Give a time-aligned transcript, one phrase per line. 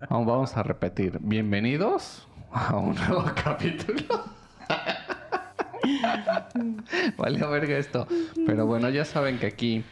[0.00, 1.18] Vamos a repetir.
[1.20, 4.24] Bienvenidos a un nuevo capítulo.
[7.16, 8.06] vale a verga esto.
[8.46, 9.84] Pero bueno, ya saben que aquí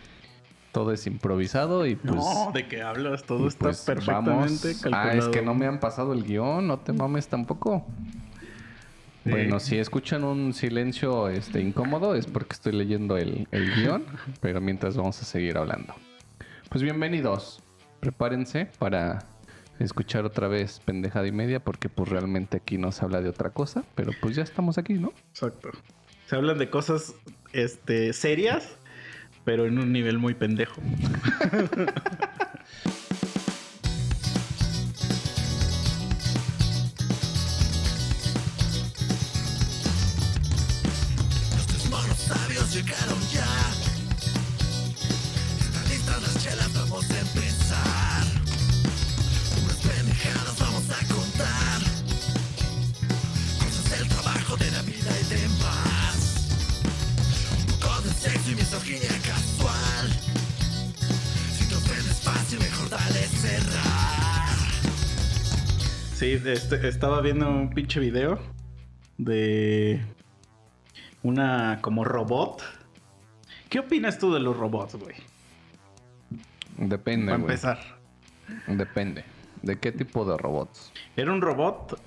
[0.72, 2.14] todo es improvisado y pues.
[2.16, 3.24] no, ¿de qué hablas?
[3.24, 5.10] Todo está pues perfectamente vamos- calculado.
[5.10, 7.86] Ah, es que no me han pasado el guion, no te mames tampoco.
[9.24, 9.30] Sí.
[9.30, 14.04] Bueno, si escuchan un silencio este, incómodo es porque estoy leyendo el, el guion,
[14.42, 15.94] pero mientras vamos a seguir hablando.
[16.68, 17.62] Pues bienvenidos.
[18.00, 19.24] Prepárense para
[19.78, 23.50] escuchar otra vez pendejada y media porque pues realmente aquí no se habla de otra
[23.50, 25.12] cosa, pero pues ya estamos aquí, ¿no?
[25.30, 25.70] Exacto.
[26.26, 27.14] Se hablan de cosas
[27.52, 28.76] este, serias,
[29.44, 30.80] pero en un nivel muy pendejo.
[66.24, 68.38] Sí, este, estaba viendo un pinche video
[69.18, 70.00] de
[71.22, 72.62] una como robot.
[73.68, 75.16] ¿Qué opinas tú de los robots, güey?
[76.78, 77.50] Depende, Para güey.
[77.52, 77.78] empezar.
[78.66, 79.22] Depende.
[79.60, 80.94] ¿De qué tipo de robots?
[81.14, 82.00] Era un robot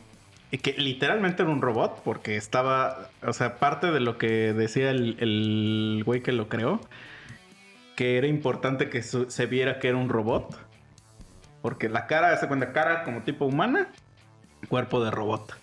[0.50, 4.90] y que literalmente era un robot porque estaba, o sea, parte de lo que decía
[4.90, 6.82] el, el güey que lo creó,
[7.95, 10.58] que era importante que su- se viera que era un robot.
[11.62, 13.90] Porque la cara, se cuenta, cara como tipo humana,
[14.69, 15.55] cuerpo de robot.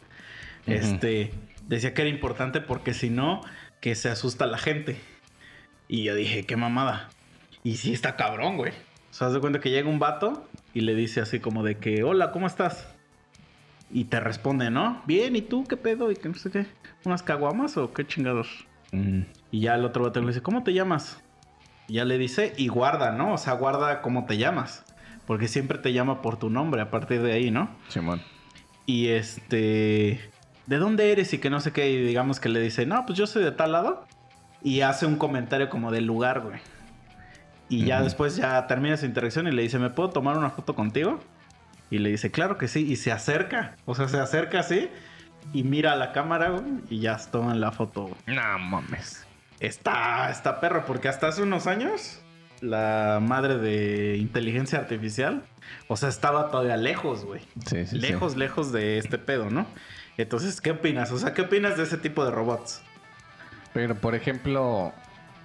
[0.66, 1.32] Este,
[1.68, 3.42] decía que era importante porque si no,
[3.80, 4.98] que se asusta la gente.
[5.88, 7.10] Y yo dije, qué mamada.
[7.62, 8.72] Y sí está cabrón, güey.
[8.72, 11.78] O sea, haz de cuenta que llega un vato y le dice así como de
[11.78, 12.88] que, hola, ¿cómo estás?
[13.90, 15.02] Y te responde, ¿no?
[15.06, 16.10] Bien, ¿y tú qué pedo?
[16.10, 16.66] ¿Y qué no sé qué?
[17.04, 18.66] ¿Unas caguamas o qué chingados?
[18.92, 21.22] Mm, Y ya el otro vato le dice, ¿cómo te llamas?
[21.86, 23.34] Y ya le dice, y guarda, ¿no?
[23.34, 24.84] O sea, guarda cómo te llamas.
[25.26, 27.70] Porque siempre te llama por tu nombre a partir de ahí, ¿no?
[27.88, 28.20] Simón.
[28.86, 30.20] Y este,
[30.66, 31.32] ¿de dónde eres?
[31.32, 33.52] Y que no sé qué, y digamos que le dice, no, pues yo soy de
[33.52, 34.06] tal lado.
[34.62, 36.58] Y hace un comentario como del lugar, güey.
[37.68, 40.74] Y ya después ya termina su interacción y le dice, ¿me puedo tomar una foto
[40.74, 41.20] contigo?
[41.90, 42.90] Y le dice, claro que sí.
[42.90, 43.76] Y se acerca.
[43.84, 44.88] O sea, se acerca así
[45.52, 46.64] y mira a la cámara, güey.
[46.88, 48.36] Y ya toman la foto, güey.
[48.36, 49.26] No mames.
[49.60, 52.23] Está, está perro, porque hasta hace unos años
[52.64, 55.44] la madre de inteligencia artificial,
[55.88, 57.40] o sea, estaba todavía lejos, güey.
[57.66, 57.98] Sí, sí, sí.
[57.98, 59.66] lejos, lejos de este pedo, ¿no?
[60.16, 61.10] Entonces, ¿qué opinas?
[61.12, 62.82] O sea, ¿qué opinas de ese tipo de robots?
[63.72, 64.92] Pero, por ejemplo,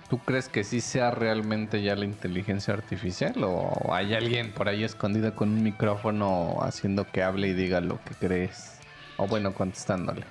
[0.09, 3.34] ¿tú crees que sí sea realmente ya la inteligencia artificial?
[3.44, 8.00] ¿O hay alguien por ahí escondido con un micrófono haciendo que hable y diga lo
[8.03, 8.80] que crees?
[9.18, 10.25] O bueno, contestándole.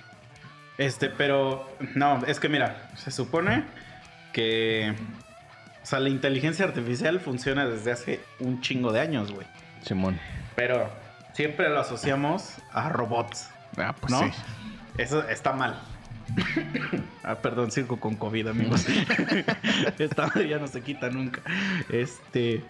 [0.79, 3.65] Este, pero no, es que mira, se supone
[4.33, 4.95] que,
[5.89, 9.47] sea, la inteligencia artificial funciona desde hace un chingo de años, güey.
[9.83, 10.19] Simón.
[10.55, 10.91] Pero
[11.33, 13.49] siempre lo asociamos a robots.
[13.77, 14.21] Ah, pues ¿No?
[14.21, 14.31] sí.
[14.99, 15.81] Eso está mal.
[17.23, 18.87] ah, perdón, circo con COVID, amigos.
[19.99, 21.41] Esta ya no se quita nunca.
[21.89, 22.63] Este.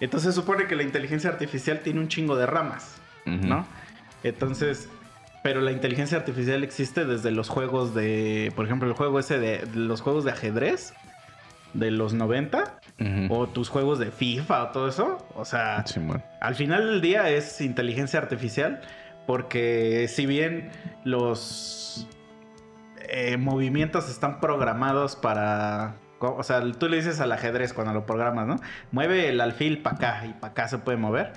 [0.00, 2.96] Entonces supone que la inteligencia artificial tiene un chingo de ramas.
[3.26, 3.66] ¿no?
[4.22, 4.88] Entonces.
[5.42, 8.52] Pero la inteligencia artificial existe desde los juegos de.
[8.56, 9.58] Por ejemplo, el juego ese de.
[9.58, 10.94] de los juegos de ajedrez.
[11.74, 12.78] De los 90.
[13.00, 13.34] Ujú.
[13.34, 15.18] O tus juegos de FIFA o todo eso.
[15.34, 15.84] O sea.
[16.40, 18.80] Al final del día es inteligencia artificial
[19.26, 20.70] porque si bien
[21.04, 22.06] los
[23.08, 25.96] eh, movimientos están programados para...
[26.20, 28.56] O sea, tú le dices al ajedrez cuando lo programas, ¿no?
[28.92, 31.32] Mueve el alfil para acá y para acá se puede mover.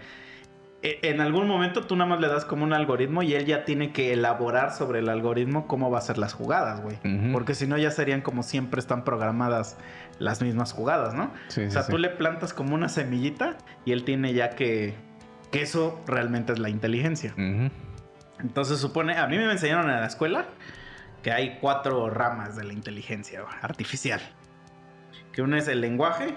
[0.82, 3.66] E- En algún momento tú nada más le das como un algoritmo y él ya
[3.66, 6.98] tiene que elaborar sobre el algoritmo cómo va a ser las jugadas, güey.
[7.34, 9.76] Porque si no ya serían como siempre están programadas
[10.20, 11.32] las mismas jugadas, ¿no?
[11.48, 11.92] Sí, O sea, sí.
[11.92, 14.96] tú le plantas como una semillita y él tiene ya que...
[15.52, 17.34] Que eso realmente es la inteligencia.
[18.40, 19.18] Entonces supone...
[19.18, 20.46] A mí me enseñaron en la escuela
[21.24, 24.20] que hay cuatro ramas de la inteligencia artificial.
[25.32, 26.36] Que una es el lenguaje.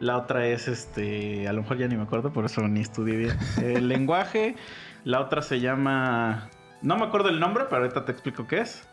[0.00, 1.46] La otra es este...
[1.46, 3.38] A lo mejor ya ni me acuerdo, por eso ni estudié bien.
[3.62, 4.56] El lenguaje.
[5.04, 6.48] La otra se llama...
[6.80, 8.88] No me acuerdo el nombre, pero ahorita te explico qué es.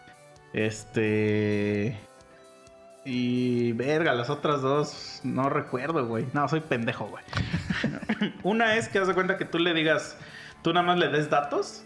[0.53, 1.97] Este...
[3.11, 6.27] Y verga, las otras dos no recuerdo, güey.
[6.33, 7.23] No, soy pendejo, güey.
[8.43, 10.15] Una es que haz de cuenta que tú le digas,
[10.61, 11.83] tú nada más le des datos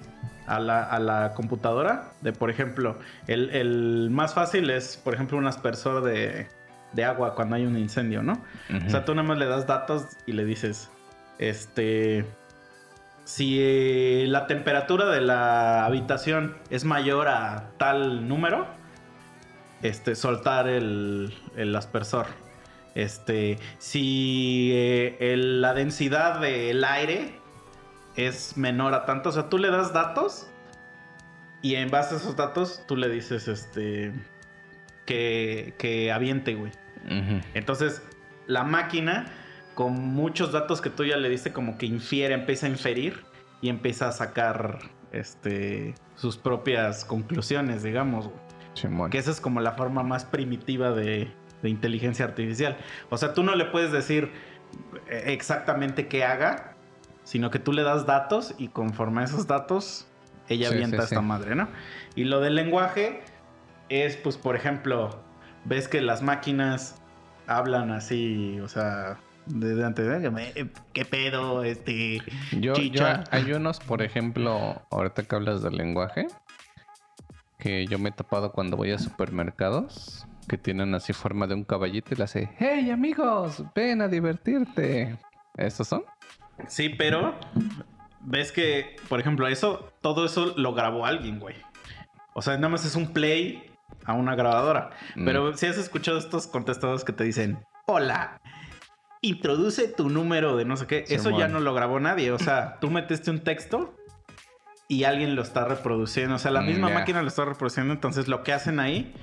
[0.47, 2.11] a la, a la computadora.
[2.19, 6.49] De por ejemplo, el, el más fácil es, por ejemplo, un aspersor de,
[6.91, 8.33] de agua cuando hay un incendio, ¿no?
[8.85, 10.91] O sea, tú nada más le das datos y le dices,
[11.39, 12.25] este,
[13.23, 18.67] si eh, la temperatura de la habitación es mayor a tal número,
[19.83, 22.25] este, soltar el, el aspersor.
[22.95, 27.39] Este, si eh, el- la densidad del aire
[28.15, 30.47] es menor a tanto, o sea, tú le das datos
[31.61, 34.13] y en base a esos datos tú le dices, este,
[35.05, 36.71] que, que aviente, güey.
[37.53, 38.01] Entonces,
[38.47, 39.25] la máquina,
[39.73, 43.23] con muchos datos que tú ya le diste, como que infiere, empieza a inferir
[43.61, 44.79] y empieza a sacar
[45.11, 48.25] este, sus propias conclusiones, digamos.
[48.27, 48.37] güey.
[48.73, 49.09] Simón.
[49.11, 51.31] Que esa es como la forma más primitiva de,
[51.61, 52.77] de inteligencia artificial.
[53.09, 54.31] O sea, tú no le puedes decir
[55.09, 56.75] eh, exactamente qué haga,
[57.23, 60.07] sino que tú le das datos y conforme a esos datos,
[60.49, 61.25] ella Sí, avienta sí, esta sí.
[61.25, 61.69] madre, ¿no?
[62.15, 63.21] Y lo del lenguaje
[63.89, 65.21] es, pues, por ejemplo,
[65.65, 66.95] ves que las máquinas
[67.47, 72.21] hablan así, o sea, de antes de qué pedo, este,
[72.51, 76.27] Yo, yo, hay unos, por ejemplo, ahorita que hablas del lenguaje,
[77.63, 81.63] que yo me he tapado cuando voy a supermercados, que tienen así forma de un
[81.63, 85.17] caballito y le hace, hey amigos, ven a divertirte.
[85.55, 86.03] ¿Estos son?
[86.67, 87.35] Sí, pero
[88.19, 91.55] ves que, por ejemplo, eso, todo eso lo grabó alguien, güey.
[92.33, 93.71] O sea, nada más es un play
[94.03, 94.89] a una grabadora.
[95.15, 95.25] Mm.
[95.25, 98.41] Pero si has escuchado estos contestadores que te dicen, hola,
[99.21, 102.31] introduce tu número de no sé qué, eso ya no lo grabó nadie.
[102.31, 103.95] O sea, tú metiste un texto
[104.93, 106.35] y alguien lo está reproduciendo.
[106.35, 107.93] O sea, la Mm, misma máquina lo está reproduciendo.
[107.93, 109.13] Entonces, lo que hacen ahí,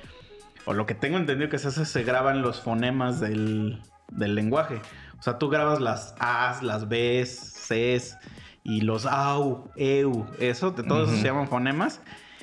[0.65, 3.81] o lo que tengo entendido que se hace, se graban los fonemas del,
[4.11, 4.81] del lenguaje.
[5.19, 8.17] O sea, tú grabas las A's, las B's, C's
[8.63, 12.01] y los AU, EU, eso, de todos se llaman fonemas.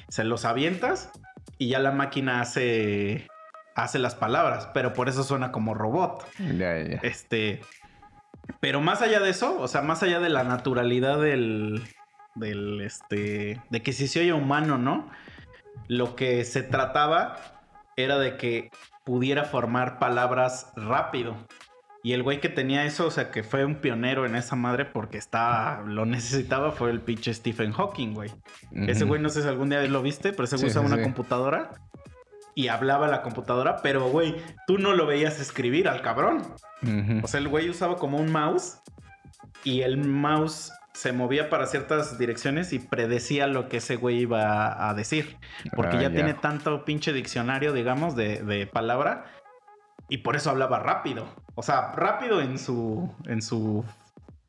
[0.10, 1.12] Se los avientas
[1.58, 3.28] y ya la máquina hace,
[3.76, 6.26] hace las palabras, pero por eso suena como robot.
[6.40, 7.00] Ya, ya.
[7.04, 7.62] Este.
[8.62, 11.84] Pero más allá de eso, o sea, más allá de la naturalidad del.
[12.38, 13.62] Del este.
[13.69, 15.10] de que si se oye humano, ¿no?
[15.88, 17.38] Lo que se trataba
[17.95, 18.72] era de que
[19.04, 21.36] pudiera formar palabras rápido.
[22.04, 24.86] Y el güey que tenía eso, o sea, que fue un pionero en esa madre
[24.86, 28.31] porque estaba, lo necesitaba, fue el pinche Stephen Hawking, güey.
[28.72, 30.94] Ese güey no sé si algún día lo viste, pero ese güey Sí, usaba sí,
[30.94, 31.04] una sí.
[31.04, 31.72] computadora
[32.56, 34.36] y hablaba a la computadora, pero güey,
[34.66, 36.42] tú no lo veías escribir al cabrón.
[37.24, 38.80] O sea, el güey usaba como un mouse
[39.63, 44.90] y el mouse se movía para ciertas direcciones y predecía lo que ese güey iba
[44.90, 45.38] a decir.
[45.76, 46.16] Porque Ah, ya, ya.
[46.16, 49.26] tiene tanto pinche diccionario, digamos, de, de palabra
[50.10, 51.28] y por eso hablaba rápido.
[51.56, 53.14] O sea, rápido en su.
[53.26, 53.86] en su.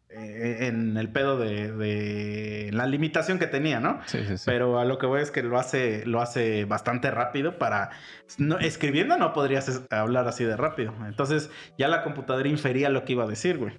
[0.08, 4.00] eh, en el pedo de, de la limitación que tenía, ¿no?
[4.06, 4.44] Sí, sí, sí.
[4.46, 7.90] Pero a lo que voy es que lo hace, lo hace bastante rápido para...
[8.38, 10.94] No, escribiendo no podrías hablar así de rápido.
[11.06, 13.78] Entonces ya la computadora infería lo que iba a decir, güey.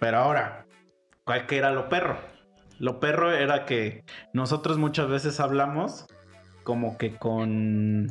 [0.00, 0.66] Pero ahora,
[1.30, 2.18] ¿cuál que era lo perro?
[2.80, 6.06] Lo perro era que nosotros muchas veces hablamos
[6.64, 8.10] como que con...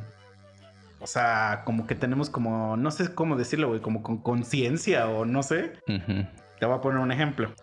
[1.01, 2.77] O sea, como que tenemos como...
[2.77, 3.81] No sé cómo decirlo, güey.
[3.81, 5.74] Como con conciencia o no sé.
[5.89, 6.25] Ujú.
[6.62, 7.54] Te voy a poner un ejemplo.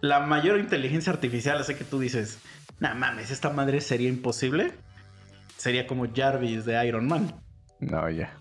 [0.00, 2.38] La mayor inteligencia artificial, así que tú dices,
[2.78, 4.74] nah mames, esta madre sería imposible.
[5.56, 7.34] Sería como Jarvis de Iron Man.
[7.80, 8.32] No, ya.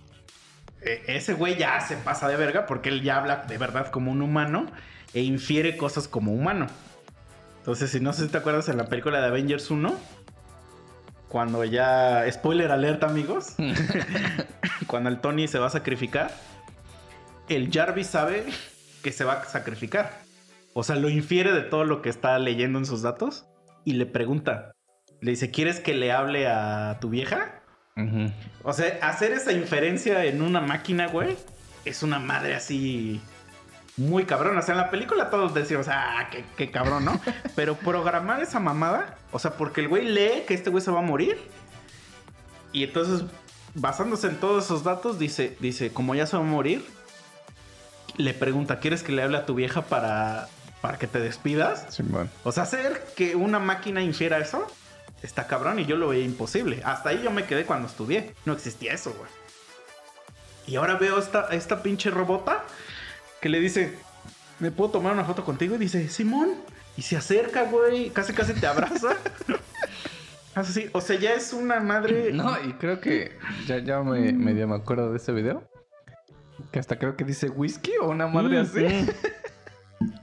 [0.84, 4.12] E- ese güey ya se pasa de verga porque él ya habla de verdad como
[4.12, 4.68] un humano
[5.14, 6.68] e infiere cosas como humano.
[7.58, 9.96] Entonces, si no sé si te acuerdas en la película de Avengers 1,
[11.28, 12.30] cuando ya.
[12.32, 13.56] Spoiler alerta, amigos.
[14.88, 16.32] cuando el Tony se va a sacrificar,
[17.48, 18.46] el Jarvis sabe
[19.04, 20.22] que se va a sacrificar.
[20.74, 23.46] O sea, lo infiere de todo lo que está leyendo en sus datos
[23.86, 24.72] y le pregunta.
[25.22, 27.62] Le dice, ¿quieres que le hable a tu vieja?
[28.64, 31.36] O sea, hacer esa inferencia en una máquina, güey,
[31.84, 33.20] es una madre así
[34.00, 34.58] muy cabrón.
[34.58, 37.20] O sea, en la película todos decíamos, ah, qué, qué cabrón, ¿no?
[37.56, 41.00] Pero programar esa mamada, o sea, porque el güey lee que este güey se va
[41.00, 41.38] a morir.
[42.72, 43.26] Y entonces,
[43.76, 46.86] basándose en todos esos datos, dice, dice, como ya se va a morir,
[48.18, 50.48] le pregunta, ¿quieres que le hable a tu vieja para,
[50.82, 52.00] para que te despidas?
[52.44, 54.66] O sea, hacer que una máquina infiera eso
[55.22, 56.82] está cabrón y yo lo veía imposible.
[56.86, 58.34] Hasta ahí yo me quedé cuando estudié.
[58.46, 59.30] No existía eso, güey.
[60.68, 62.64] Y ahora veo esta, esta pinche robota
[63.42, 63.94] que le dice,
[64.60, 65.76] ¿me puedo tomar una foto contigo?
[65.76, 66.52] Y dice, Simón.
[66.98, 68.10] Y se acerca, güey.
[68.10, 69.16] Casi, casi te abraza.
[70.56, 72.32] Así, o sea, ya es una madre.
[72.34, 75.64] No, y creo que ya, ya me, medio me acuerdo de ese video.
[76.72, 78.80] Que hasta creo que dice whisky o una madre Mm, así.
[78.80, 79.10] mm.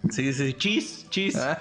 [0.10, 1.36] Sí, sí, cheese, cheese.
[1.36, 1.58] Ah,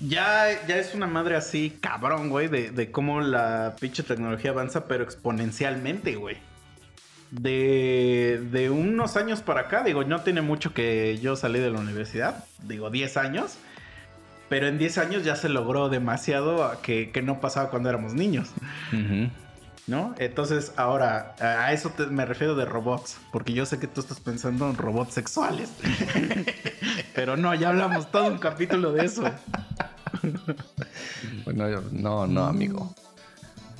[0.00, 4.86] Ya, ya es una madre así, cabrón, güey, de, de cómo la pinche tecnología avanza,
[4.86, 6.36] pero exponencialmente, güey.
[7.30, 11.78] De, de unos años para acá, digo, no tiene mucho que yo salí de la
[11.78, 13.56] universidad, digo, 10 años.
[14.48, 18.48] Pero en 10 años ya se logró demasiado que, que no pasaba cuando éramos niños.
[19.86, 20.14] ¿no?
[20.18, 24.20] Entonces, ahora, a eso te- me refiero de robots, porque yo sé que tú estás
[24.20, 25.70] pensando en robots sexuales.
[27.14, 29.24] Pero no, ya hablamos todo un capítulo de eso.
[31.44, 32.94] Bueno, no, no, amigo.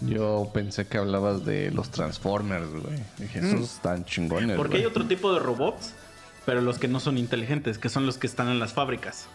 [0.00, 2.98] Yo pensé que hablabas de los Transformers, güey.
[3.18, 4.56] Dije, esos están chingones.
[4.56, 5.92] Porque hay otro tipo de robots,
[6.46, 9.26] pero los que no son inteligentes, que son los que están en las fábricas.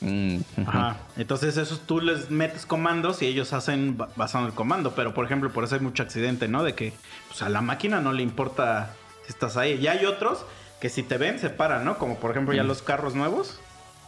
[0.00, 0.38] Mm.
[0.66, 0.96] Ajá.
[1.16, 4.94] Entonces esos tú les metes comandos y ellos hacen ba- basado en el comando.
[4.94, 6.62] Pero por ejemplo, por eso hay mucho accidente, ¿no?
[6.62, 6.92] De que
[7.28, 8.94] pues, a la máquina no le importa
[9.26, 9.74] si estás ahí.
[9.74, 10.44] Y hay otros
[10.80, 11.98] que si te ven se paran, ¿no?
[11.98, 13.60] Como por ejemplo ya los carros nuevos.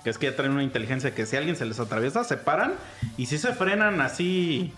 [0.05, 2.73] Que es que ya traen una inteligencia que si alguien se les atraviesa, se paran.
[3.19, 4.73] Y si se frenan así,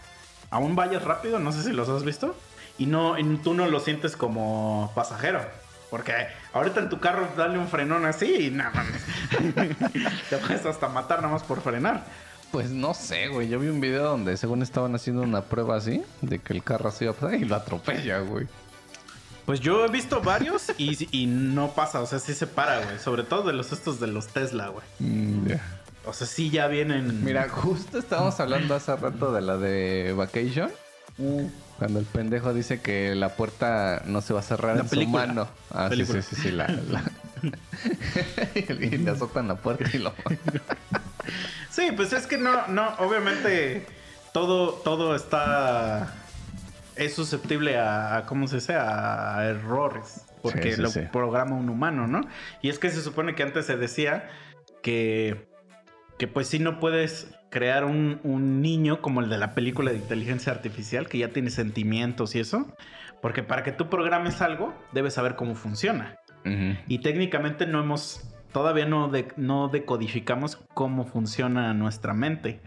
[0.54, 2.36] aún vayas rápido, no sé si los has visto.
[2.78, 5.40] Y no, y tú no lo sientes como pasajero.
[5.90, 6.12] Porque
[6.52, 8.84] ahorita en tu carro dale un frenón así y nada.
[10.30, 12.04] Te puedes hasta matar nada más por frenar.
[12.52, 13.48] Pues no sé, güey.
[13.48, 16.90] Yo vi un video donde según estaban haciendo una prueba así, de que el carro
[16.92, 18.46] se iba a pasar y lo atropella, güey.
[19.46, 22.98] Pues yo he visto varios y, y no pasa, o sea, sí se para, güey.
[23.00, 24.84] Sobre todo de los estos de los Tesla, güey.
[25.00, 25.83] Mm, ya.
[26.06, 27.24] O sea, sí ya vienen.
[27.24, 30.70] Mira, justo estábamos hablando hace rato de la de Vacation.
[31.78, 35.22] Cuando el pendejo dice que la puerta no se va a cerrar La en película.
[35.22, 35.48] su mano.
[35.70, 37.02] Ah, sí, sí, sí, sí, la, la-
[38.54, 40.12] y le azotan la puerta y lo...
[41.70, 43.86] Sí, pues es que no, no, obviamente
[44.32, 46.14] todo, todo está.
[46.96, 48.74] Es susceptible a, a, ¿cómo se dice?
[48.74, 50.20] A errores.
[50.42, 51.00] Porque Sí, sí, lo sí.
[51.12, 52.20] programa un humano, ¿no?
[52.62, 54.30] Y es que se supone que antes se decía
[54.82, 55.48] que.
[56.18, 59.98] Que pues sí no puedes crear un, un niño como el de la película de
[59.98, 62.66] inteligencia artificial, que ya tiene sentimientos y eso.
[63.22, 66.18] Porque para que tú programes algo, debes saber cómo funciona.
[66.88, 72.60] Y técnicamente no hemos, todavía no, de- no decodificamos cómo funciona nuestra mente.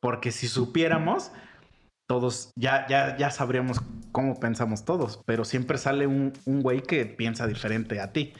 [0.00, 1.30] Porque si supiéramos,
[2.08, 5.20] todos ya, ya, ya sabríamos cómo pensamos todos.
[5.26, 8.32] Pero siempre sale un, un güey que piensa diferente a ti.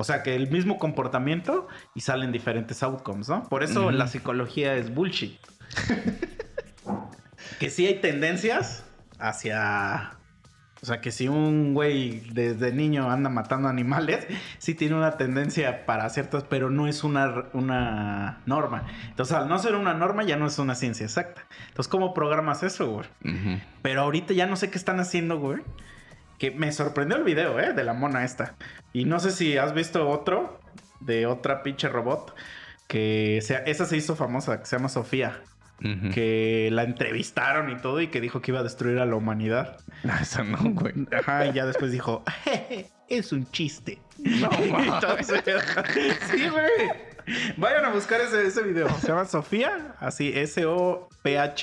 [0.00, 3.46] O sea, que el mismo comportamiento y salen diferentes outcomes, ¿no?
[3.50, 5.38] Por eso la psicología es bullshit.
[7.60, 8.82] que sí hay tendencias
[9.18, 10.16] hacia...
[10.82, 14.26] O sea, que si un güey desde niño anda matando animales,
[14.58, 18.86] sí tiene una tendencia para ciertas, pero no es una, una norma.
[19.10, 21.42] Entonces, al no ser una norma, ya no es una ciencia exacta.
[21.68, 23.06] Entonces, ¿cómo programas eso, güey?
[23.82, 25.60] Pero ahorita ya no sé qué están haciendo, güey.
[26.40, 27.72] Que me sorprendió el video, ¿eh?
[27.74, 28.54] De la mona esta.
[28.92, 30.58] Y no sé si has visto otro
[30.98, 32.34] de otra pinche robot.
[32.88, 35.40] Que sea, esa se hizo famosa, que se llama Sofía.
[36.12, 39.78] Que la entrevistaron y todo y que dijo que iba a destruir a la humanidad.
[40.06, 40.92] Ah, Eso no, güey.
[41.16, 43.98] Ajá, y ya después dijo, "Jeje, es un chiste.
[44.18, 45.42] No Entonces,
[46.30, 46.90] sí, güey.
[47.56, 48.88] Vayan a buscar ese, ese video.
[48.98, 50.32] Se llama Sofía, así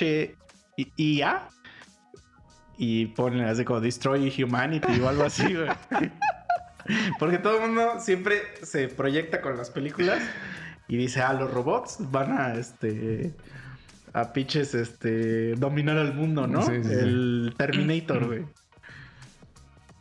[0.08, 1.48] S-O-P-H-I-A.
[2.78, 5.68] Y ponen así como Destroy Humanity o algo así, güey.
[7.18, 10.22] Porque todo el mundo siempre se proyecta con las películas
[10.86, 13.34] y dice, ah, los robots van a este
[14.14, 16.62] a pinches este dominar al mundo, ¿no?
[16.62, 16.94] Sí, sí, sí.
[16.94, 18.44] el Terminator, güey.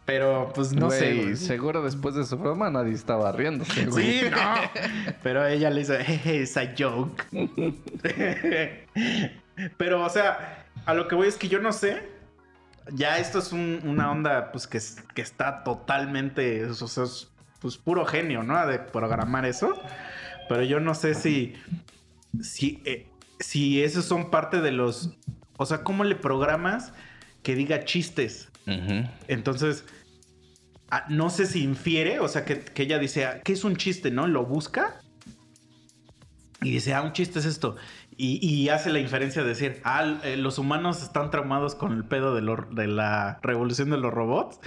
[0.06, 1.16] Pero pues no sé.
[1.16, 1.36] Güey.
[1.36, 3.92] seguro después de su broma nadie estaba riéndose.
[3.92, 5.14] Sí, no.
[5.22, 7.26] Pero ella le dice, jeje, es a joke.
[9.78, 12.17] Pero, o sea, a lo que voy es que yo no sé.
[12.94, 14.80] Ya esto es un- una onda, pues, que,
[15.14, 17.30] que está totalmente, o sea, es,
[17.60, 18.66] pues, puro genio, ¿no?
[18.68, 19.74] De programar eso.
[20.50, 21.54] Pero yo no sé si,
[22.42, 23.08] si, eh,
[23.40, 25.12] si esos son parte de los,
[25.58, 26.94] o sea, ¿cómo le programas
[27.44, 28.50] que diga chistes?
[29.28, 29.86] Entonces,
[30.90, 33.76] ah, no sé si infiere, o sea, que, que ella dice, ah, ¿qué es un
[33.76, 34.12] chiste?
[34.12, 34.28] ¿No?
[34.28, 35.02] Lo busca
[36.62, 37.76] y dice, ah, un chiste es esto.
[38.20, 42.04] Y, y hace la inferencia de decir, ah, eh, los humanos están traumados con el
[42.04, 44.60] pedo de, lo- de la revolución de los robots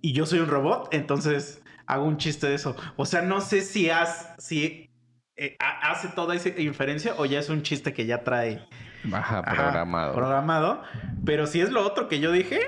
[0.00, 2.74] y yo soy un robot, entonces hago un chiste de eso.
[2.96, 4.88] O sea, no sé si, has, si
[5.36, 8.66] eh, ha- hace toda esa inferencia o ya es un chiste que ya trae
[9.12, 10.14] Ajá, Ajá, programado.
[10.14, 10.82] programado.
[11.26, 12.60] Pero si es lo otro que yo dije,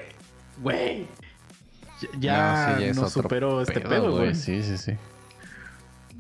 [0.58, 1.06] güey.
[2.18, 4.34] Ya No, sí, ya es nos superó este pedo, güey.
[4.34, 4.92] Sí, sí, sí.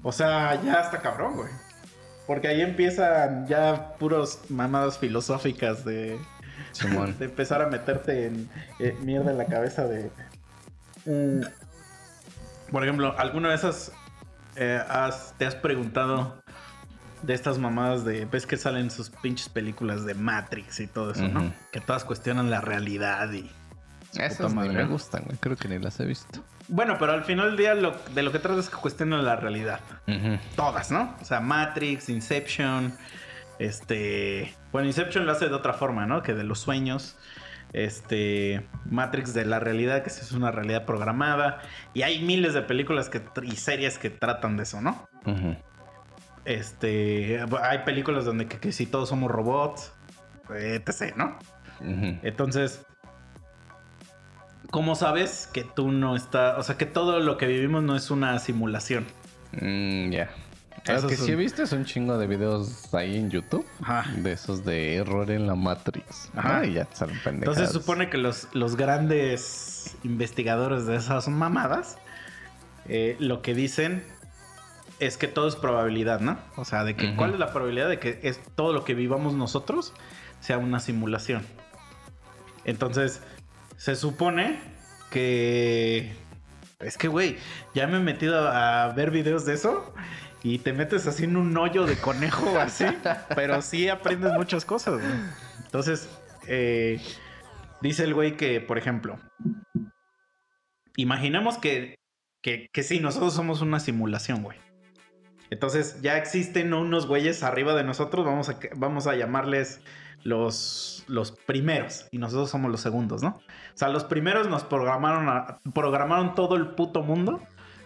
[0.02, 1.50] O sea, ya está cabrón, güey.
[2.26, 6.18] Porque ahí empiezan ya puros mamadas filosóficas de,
[7.20, 8.48] empezar a meterte en
[8.78, 10.10] eh, mierda en la cabeza de.
[11.04, 11.42] Mm,
[12.70, 13.92] Por ejemplo, ¿alguna de esas
[14.56, 16.42] eh, has- te has preguntado
[17.22, 18.24] de estas mamadas de.
[18.26, 21.26] ves que salen sus pinches películas de Matrix y todo eso.
[21.28, 21.52] ¿no?
[21.72, 23.50] Que todas cuestionan la realidad y.
[24.16, 24.72] Esas madre.
[24.74, 25.24] me gustan.
[25.40, 26.40] Creo que ni las he visto.
[26.68, 29.36] Bueno, pero al final del día lo, de lo que trata es que cuestionan la
[29.36, 29.80] realidad.
[30.56, 31.16] Todas, ¿no?
[31.20, 32.94] O sea, Matrix, Inception,
[33.58, 34.54] Este.
[34.72, 36.22] Bueno, Inception lo hace de otra forma, ¿no?
[36.22, 37.16] Que de los sueños.
[37.72, 38.66] Este.
[38.86, 41.60] Matrix de la realidad, que es una realidad programada.
[41.94, 45.08] Y hay miles de películas que, y series que tratan de eso, ¿no?
[46.44, 47.44] Este.
[47.62, 49.92] Hay películas donde que, que si todos somos robots.
[50.54, 51.38] Etc., ¿no?
[52.22, 52.86] Entonces.
[54.72, 56.58] ¿Cómo sabes que tú no estás.
[56.58, 59.04] O sea, que todo lo que vivimos no es una simulación?
[59.52, 60.30] Mm, ya.
[60.86, 63.66] Lo Esos que son- sí he visto son un chingo de videos ahí en YouTube.
[63.82, 64.10] Ajá.
[64.16, 66.30] De esos de error en la Matrix.
[66.34, 66.60] Ajá.
[66.60, 67.58] Ay, ya te salen pendejadas.
[67.58, 71.98] Entonces supone que los, los grandes investigadores de esas mamadas
[72.88, 74.02] eh, lo que dicen
[75.00, 76.38] es que todo es probabilidad, ¿no?
[76.56, 79.34] O sea, de que cuál es la probabilidad de que es todo lo que vivamos
[79.34, 79.92] nosotros
[80.40, 81.42] sea una simulación.
[82.64, 83.20] Entonces,
[83.82, 84.60] se supone
[85.10, 86.12] que
[86.78, 87.36] es que güey,
[87.74, 89.92] ya me he metido a ver videos de eso
[90.44, 92.84] y te metes así en un hoyo de conejo así,
[93.34, 95.00] pero sí aprendes muchas cosas.
[95.00, 95.12] güey.
[95.64, 96.08] Entonces,
[96.46, 97.00] eh,
[97.80, 99.18] dice el güey que, por ejemplo,
[100.94, 101.96] imaginemos que,
[102.40, 104.58] que, que sí, nosotros somos una simulación, güey.
[105.50, 109.80] Entonces ya existen unos güeyes arriba de nosotros, vamos a, vamos a llamarles
[110.24, 113.30] los, los primeros y nosotros somos los segundos, ¿no?
[113.30, 113.40] O
[113.76, 117.42] sea, los primeros nos programaron, a- programaron todo el puto mundo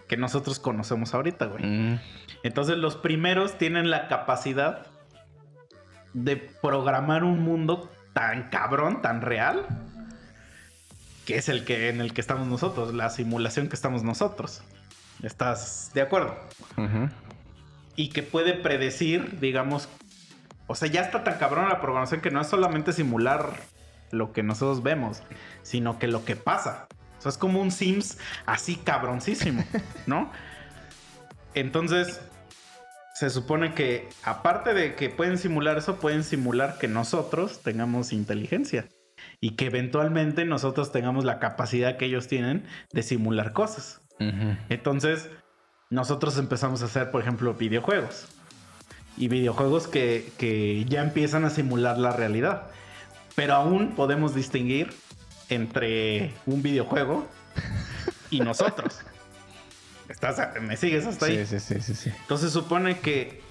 [0.07, 1.65] que nosotros conocemos ahorita, güey.
[1.65, 1.99] Mm,
[2.43, 4.85] Entonces los primeros tienen la capacidad
[6.13, 9.65] de programar un mundo tan cabrón, tan real,
[11.25, 14.61] que es el que en el que estamos nosotros, la simulación que estamos nosotros.
[15.23, 16.35] ¿Estás de acuerdo?
[17.95, 19.89] Y que puede predecir, digamos,
[20.67, 23.53] o sea, ya está tan cabrón la programación que no es solamente simular
[24.11, 25.23] lo que nosotros vemos,
[25.63, 26.87] sino que lo que pasa.
[27.17, 29.63] O sea, es como un Sims así cabroncísimo,
[30.05, 30.31] ¿no?
[31.53, 32.21] Entonces,
[33.15, 38.85] se supone que aparte de que pueden simular eso, pueden simular que nosotros tengamos inteligencia
[39.41, 44.01] y que eventualmente nosotros tengamos la capacidad que ellos tienen de simular cosas.
[44.69, 45.29] Entonces,
[45.89, 48.27] nosotros empezamos a hacer, por ejemplo, videojuegos.
[49.17, 52.63] Y videojuegos que, que ya empiezan a simular la realidad.
[53.35, 54.93] Pero aún podemos distinguir
[55.49, 57.27] entre un videojuego
[58.29, 58.99] y nosotros.
[60.09, 61.45] ¿Estás, ¿Me sigues hasta ahí?
[61.45, 62.11] Sí, sí, sí, sí.
[62.21, 63.41] Entonces supone que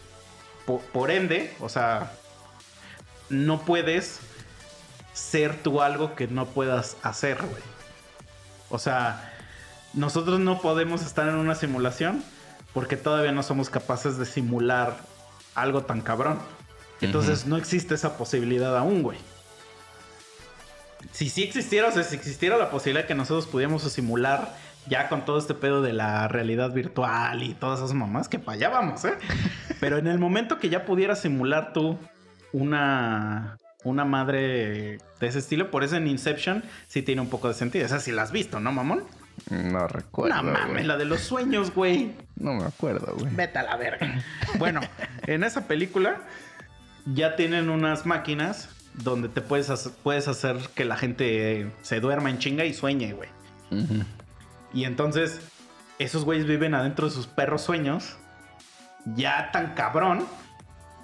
[0.65, 2.13] po- por, ende, o sea,
[3.29, 4.21] no puedes
[5.13, 7.63] ser tú algo que no puedas hacer, güey.
[8.71, 9.33] O sea,
[9.95, 12.23] nosotros no podemos estar en una simulación
[12.73, 14.97] porque todavía no somos capaces de simular
[15.57, 16.39] algo tan cabrón.
[17.01, 19.19] Entonces no existe esa posibilidad aún, güey.
[21.13, 24.55] Si sí existiera, o sea, si existiera la posibilidad que nosotros pudiéramos simular
[24.89, 28.57] ya con todo este pedo de la realidad virtual y todas esas mamás, que para
[28.57, 29.15] allá vamos, ¿eh?
[29.81, 31.99] Pero en el momento que ya pudieras simular tú
[32.53, 37.55] una, una madre de ese estilo, por eso en Inception sí tiene un poco de
[37.55, 37.85] sentido.
[37.85, 39.05] Esa sí la has visto, ¿no, mamón?
[39.51, 40.43] No recuerdo.
[40.43, 40.85] no mames, güey.
[40.85, 42.15] la de los sueños, güey.
[42.37, 43.35] No me acuerdo, güey.
[43.35, 44.23] Vete a la verga.
[44.59, 44.81] Bueno,
[45.27, 46.23] en esa película
[47.07, 52.31] ya tienen unas máquinas donde te puedes hacer, puedes hacer que la gente se duerma
[52.31, 53.29] en chinga y sueñe, güey.
[54.73, 55.41] Y entonces,
[55.99, 58.17] esos güeyes viven adentro de sus perros sueños,
[59.15, 60.27] ya tan cabrón,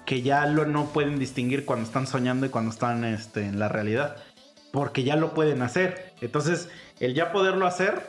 [0.05, 3.69] que ya lo, no pueden distinguir cuando están soñando y cuando están este, en la
[3.69, 4.17] realidad.
[4.71, 6.13] Porque ya lo pueden hacer.
[6.19, 6.69] Entonces,
[6.99, 8.01] el ya poderlo hacer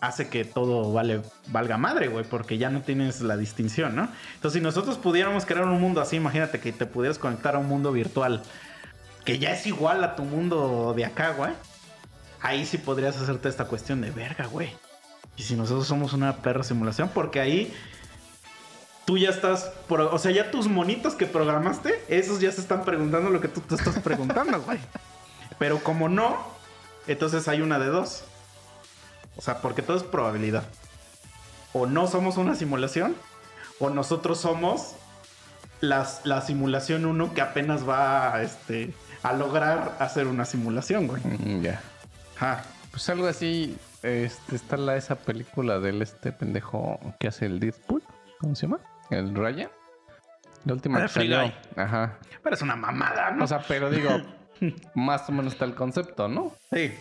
[0.00, 4.08] hace que todo vale, valga madre, güey, porque ya no tienes la distinción, ¿no?
[4.34, 7.66] Entonces, si nosotros pudiéramos crear un mundo así, imagínate que te pudieras conectar a un
[7.66, 8.42] mundo virtual
[9.24, 11.52] que ya es igual a tu mundo de acá, güey.
[12.40, 14.72] Ahí sí podrías hacerte esta cuestión de verga, güey.
[15.36, 17.74] Y si nosotros somos una perra simulación, porque ahí
[19.04, 23.30] tú ya estás, o sea, ya tus monitos que programaste, esos ya se están preguntando
[23.30, 24.78] lo que tú te estás preguntando, güey.
[25.58, 26.38] Pero como no,
[27.06, 28.24] entonces hay una de dos.
[29.36, 30.64] O sea, porque todo es probabilidad.
[31.72, 33.14] O no somos una simulación,
[33.78, 34.94] o nosotros somos
[35.80, 41.22] las- la simulación 1 que apenas va a, este, a lograr hacer una simulación, güey.
[41.24, 41.80] Mm, Ya.
[42.36, 42.64] Ajá.
[42.90, 43.76] Pues algo así.
[44.02, 48.02] Este, está la, esa película del este pendejo que hace el Deadpool.
[48.40, 48.80] ¿Cómo se llama?
[49.10, 49.68] El Ryan.
[50.64, 51.42] La última Ah, que Free salió.
[51.42, 51.54] Guy.
[51.82, 52.18] Ajá.
[52.42, 53.44] Pero es una mamada, ¿no?
[53.44, 54.10] O sea, pero digo,
[54.94, 56.52] más o menos está el concepto, ¿no?
[56.72, 56.92] Sí.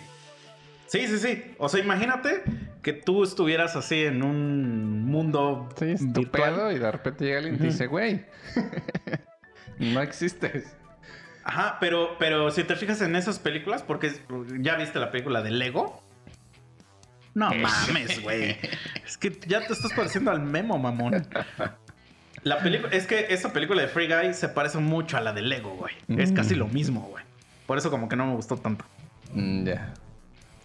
[0.89, 1.43] Sí, sí, sí.
[1.59, 2.43] O sea, imagínate
[2.81, 6.53] que tú estuvieras así en un mundo Sí, es tu virtual.
[6.55, 8.25] pedo y de repente llega alguien y te dice, güey,
[9.79, 10.65] no existes.
[11.43, 14.11] Ajá, pero, pero si te fijas en esas películas, porque
[14.59, 16.01] ya viste la película de Lego.
[17.33, 18.57] No mames, güey.
[19.05, 21.25] Es que ya te estás pareciendo al memo, mamón.
[22.43, 25.41] La película, es que esa película de Free Guy se parece mucho a la de
[25.41, 25.93] Lego, güey.
[26.21, 26.35] Es Mm.
[26.35, 27.23] casi lo mismo, güey.
[27.65, 28.85] Por eso como que no me gustó tanto.
[29.33, 29.93] Mm, ya.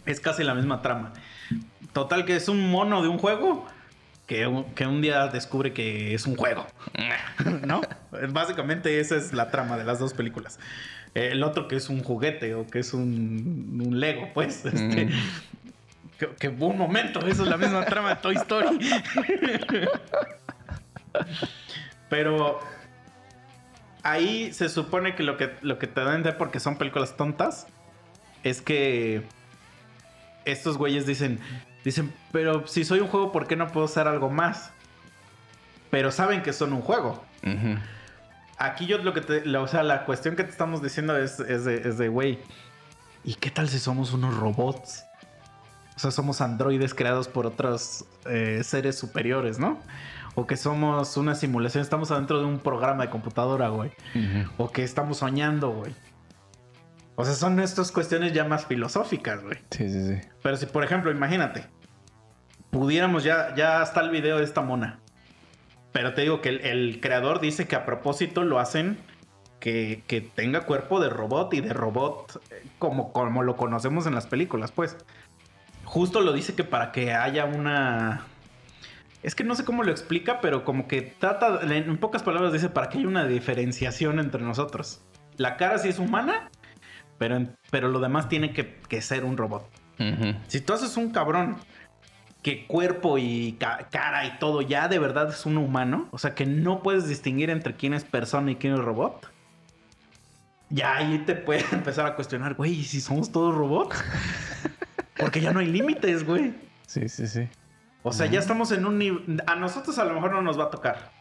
[0.06, 1.12] Es casi la misma trama.
[1.92, 3.66] Total que es un mono de un juego
[4.26, 6.66] que un, que un día descubre que es un juego.
[7.66, 7.80] ¿No?
[8.30, 10.58] Básicamente esa es la trama de las dos películas.
[11.14, 14.64] El otro que es un juguete o que es un, un Lego, pues.
[14.66, 15.10] Este, Mm.
[16.18, 18.78] que, que un momento, esa es la misma trama de Toy Story.
[22.08, 22.60] Pero
[24.02, 27.66] ahí se supone que lo que, lo que te dan de porque son películas tontas
[28.42, 29.22] es que
[30.44, 31.38] estos güeyes dicen,
[31.84, 34.70] dicen, pero si soy un juego, ¿por qué no puedo ser algo más?
[35.90, 37.22] Pero saben que son un juego.
[38.58, 41.40] Aquí yo lo que te, la- o sea, la cuestión que te estamos diciendo es,
[41.40, 42.38] es de, es de, güey,
[43.24, 45.04] ¿y qué tal si somos unos robots?
[45.96, 49.78] O sea, somos androides creados por otros eh, seres superiores, ¿no?
[50.36, 53.92] O que somos una simulación, estamos adentro de un programa de computadora, güey.
[54.56, 55.94] O que estamos soñando, güey.
[57.16, 59.58] O sea, son estas cuestiones ya más filosóficas, güey.
[59.70, 60.28] Sí, sí, sí.
[60.42, 61.66] Pero si, por ejemplo, imagínate,
[62.70, 64.98] pudiéramos ya, ya está el video de esta mona.
[65.92, 68.98] Pero te digo que el, el creador dice que a propósito lo hacen
[69.60, 74.14] que, que tenga cuerpo de robot y de robot eh, como, como lo conocemos en
[74.14, 74.96] las películas, pues.
[75.84, 78.24] Justo lo dice que para que haya una...
[79.22, 82.68] Es que no sé cómo lo explica, pero como que trata, en pocas palabras dice,
[82.68, 85.00] para que haya una diferenciación entre nosotros.
[85.36, 86.50] La cara sí es humana,
[87.18, 89.68] pero, pero lo demás tiene que- que ser un robot.
[90.48, 91.56] Si tú haces un cabrón
[92.42, 96.34] que cuerpo y ca- cara y todo ya de verdad es un humano, o sea
[96.34, 99.30] que no puedes distinguir entre quién es persona y quién es robot,
[100.70, 103.96] ya ahí te puedes empezar a cuestionar, güey, ¿y si somos todos robots?
[105.16, 106.54] Porque ya no hay límites, güey.
[106.86, 107.48] Sí, sí, sí.
[108.02, 109.42] O sea, ya estamos en un nivel...
[109.46, 111.12] A nosotros a lo mejor no nos va a tocar.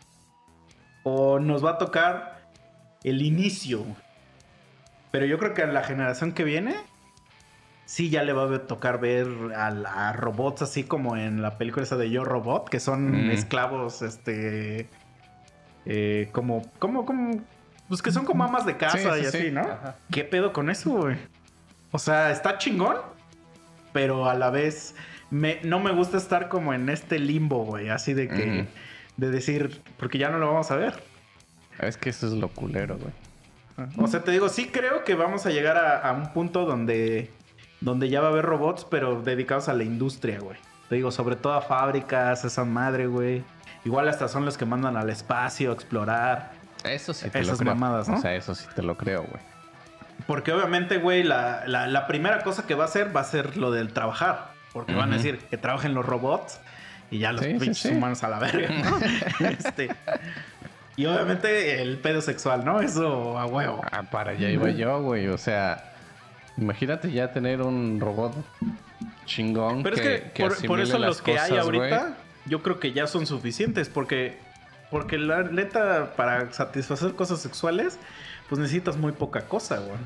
[1.03, 2.49] O nos va a tocar
[3.03, 3.85] el inicio.
[5.13, 6.73] Pero yo creo que a la generación que viene,
[7.85, 11.59] sí ya le va a tocar ver a, la- a robots así como en la
[11.59, 13.29] película esa de Yo Robot, que son Mm.
[13.31, 14.89] esclavos, este...
[15.85, 17.43] eh, como, como, como...
[17.87, 19.37] Pues que son como amas de casa Sí, sí, y sí.
[19.37, 19.61] así, ¿no?
[19.61, 19.97] Ajá.
[20.09, 21.17] ¿Qué pedo con eso, güey?
[21.91, 22.97] O sea, está chingón,
[23.91, 24.95] pero a la vez
[25.29, 27.89] me, no me gusta estar como en este limbo, güey.
[27.89, 28.65] Así de que,
[29.17, 31.03] de decir, porque ya no lo vamos a ver.
[31.79, 33.13] Es que eso es lo culero, güey.
[33.97, 37.31] O sea, te digo, sí creo que vamos a llegar a, a un punto donde,
[37.81, 40.57] donde ya va a haber robots, pero dedicados a la industria, güey.
[40.89, 43.43] Te digo, sobre todo a fábricas, esa madre, güey.
[43.85, 46.51] Igual hasta son los que mandan al espacio a explorar.
[46.83, 47.75] Eso sí te Esas lo creo.
[47.75, 48.17] mamadas, ¿no?
[48.17, 49.41] O sea, eso sí te lo creo, güey.
[50.27, 53.57] Porque obviamente, güey, la, la- la primera cosa que va a hacer va a ser
[53.57, 54.51] lo del trabajar.
[54.71, 56.59] Porque van a decir que trabajen los robots
[57.11, 57.89] y ya los Sí, sí, pinches sí.
[57.89, 59.47] humanos a la verga, ¿no?
[59.47, 59.89] este,
[60.95, 62.81] y obviamente el pedo sexual, ¿no?
[62.81, 63.81] Eso a huevo.
[63.91, 65.27] Ah, para allá iba yo, güey.
[65.27, 65.93] O sea,
[66.57, 68.33] imagínate ya tener un robot
[69.25, 69.83] chingón.
[69.83, 73.07] Pero es que, por, por eso las los que hay ahorita, yo creo que ya
[73.07, 73.89] son suficientes.
[73.89, 74.37] Porque,
[74.91, 77.97] porque la neta, para satisfacer cosas sexuales,
[78.47, 79.97] pues necesitas muy poca cosa, güey.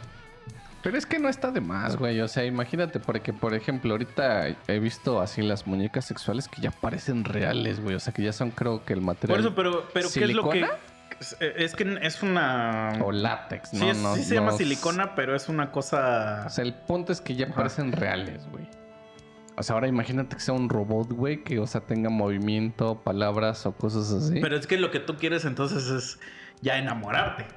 [0.84, 2.22] Pero es que no está de más, güey.
[2.22, 6.72] O sea, imagínate, porque, por ejemplo, ahorita he visto así las muñecas sexuales que ya
[6.72, 7.96] parecen reales, güey.
[7.96, 9.38] O sea, que ya son, creo que el material.
[9.40, 10.60] Por eso, pero, pero ¿qué es lo que...?
[10.60, 10.78] ¿Silicona?
[11.40, 12.92] Es, que es una...
[13.04, 13.90] O látex, Sí, ¿no?
[13.92, 16.44] es- no, sí se llama no- silicona, pero es una cosa...
[16.46, 17.56] O sea, el punto es que ya Ajá.
[17.56, 18.70] parecen reales, güey.
[19.58, 23.66] O sea, ahora imagínate que sea un robot, güey, que, o sea, tenga movimiento, palabras
[23.66, 24.40] o cosas así.
[24.40, 26.20] Pero es que lo que tú quieres entonces es
[26.62, 27.48] ya enamorarte.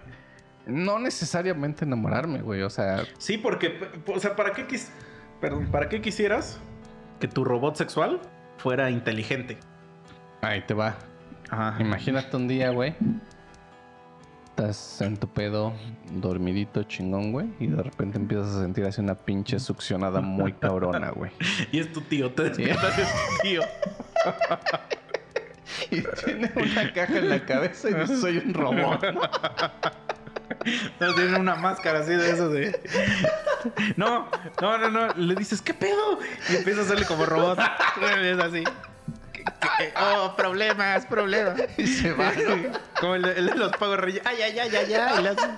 [0.66, 2.62] No necesariamente enamorarme, güey.
[2.62, 4.88] O sea, Sí, porque, o sea, ¿para qué, quis-
[5.40, 6.60] Perdón, ¿para qué quisieras
[7.18, 8.20] que tu robot sexual
[8.58, 9.58] fuera inteligente?
[10.42, 10.96] ahí te va.
[11.50, 11.76] Ajá.
[11.80, 12.94] Imagínate un día, güey.
[14.50, 15.72] Estás en tu pedo,
[16.12, 17.48] dormidito, chingón, güey.
[17.58, 21.30] Y de repente empiezas a sentir así una pinche succionada muy cabrona, güey.
[21.72, 23.60] Y es tu tío, te despiertas y es tu tío.
[25.90, 29.02] Y tiene una caja en la cabeza y dice, soy un robot.
[31.00, 31.06] ¿no?
[31.06, 32.80] No, tiene una máscara así de eso de.
[33.96, 34.28] No,
[34.60, 35.08] no, no, no.
[35.14, 36.18] Le dices, ¿qué pedo?
[36.50, 37.58] Y empieza a hacerle como robot.
[38.22, 38.64] Es así.
[39.32, 39.44] ¿Qué-
[39.78, 41.60] qué- Oh, problemas, problemas.
[41.78, 42.32] Y se va.
[43.00, 44.22] Como el de, el de los pagos reyes.
[44.24, 45.26] Ay, ay, ay, ay, ay.
[45.26, 45.50] Hace-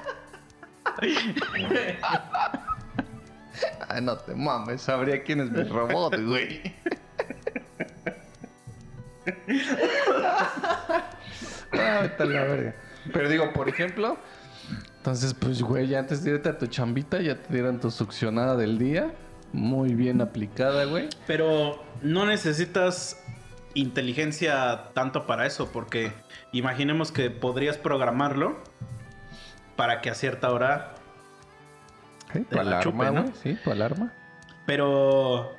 [3.88, 6.74] Ay, no te mames, sabría quién es mi robot, güey.
[11.72, 12.74] Ah, la verga.
[13.12, 14.16] Pero digo, por ejemplo,
[15.02, 18.56] entonces, pues, güey, ya antes de irte a tu chambita, ya te dieron tu succionada
[18.56, 19.12] del día.
[19.52, 21.08] Muy bien aplicada, güey.
[21.26, 23.20] Pero no necesitas
[23.74, 26.12] inteligencia tanto para eso, porque
[26.52, 28.62] imaginemos que podrías programarlo
[29.74, 30.94] para que a cierta hora
[32.32, 33.32] Sí, tu la alarma, chupe, ¿no?
[33.42, 34.12] Sí, tu alarma.
[34.66, 35.56] Pero,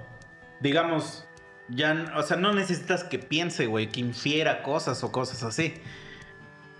[0.61, 1.27] digamos,
[1.67, 5.73] ya, o sea, no necesitas que piense, güey, que infiera cosas o cosas así.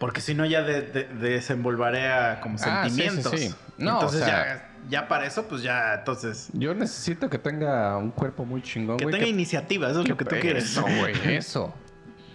[0.04, 3.40] Porque si no, ya de, de- desenvolvería como Ah, sí, sí, sentimientos.
[3.40, 3.56] sí.
[3.78, 6.50] No, entonces o sea- ya, ya para eso, pues ya, entonces.
[6.52, 9.16] Yo necesito que tenga un cuerpo muy chingón, Que güey.
[9.16, 10.66] tenga iniciativa, eso es lo que tú quieres.
[10.66, 11.74] Eso, güey, eso.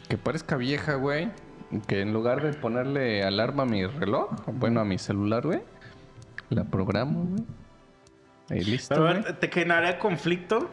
[0.08, 1.28] Que parezca vieja, güey.
[1.86, 5.60] Que en lugar de ponerle alarma a mi reloj, bueno, a mi celular, güey,
[6.48, 8.60] la programo, güey.
[8.60, 10.70] Y listo, Pero a te generaría conflicto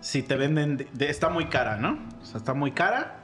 [0.00, 0.78] si te venden.
[0.78, 1.96] de- de- está muy cara, ¿no?
[2.20, 3.17] O sea, está muy cara.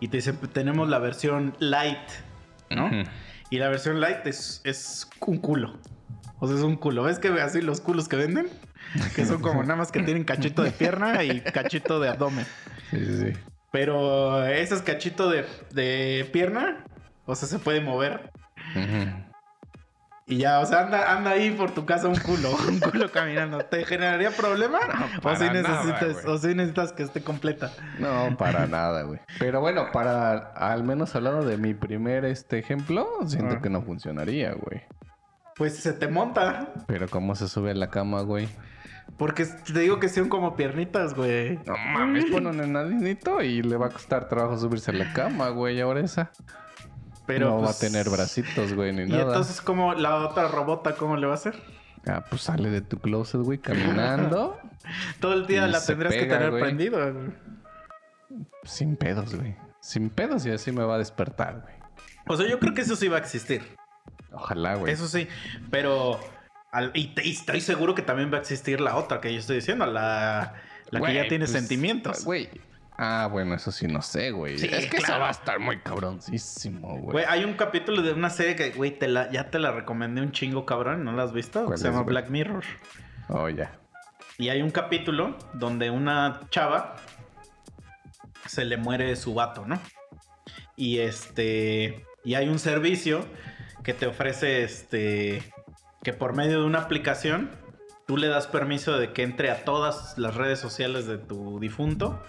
[0.00, 2.08] Y te dicen, tenemos la versión light,
[2.70, 2.90] ¿no?
[3.50, 5.78] Y la versión light es, es un culo.
[6.38, 7.02] O sea, es un culo.
[7.02, 8.48] ¿Ves que así los culos que venden?
[9.14, 12.46] Que son como nada más que tienen cachito de pierna y cachito de abdomen.
[12.90, 13.32] Sí, sí, sí.
[13.70, 16.84] Pero ese es cachito de, de pierna.
[17.26, 18.30] O sea, se puede mover.
[18.74, 19.27] Ujú.
[20.30, 23.58] Y ya, o sea, anda, anda ahí por tu casa un culo, un culo caminando.
[23.60, 24.78] ¿Te generaría problema?
[25.18, 26.34] o, para si nada, necesitas, güey.
[26.34, 27.72] o si necesitas que esté completa.
[27.98, 29.20] No, para nada, güey.
[29.38, 33.62] Pero bueno, para al menos hablando de mi primer este ejemplo, siento Ah.
[33.62, 34.82] que no funcionaría, güey.
[35.56, 36.68] Pues se te monta.
[36.86, 38.48] Pero cómo se sube a la cama, güey.
[39.16, 41.58] Porque te digo que son como piernitas, güey.
[41.66, 45.48] No mames, pon un enanito y le va a costar trabajo subirse a la cama,
[45.48, 46.30] güey, ahora esa.
[47.28, 49.22] Pero no va a pues, tener bracitos, güey, ni Y nada.
[49.24, 51.62] entonces, ¿cómo la otra robota, cómo le va a hacer?
[52.06, 54.58] Ah, pues sale de tu closet, güey, caminando.
[55.20, 56.62] Todo el día Y la se tendrías que tener güey.
[56.62, 57.10] prendida.
[57.10, 57.28] güey.
[58.64, 59.54] sin pedos, güey.
[59.80, 61.74] Sin pedos y así me va a despertar, güey.
[62.26, 63.62] O sea, yo creo que eso sí va a existir.
[64.32, 64.92] Ojalá, güey.
[64.92, 65.28] Eso sí.
[65.70, 66.18] Pero.
[66.72, 69.56] al- y, y estoy seguro que también va a existir la otra que yo estoy
[69.56, 70.54] diciendo, la,
[70.90, 72.24] la que ya tiene pues, sentimientos.
[72.24, 72.48] Güey.
[73.00, 74.58] Ah, bueno, eso sí no sé, güey.
[74.58, 75.20] Sí, es que eso claro.
[75.22, 77.12] va a estar muy cabroncísimo, güey.
[77.12, 80.20] Güey, hay un capítulo de una serie que, güey, te la, ya te la recomendé
[80.20, 81.04] un chingo, cabrón.
[81.04, 81.64] ¿No la has visto?
[81.64, 82.14] ¿Cuál Se es, llama güey?
[82.14, 82.64] Black Mirror.
[83.28, 83.70] Oh, ya.
[84.36, 86.96] Y hay un capítulo donde una chava
[88.46, 89.80] se le muere su vato, ¿no?
[90.74, 92.04] Y este.
[92.24, 93.24] Y hay un servicio
[93.84, 95.40] que te ofrece este.
[96.02, 97.50] Que por medio de una aplicación
[98.08, 102.20] tú le das permiso de que entre a todas las redes sociales de tu difunto.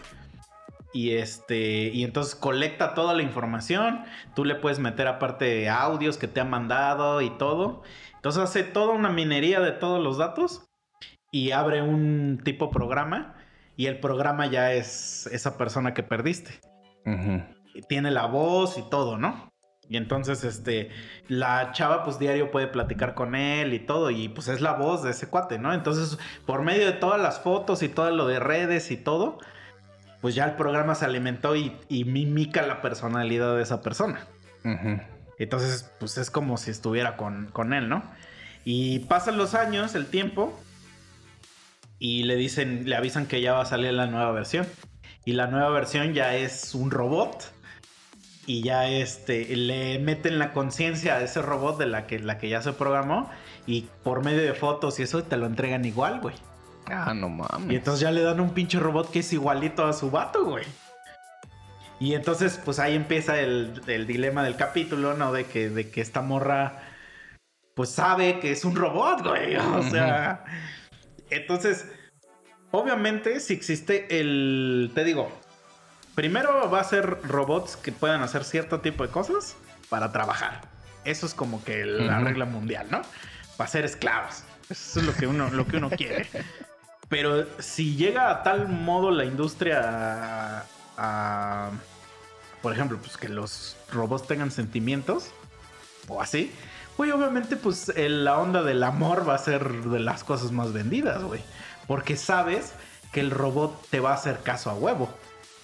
[0.93, 1.89] Y este.
[1.93, 4.03] Y entonces colecta toda la información.
[4.35, 7.83] Tú le puedes meter aparte audios que te han mandado y todo.
[8.15, 10.69] Entonces hace toda una minería de todos los datos
[11.31, 13.35] y abre un tipo programa
[13.79, 16.59] y el programa ya es esa persona que perdiste.
[17.73, 19.49] Y tiene la voz y todo, ¿no?
[19.87, 20.89] Y entonces, este,
[21.27, 25.01] la chava, pues diario puede platicar con él y todo, y pues es la voz
[25.01, 25.73] de ese cuate, ¿no?
[25.73, 29.39] Entonces, por medio de todas las fotos y todo lo de redes y todo,
[30.21, 34.27] pues ya el programa se alimentó y, y mimica la personalidad de esa persona.
[34.63, 34.99] Ujú.
[35.37, 38.03] Entonces, pues es como si estuviera con, con él, ¿no?
[38.65, 40.59] Y pasan los años, el tiempo,
[41.97, 44.67] y le dicen, le avisan que ya va a salir la nueva versión.
[45.25, 47.53] Y la nueva versión ya es un robot.
[48.45, 52.49] Y ya este, le meten la conciencia a ese robot de la que, la que
[52.49, 53.29] ya se programó.
[53.67, 56.35] Y por medio de fotos y eso te lo entregan igual, güey.
[56.91, 57.71] Ah, no mames.
[57.71, 60.65] Y entonces ya le dan un pinche robot que es igualito a su vato, güey.
[61.99, 65.33] Y entonces, pues ahí empieza el, el dilema del capítulo, ¿no?
[65.33, 66.81] De que, de que esta morra,
[67.75, 69.55] pues sabe que es un robot, güey.
[69.75, 70.45] O sea,
[71.29, 71.87] entonces,
[72.71, 75.29] obviamente, si existe el, te digo,
[76.15, 79.57] primero va a ser robots que puedan hacer cierto tipo de cosas
[79.89, 80.61] para trabajar.
[81.03, 83.01] Eso es como que la regla mundial, ¿no?
[83.57, 84.43] Para ser esclavos.
[84.69, 86.27] Eso es lo que uno, lo que uno quiere.
[87.09, 90.63] Pero si llega a tal modo la industria a,
[90.97, 91.71] a-
[92.61, 95.29] por ejemplo, pues que los robots tengan sentimientos
[96.07, 96.51] o así,
[96.97, 100.71] güey, obviamente pues el- la onda del amor va a ser de las cosas más
[100.71, 101.41] vendidas, güey.
[101.87, 102.73] Porque sabes
[103.11, 105.09] que el robot te va a hacer caso a huevo.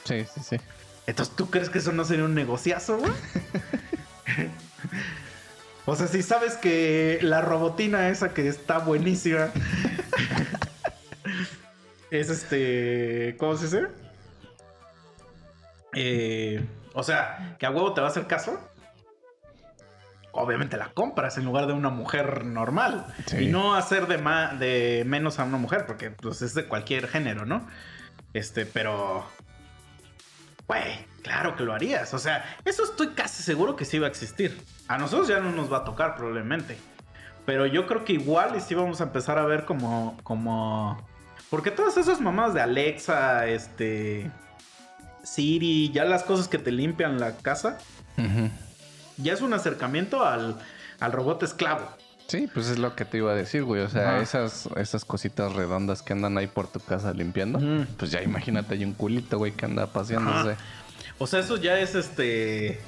[0.06, 0.58] Sí, sí, sí.
[1.06, 3.12] Entonces, ¿tú crees que eso no sería un negociazo, güey?
[5.86, 9.50] o sea, si sabes que la robotina esa que está buenísima
[12.12, 13.36] es este.
[13.38, 13.88] ¿Cómo se dice?
[15.94, 18.60] Eh, o sea, que a huevo te va a hacer caso.
[20.32, 23.06] Obviamente la compras en lugar de una mujer normal.
[23.26, 23.46] Sí.
[23.46, 24.18] Y no hacer de,
[24.58, 27.66] de menos a una mujer, porque pues, es de cualquier género, ¿no?
[28.34, 29.26] Este, pero.
[30.68, 32.14] Güey, claro que lo harías.
[32.14, 34.60] O sea, eso estoy casi seguro que sí va a existir.
[34.88, 36.78] A nosotros ya no nos va a tocar probablemente.
[37.46, 40.18] Pero yo creo que igual y sí vamos a empezar a ver como.
[40.24, 41.08] como.
[41.50, 44.30] Porque todas esas mamás de Alexa, este.
[45.24, 47.80] Siri, ya las cosas que te limpian la casa,
[49.18, 50.56] ya es un acercamiento al,
[51.00, 51.90] al robot esclavo.
[52.28, 53.82] Sí, pues es lo que te iba a decir, güey.
[53.82, 57.60] O sea, esas, esas cositas redondas que andan ahí por tu casa limpiando.
[57.98, 60.56] Pues ya imagínate, hay un culito, güey, que anda paseándose.
[61.18, 62.80] O sea, eso ya es este.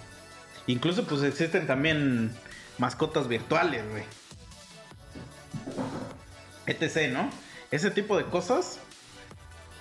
[0.67, 2.31] Incluso, pues existen también
[2.77, 4.03] mascotas virtuales, güey.
[6.65, 7.29] etc., ¿no?
[7.71, 8.79] Ese tipo de cosas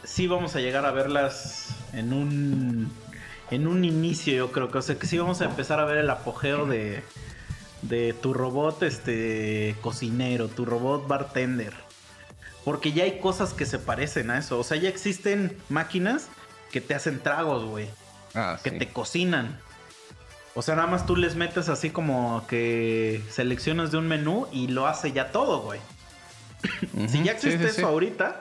[0.04, 2.92] sí vamos a llegar a verlas en un
[3.50, 5.98] en un inicio, yo creo que, o sea, que sí vamos a empezar a ver
[5.98, 7.02] el apogeo de
[7.82, 11.72] de tu robot este cocinero, tu robot bartender.
[12.64, 16.26] Porque ya hay cosas que se parecen a eso, o sea, ya existen máquinas
[16.72, 17.88] que te hacen tragos, güey,
[18.34, 18.78] Ah, que sí.
[18.78, 19.60] te cocinan.
[20.56, 24.66] O sea, nada más tú les metes así como que seleccionas de un menú y
[24.68, 25.78] lo hace ya todo, güey.
[27.08, 27.82] Si ya existe sí, eso sí.
[27.82, 28.40] ahorita,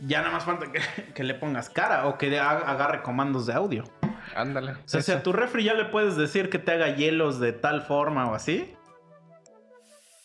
[0.00, 0.80] ya nada más falta que,
[1.14, 3.84] que le pongas cara o que agarre comandos de audio.
[4.34, 4.72] Ándale.
[4.72, 7.52] O sea, si a tu refri ya le puedes decir que te haga hielos de
[7.52, 8.74] tal forma o así.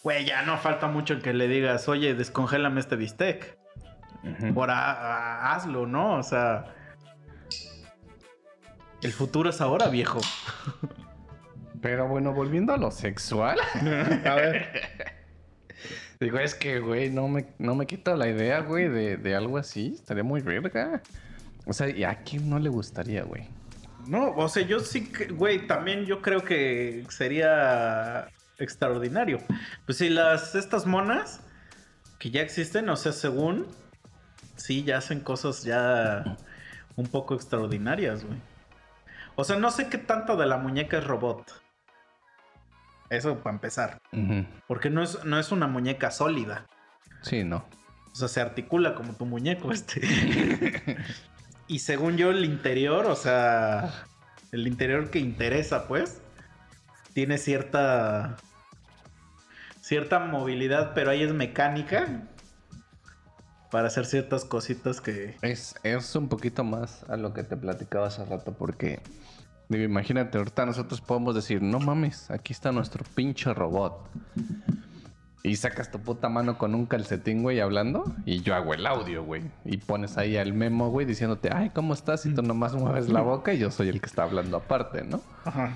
[0.04, 3.58] Güey, ya no falta mucho en que le digas, oye, descongélame este bistec.
[4.24, 4.60] Ujú.
[4.60, 6.16] Ahora a- hazlo, ¿no?
[6.18, 6.74] O sea.
[9.02, 10.20] El futuro es ahora, viejo.
[11.82, 13.58] Pero bueno, volviendo a lo sexual.
[14.26, 15.17] A ver.
[16.20, 19.58] Digo, es que, güey, no me, no me quita la idea, güey, de, de algo
[19.58, 19.94] así.
[19.94, 21.02] Estaría muy verga.
[21.66, 23.48] O sea, ¿y a quién no le gustaría, güey?
[24.08, 28.28] No, o sea, yo sí, que- güey, también yo creo que sería
[28.58, 29.40] extraordinario.
[29.86, 31.42] Pues si las, estas monas
[32.18, 33.68] que ya existen, o sea, según,
[34.56, 36.38] sí, ya hacen cosas ya
[36.96, 38.40] un poco extraordinarias, güey.
[39.36, 41.62] O sea, no sé qué tanto de la muñeca es robot.
[43.10, 44.02] Eso para empezar.
[44.68, 46.66] Porque no es, no es una muñeca sólida.
[47.22, 47.66] Sí, no.
[48.12, 50.02] O sea, se articula como tu muñeco este.
[51.68, 53.94] y según yo, el interior, o sea,
[54.52, 56.22] el interior que interesa, pues,
[57.14, 58.38] tiene cierta.
[59.82, 62.28] cierta movilidad, pero ahí es mecánica.
[63.72, 65.36] Para hacer ciertas cositas que.
[65.42, 69.02] Es, es un poquito más a lo que te platicaba hace rato, porque
[69.70, 74.10] digo, imagínate, ahorita nosotros podemos decir, no mames, aquí está nuestro pinche robot.
[75.44, 79.24] Y sacas tu puta mano con un calcetín, güey, hablando, y yo hago el audio,
[79.24, 79.44] güey.
[79.64, 82.26] Y pones ahí al memo, güey, diciéndote, ay, ¿cómo estás?
[82.26, 85.22] Y tú nomás mueves la boca y yo soy el que está hablando aparte, ¿no?
[85.46, 85.72] Ajá.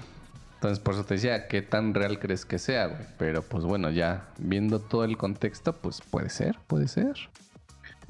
[0.55, 3.01] Entonces, por eso te decía, ¿qué tan real crees que sea, güey?
[3.17, 7.15] Pero pues bueno, ya viendo todo el contexto, pues puede ser, puede ser.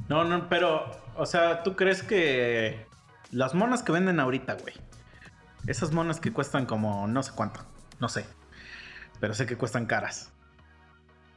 [0.10, 2.86] No, no, pero, o sea, ¿tú crees que
[3.32, 4.74] las monas que venden ahorita, güey?
[5.68, 7.62] Esas monas que cuestan como no sé cuánto,
[8.00, 8.26] no sé,
[9.20, 10.32] pero sé que cuestan caras.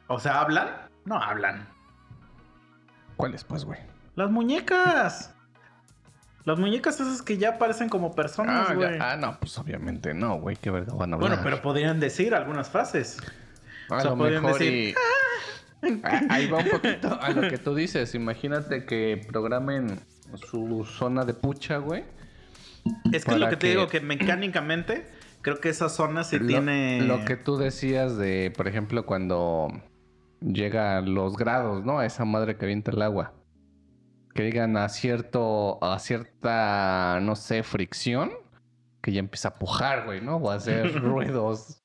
[0.06, 0.68] O sea, ¿hablan?
[1.04, 1.68] No hablan.
[3.16, 3.78] ¿Cuál es, pues, güey?
[4.16, 5.32] Las muñecas.
[6.44, 8.98] Las muñecas esas que ya parecen como personas, Ah, güey.
[8.98, 11.30] ya- ah, no, pues obviamente no, güey, qué verga van a hablar.
[11.30, 13.18] bueno, pero podrían decir algunas frases.
[13.90, 14.94] a o sea, lo podrían mejor decir, y...
[16.02, 18.14] Ah, Ahí va un poquito a lo que tú dices.
[18.14, 20.00] Imagínate que programen
[20.50, 22.04] su zona de pucha, güey.
[23.12, 25.06] Es que es lo Para que te que- digo, que mecánicamente
[25.42, 27.00] creo que esa zona sí Lo- tiene...
[27.02, 29.68] Lo que tú decías de, por ejemplo, cuando
[30.40, 31.98] llega a los grados, ¿no?
[31.98, 33.32] A esa madre que avienta el agua.
[34.34, 38.32] Que llegan a cierto, a cierta, no sé, fricción.
[39.00, 40.36] Que ya empieza a pujar, güey, ¿no?
[40.36, 41.82] O a hacer ruidos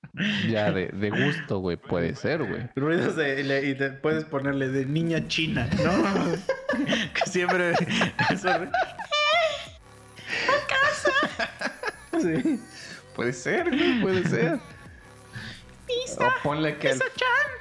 [0.50, 1.78] ya de, de gusto, güey.
[1.78, 2.70] Puede ser, güey.
[2.76, 5.92] Ruidos de, y le- y te puedes ponerle de niña china, ¿no?
[7.14, 7.74] que siempre.
[12.22, 12.60] Sí.
[13.16, 14.60] Puede ser, güey, puede ser.
[16.20, 17.00] O ponle que al-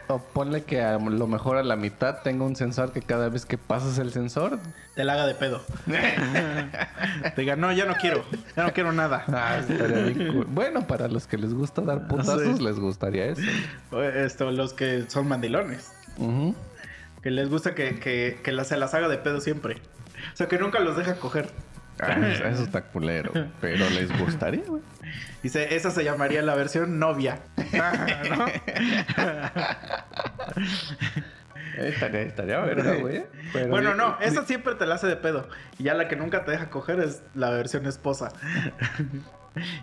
[0.09, 3.47] o ponle que a lo mejor a la mitad tenga un sensor que cada vez
[3.47, 4.59] que pasas el sensor.
[4.95, 5.63] Te la haga de pedo.
[5.87, 8.25] Te diga, no, ya no quiero.
[8.57, 9.25] Ya no quiero nada.
[9.29, 10.47] Ah, cool.
[10.51, 12.63] Bueno, para los que les gusta dar putazos, Sí.
[12.65, 13.43] les gustaría eso.
[13.91, 15.93] O Esto, los que son mandilones.
[17.23, 19.81] Que les gusta que, que, que la- se las haga de pedo siempre.
[20.33, 21.49] O sea, que nunca los deja coger.
[22.01, 22.17] Ah,
[22.51, 24.83] eso está culero, pero les gustaría, güey.
[25.43, 27.41] Dice, esa se llamaría la versión novia.
[27.57, 28.47] ¿No?
[28.47, 29.03] Eh,
[31.79, 33.25] Estaría, estaría verga, güey.
[33.69, 35.49] Bueno, no, esa siempre te la hace de pedo.
[35.79, 38.31] Y ya la que nunca te deja coger es la versión esposa.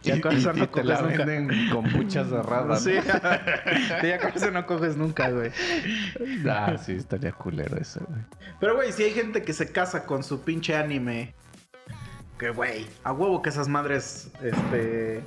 [0.04, 1.26] Ya con eso y no te la coges nunca.
[1.26, 2.82] venden con puchas cerradas.
[2.82, 2.94] Sí,
[4.02, 5.52] Sí, ya con eso no coges nunca, güey.
[6.44, 6.52] ¿no?
[6.54, 8.22] Ah, sí, estaría culero eso, güey.
[8.62, 11.34] Pero, güey, si hay gente que se casa con su pinche anime,
[12.38, 15.24] que, güey, a huevo que esas madres, este...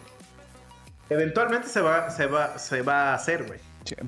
[1.11, 3.61] Eventualmente se va, se va, se va a hacer, güey.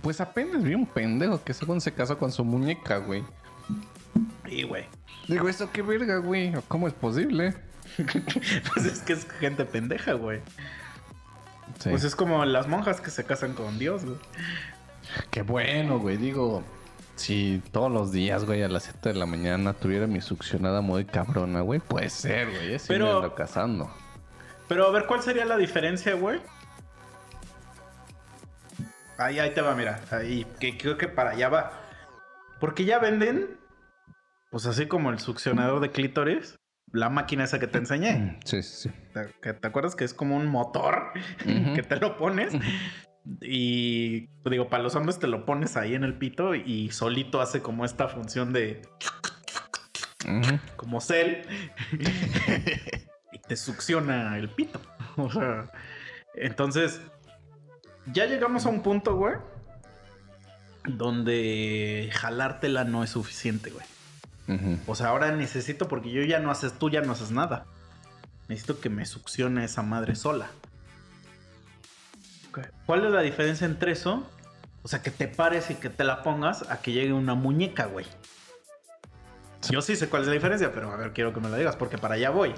[0.03, 3.25] Pues apenas vi un pendejo que según se casó con su muñeca, güey.
[4.47, 4.85] Y, güey.
[5.27, 6.53] Digo, ¿esto qué verga, güey?
[6.69, 7.55] ¿Cómo es posible?
[8.75, 10.41] pues es que es gente pendeja, güey.
[11.79, 11.89] Sí.
[11.89, 14.19] Pues es como las monjas que se casan con Dios, güey.
[15.31, 16.17] Qué bueno, güey.
[16.17, 16.63] Digo,
[17.21, 21.05] si todos los días, güey, a las 7 de la mañana tuviera mi succionada muy
[21.05, 22.79] cabrona, güey, puede ser, güey.
[22.79, 23.91] Sí Pero- me ando casando.
[24.69, 26.41] Pero a ver, ¿cuál sería la diferencia, güey?
[29.19, 30.01] Ahí, ahí te va, mira.
[30.11, 31.73] Ahí, que creo que para allá va.
[32.59, 33.59] Porque ya venden,
[34.51, 36.59] pues así como el succionador de clítoris,
[36.93, 38.39] la máquina esa que te enseñé.
[38.45, 38.91] Sí, sí, sí.
[39.13, 41.13] ¿Te, que te acuerdas que es como un motor
[41.75, 42.55] que te lo pones?
[43.41, 47.41] Y pues, digo, para los hombres te lo pones ahí en el pito y solito
[47.41, 48.83] hace como esta función de
[50.77, 51.43] como cel
[53.33, 54.81] y te succiona el pito.
[55.17, 55.71] O sea,
[56.35, 57.01] entonces
[58.07, 59.35] ya llegamos a un punto, güey,
[60.85, 63.87] donde jalártela no es suficiente, güey.
[64.89, 67.67] O sea, ahora necesito porque yo ya no haces, tú ya no haces nada.
[68.49, 70.51] Necesito que me succione esa madre sola.
[72.87, 74.29] ¿Cuál es la diferencia entre eso?
[74.83, 77.87] O sea, que te pares y que te la pongas a que llegue una muñeca,
[77.87, 78.07] güey.
[79.71, 81.77] Yo sí sé cuál es la diferencia, pero a ver, quiero que me lo digas
[81.77, 82.55] porque para allá voy.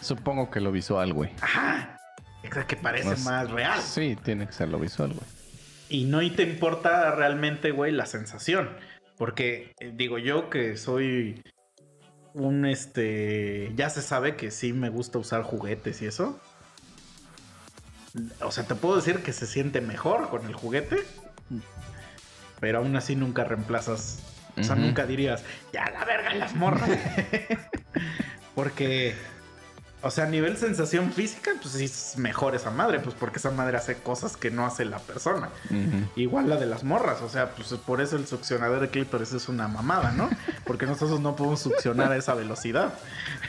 [0.00, 1.30] Supongo que lo visual, güey.
[1.40, 1.98] Ajá.
[2.42, 3.80] Exacto, que parece Más- más real.
[3.80, 5.26] Sí, tiene que ser lo visual, güey.
[5.88, 8.70] Y no y te importa realmente, güey, la sensación.
[9.16, 11.42] Porque eh, digo yo que soy
[12.34, 13.72] un este.
[13.76, 16.40] Ya se sabe que sí me gusta usar juguetes y eso.
[18.42, 21.04] O sea, te puedo decir que se siente mejor con el juguete.
[22.60, 24.20] Pero aún así nunca reemplazas.
[24.56, 25.42] O sea, nunca dirías,
[25.72, 26.88] ya la verga las morras.
[28.54, 29.14] porque.
[30.00, 33.50] O sea, a nivel sensación física, pues sí es mejor esa madre, pues porque esa
[33.50, 35.48] madre hace cosas que no hace la persona.
[36.14, 39.48] Igual la de las morras, o sea, pues por eso el succionador de clítoris es
[39.48, 40.28] una mamada, ¿no?
[40.66, 42.92] Porque nosotros no podemos succionar a esa velocidad.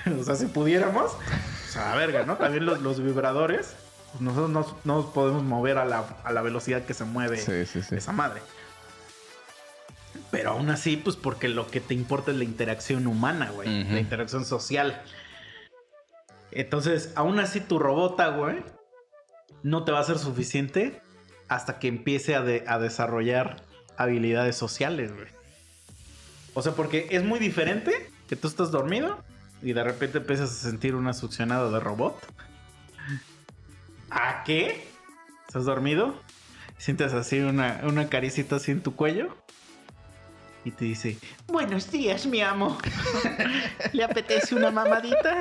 [0.18, 2.38] O sea, si pudiéramos, o sea, verga, ¿no?
[2.38, 3.76] También los, los vibradores,
[4.18, 7.38] pues nosotros no, no nos podemos mover a la, a la velocidad que se mueve
[7.38, 7.96] Sí, sí, sí.
[7.96, 8.42] esa madre.
[10.32, 13.84] Pero aún así, pues porque lo que te importa es la interacción humana, güey.
[13.86, 15.02] La interacción social.
[16.52, 18.64] Entonces, aún así tu robota, güey,
[19.64, 21.02] no te va a ser suficiente
[21.48, 23.58] hasta que empiece a, de- a desarrollar
[23.98, 25.28] habilidades sociales, güey.
[26.54, 29.20] O sea, porque es muy diferente que tú estás dormido
[29.62, 32.18] y de repente empiezas a sentir una succionada de robot.
[34.18, 34.88] ¿A qué?
[35.46, 36.16] ¿Estás dormido?
[36.78, 39.36] Sientes así una, una caricita así en tu cuello.
[40.64, 42.78] Y te dice, buenos días, mi amo.
[43.92, 45.38] ¿Le apetece una mamadita?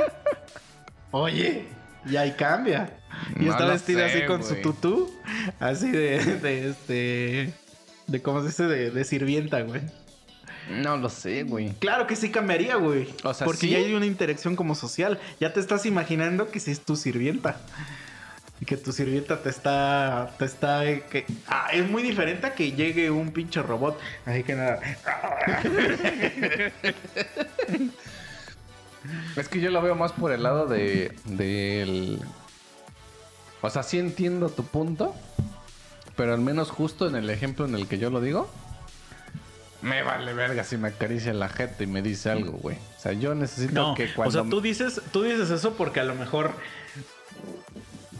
[1.13, 1.67] Oye,
[2.05, 2.99] y ahí cambia.
[3.37, 5.15] Y No está vestida así con su tutú.
[5.61, 7.55] Así de, de este...
[8.09, 9.83] De cómo se dice, de, de sirvienta, güey.
[10.69, 11.75] No lo sé, güey.
[11.75, 13.15] Claro que sí cambiaría, güey.
[13.23, 13.71] O sea, porque ¿sí?
[13.71, 15.21] ya hay una interacción como social.
[15.39, 17.61] Ya te estás imaginando que sí es tu sirvienta.
[18.61, 20.31] Y que tu sirvienta te está.
[20.39, 20.83] Te está.
[21.11, 23.99] que, ah, es muy diferente a que llegue un pinche robot.
[24.27, 24.81] Así que nada.
[29.37, 32.23] Es que yo lo veo más por el lado de del
[33.65, 35.15] o sea, sí entiendo tu punto,
[36.17, 38.51] pero al menos justo en el ejemplo en el que yo lo digo,
[39.81, 42.77] me vale verga si me acaricia la jeta y me dice algo, güey.
[42.77, 46.01] O sea, yo necesito No, que o cuando sea, tú dices, tú dices eso porque
[46.01, 46.51] a lo mejor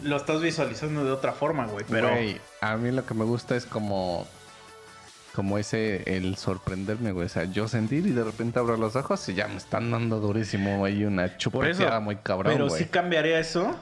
[0.05, 1.85] lo estás visualizando de otra forma, güey.
[1.89, 2.11] Pero.
[2.11, 4.27] Güey, a mí lo que me gusta es como
[5.35, 7.27] como ese el sorprenderme, güey.
[7.27, 10.21] O sea, yo sentir y de repente abro los ojos y ya me están dando
[10.21, 12.83] durísimo ahí una chupateada muy cabrón, pero güey.
[12.85, 13.75] sí cambiaría eso.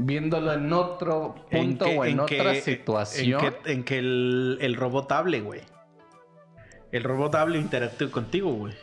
[0.00, 3.44] Viéndolo en otro punto o en, otra que- situación.
[3.44, 5.60] En que, en que el, el robot hable, güey.
[6.92, 8.74] El robot hable e interactúe contigo, güey.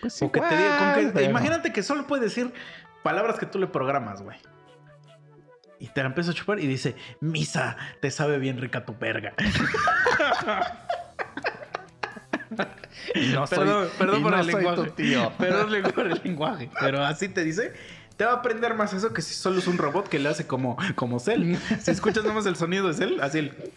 [0.00, 2.52] Pues O que te diga, con que- igual, pero- imagínate que solo puede decir
[3.02, 4.38] palabras que tú le programas, güey.
[5.80, 9.32] Y te la empieza a chupar y dice, Misa, te sabe bien rica tu verga.
[13.34, 14.90] No soy- perdón, perdón por no el lenguaje.
[14.90, 15.32] tío.
[15.38, 16.70] Perdón por el lenguaje.
[16.80, 17.72] Pero así te dice.
[18.16, 20.46] Te va a aprender más eso que si solo es un robot que le hace
[20.46, 21.56] como, como Cell.
[21.80, 23.54] Si escuchas nomás el sonido de Cell, así el...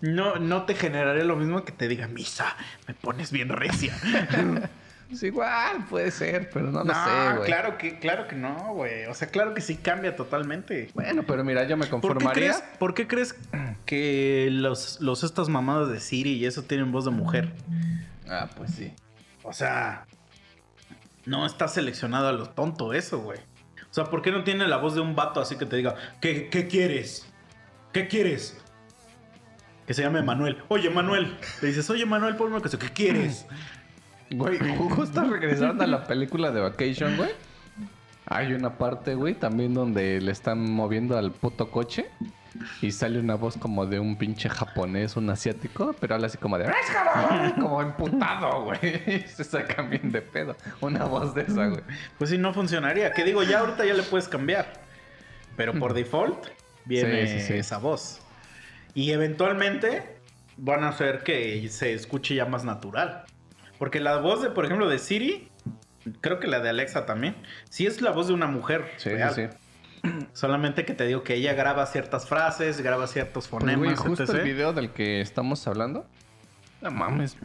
[0.00, 2.56] No, no te generaría lo mismo que te diga, Misa,
[2.86, 3.96] me pones bien recia.
[5.08, 7.46] Pues igual puede ser, pero no lo no, sé, güey.
[7.46, 9.06] claro que, claro que no, güey.
[9.06, 10.90] O sea, claro que sí cambia totalmente.
[10.94, 12.32] Bueno, pero mira, yo me ¿Por qué, conformaría.
[12.32, 13.36] crees, ¿Por qué crees
[13.84, 17.52] que los, los estas mamadas de Siri y eso tienen voz de mujer?
[18.28, 18.92] Ah, pues sí.
[19.44, 20.06] O sea,
[21.24, 23.38] no está seleccionado a lo tonto eso, güey.
[23.88, 25.94] O sea, ¿por qué no tiene la voz de un vato así que te diga,
[26.20, 27.26] ¿qué, qué quieres?
[27.92, 28.58] ¿Qué quieres?
[29.86, 30.58] Que se llame Manuel.
[30.68, 31.38] Oye, Manuel.
[31.62, 32.76] Le dices, oye, Manuel, ponme una cosa.
[32.76, 33.46] ¿Qué quieres?
[34.30, 34.58] Güey,
[34.88, 37.30] justo regresando a la película de Vacation, güey.
[38.28, 42.06] Hay una parte, güey, también donde le están moviendo al puto coche
[42.82, 46.58] y sale una voz como de un pinche japonés, un asiático, pero habla así como
[46.58, 46.66] de
[47.54, 48.80] como emputado, güey.
[49.28, 50.56] Se sacan bien de pedo.
[50.80, 51.82] Una voz de esa, güey.
[52.18, 53.12] Pues sí, no funcionaría.
[53.12, 54.72] Que digo, ya ahorita ya le puedes cambiar.
[55.56, 56.48] Pero por default
[56.84, 57.52] viene Sí, sí, sí.
[57.54, 58.20] esa voz.
[58.94, 60.16] Y eventualmente
[60.56, 63.24] van a hacer que se escuche ya más natural.
[63.78, 65.48] Porque la voz de, por ejemplo, de Siri,
[66.20, 67.36] creo que la de Alexa también,
[67.68, 68.90] sí es la voz de una mujer.
[68.96, 69.34] Sí, real.
[69.34, 69.42] sí,
[70.02, 70.08] sí.
[70.32, 74.24] Solamente que te digo que ella graba ciertas frases, graba ciertos Pues, güey, fonemas, justo
[74.24, 74.34] etc.
[74.34, 76.06] el video del que estamos hablando.
[76.80, 77.36] No mames.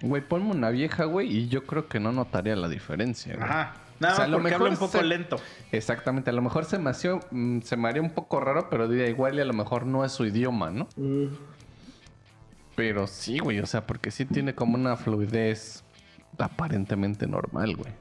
[0.00, 3.44] Güey, ponme una vieja, güey, y yo creo que no notaría la diferencia, güey.
[3.48, 3.74] Ajá.
[4.00, 5.36] Nada O sea, a lo porque mejor habla un poco se- lento.
[5.70, 8.88] Exactamente, a lo mejor se me, hacía- mm, se me haría un poco raro, pero
[8.88, 10.88] diría igual y a lo mejor no es su idioma, ¿no?
[12.76, 15.84] Pero sí, güey, o sea, porque sí tiene como una fluidez
[16.38, 17.92] aparentemente normal, güey.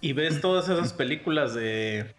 [0.00, 2.14] Y ves todas esas películas de.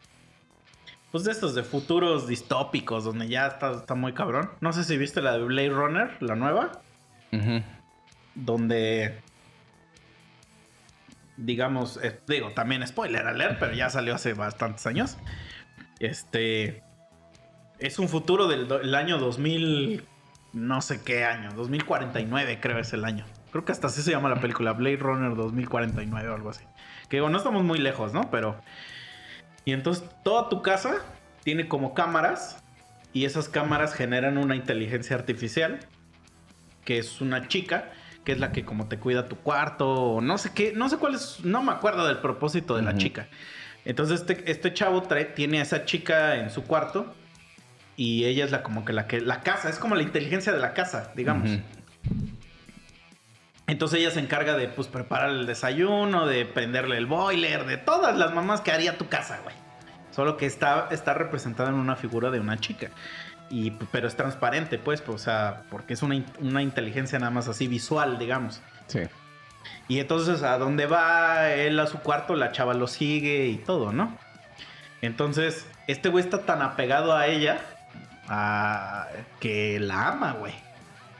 [1.12, 4.50] Pues de estos de futuros distópicos, donde ya está, está muy cabrón.
[4.60, 6.82] No sé si viste la de Blade Runner, la nueva,
[7.32, 7.64] Ujú.
[8.36, 9.22] donde.
[11.38, 15.18] Digamos, eh, digo, también spoiler alert, pero ya salió hace bastantes años.
[16.00, 16.84] Este.
[17.80, 20.04] Es un futuro del el año 2000.
[20.56, 23.26] No sé qué año, 2049 creo es el año.
[23.51, 26.64] Creo que hasta así se llama la película, Blade Runner 2049 o algo así.
[27.10, 28.32] Que digo, no estamos muy lejos, ¿no?
[28.32, 28.56] Pero.
[29.66, 30.99] Y entonces toda tu casa
[31.43, 32.64] tiene como cámaras.
[33.12, 35.80] Y esas cámaras generan una inteligencia artificial.
[36.86, 37.91] Que es una chica.
[38.24, 39.89] Que es la que como te cuida tu cuarto.
[39.89, 40.72] O no sé qué.
[40.74, 41.43] No sé cuál es.
[41.43, 43.28] No me acuerdo del propósito de la chica.
[43.84, 47.14] Entonces este, este chavo trae, tiene a esa chica en su cuarto.
[47.98, 49.22] Y ella es la como que la que.
[49.22, 49.70] La casa.
[49.70, 51.50] Es como la inteligencia de la casa, digamos.
[53.68, 58.16] Entonces ella se encarga de pues preparar el desayuno, de prenderle el boiler, de todas
[58.16, 59.56] las mamás que haría tu casa, güey.
[60.12, 62.89] Solo que está, está representada en una figura de una chica.
[63.50, 67.48] Y, pero es transparente, pues, pues, o sea, porque es una, una inteligencia nada más
[67.48, 68.62] así visual, digamos.
[68.88, 69.02] Sí.
[69.88, 73.91] Y entonces a donde va él a su cuarto, la chava lo sigue y todo,
[73.91, 74.18] ¿no?
[75.02, 77.60] Entonces, este güey está tan apegado a ella
[78.30, 79.07] a-
[79.39, 80.53] que la ama, güey.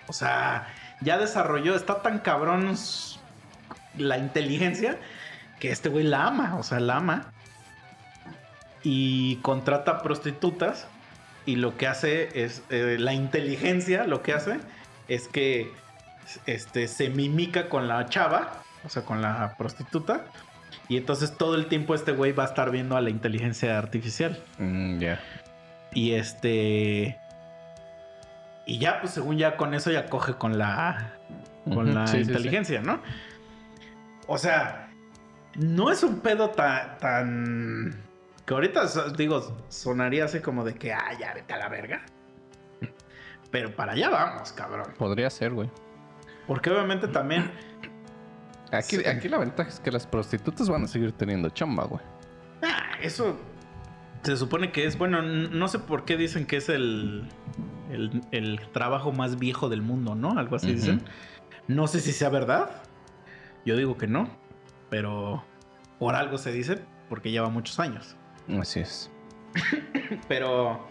[0.08, 0.68] O sea,
[1.02, 2.76] ya desarrolló, está tan cabrón
[3.98, 4.98] la inteligencia
[5.60, 7.32] que este güey la ama, o sea, la ama.
[8.84, 10.88] Y contrata prostitutas
[11.46, 14.60] y lo que hace es, eh, la inteligencia lo que hace
[15.08, 15.72] es que
[16.46, 20.26] este, se mimica con la chava, o sea, con la prostituta.
[20.88, 24.40] Y entonces todo el tiempo este güey va a estar viendo a la inteligencia artificial.
[24.60, 25.20] Mm, ya.
[25.96, 27.18] Y este.
[28.68, 31.14] Y ya, pues según ya con eso ya coge con la.
[31.64, 32.32] Con la sí, sí, sí.
[32.32, 33.02] inteligencia, ¿no?
[34.28, 34.92] O sea,
[35.56, 36.98] no es un pedo tan.
[37.00, 38.04] tan
[38.46, 38.84] que ahorita,
[39.18, 42.06] digo, sonaría así como de que, ah, ya vete a la verga.
[43.52, 44.94] Pero para allá vamos, cabrón.
[44.98, 45.70] Podría ser, güey.
[46.46, 47.50] Porque obviamente también.
[48.72, 52.02] Aquí, aquí la ventaja es que las prostitutas van a seguir teniendo chamba, güey.
[52.62, 53.40] Ah, eso
[54.26, 57.30] se supone que es, bueno, no sé por qué dicen que es el,
[57.92, 60.38] el, el trabajo más viejo del mundo, ¿no?
[60.38, 61.04] Algo así dicen.
[61.68, 62.70] No sé si sea verdad.
[63.66, 64.30] Yo digo que no,
[64.90, 65.44] pero
[66.00, 68.16] por algo se dice, porque lleva muchos años.
[68.60, 69.12] Así es.
[70.28, 70.88] Pero,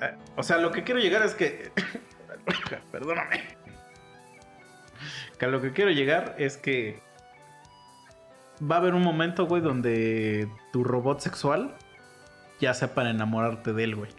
[0.00, 1.72] eh, o sea, lo que quiero llegar es que,
[2.90, 3.42] perdóname,
[5.38, 7.02] que a lo que quiero llegar es que
[8.62, 11.76] va a haber un momento, güey, donde tu robot sexual
[12.60, 14.10] ya sea para enamorarte de él, güey.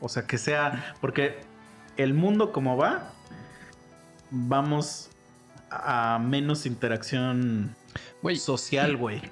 [0.00, 1.40] O sea, que sea, porque
[1.96, 3.10] el mundo como va,
[4.30, 5.10] vamos
[5.70, 7.74] a menos interacción
[8.38, 9.22] social, güey.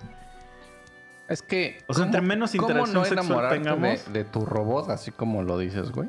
[1.29, 1.83] Es que.
[1.87, 4.05] O sea, entre menos ¿cómo interacción no sexual tengamos?
[4.07, 6.09] De, de tu robot, así como lo dices, güey?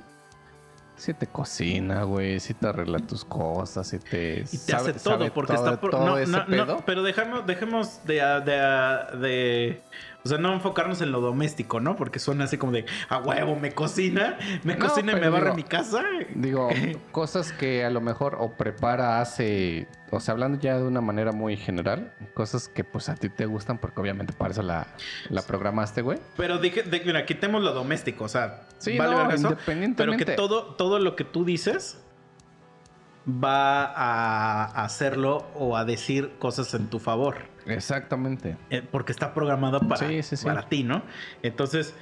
[0.95, 2.39] Si te cocina, güey.
[2.39, 3.87] Si te arregla tus cosas.
[3.87, 4.45] Si te.
[4.51, 5.81] Y te hace todo, porque todo, está...
[5.81, 9.81] pro- todo no, no, no, pero dejamos, dejemos de, de, de...
[10.23, 11.95] O sea, no enfocarnos en lo doméstico, ¿no?
[11.95, 12.85] Porque suena así como de...
[13.09, 16.03] A huevo, me cocina, me No, cocina y me barre digo- mi casa.
[16.35, 16.69] Digo,
[17.11, 21.31] cosas que a lo mejor o prepara, hace, o sea, hablando ya de una manera
[21.31, 24.85] muy general, cosas que pues a ti te gustan porque obviamente para eso la,
[25.29, 26.19] la programaste, güey.
[26.37, 28.67] Pero dije, de, mira, quitemos lo doméstico, o sea...
[28.77, 30.25] Sí, vale no, eso, independientemente.
[30.25, 31.99] Pero que todo, todo lo que tú dices
[33.27, 37.50] va a hacerlo o a decir cosas en tu favor.
[37.65, 38.57] Exactamente.
[38.69, 40.45] Eh, porque está programada para, Sí, sí, sí.
[40.45, 41.03] para ti, ¿no?
[41.43, 41.93] Entonces,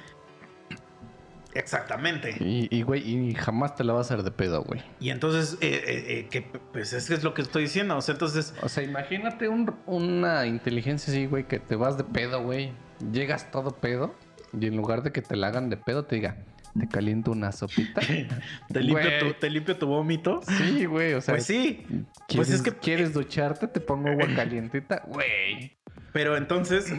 [1.52, 2.36] Exactamente.
[2.38, 4.82] Y, y, güey, y jamás te la vas a hacer de pedo, güey.
[5.00, 7.96] Y entonces, eh, eh, eh, que, pues es que es lo que estoy diciendo.
[7.96, 12.04] O sea, entonces, O sea, imagínate un- una inteligencia así, güey, que te vas de
[12.04, 12.72] pedo, güey.
[13.12, 14.14] Llegas todo pedo.
[14.58, 16.36] Y en lugar de que te la hagan de pedo, te diga,
[16.78, 18.00] te caliento una sopita.
[18.72, 20.40] te limpio, tu, te limpio tu vómito.
[20.42, 21.34] Sí, güey, o sea.
[21.34, 21.84] Pues sí.
[21.86, 22.06] ¿quieres,
[22.36, 23.66] Pues es que- ¿Quieres ducharte?
[23.68, 25.02] Te pongo agua calientita.
[25.06, 25.78] Güey.
[26.12, 26.92] Pero entonces,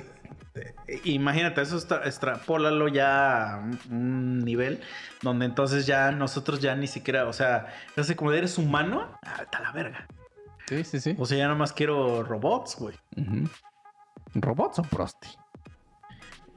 [0.56, 3.58] eh, imagínate, eso extra- extrapólalo ya a
[3.90, 4.82] un- nivel
[5.22, 9.60] donde entonces ya nosotros ya ni siquiera, o sea, no sé, como eres humano, está
[9.62, 10.08] la verga.
[10.68, 11.16] Sí, sí, sí.
[11.20, 12.96] O sea, ya nomás quiero robots, güey.
[14.34, 15.28] ¿Robots o prosti?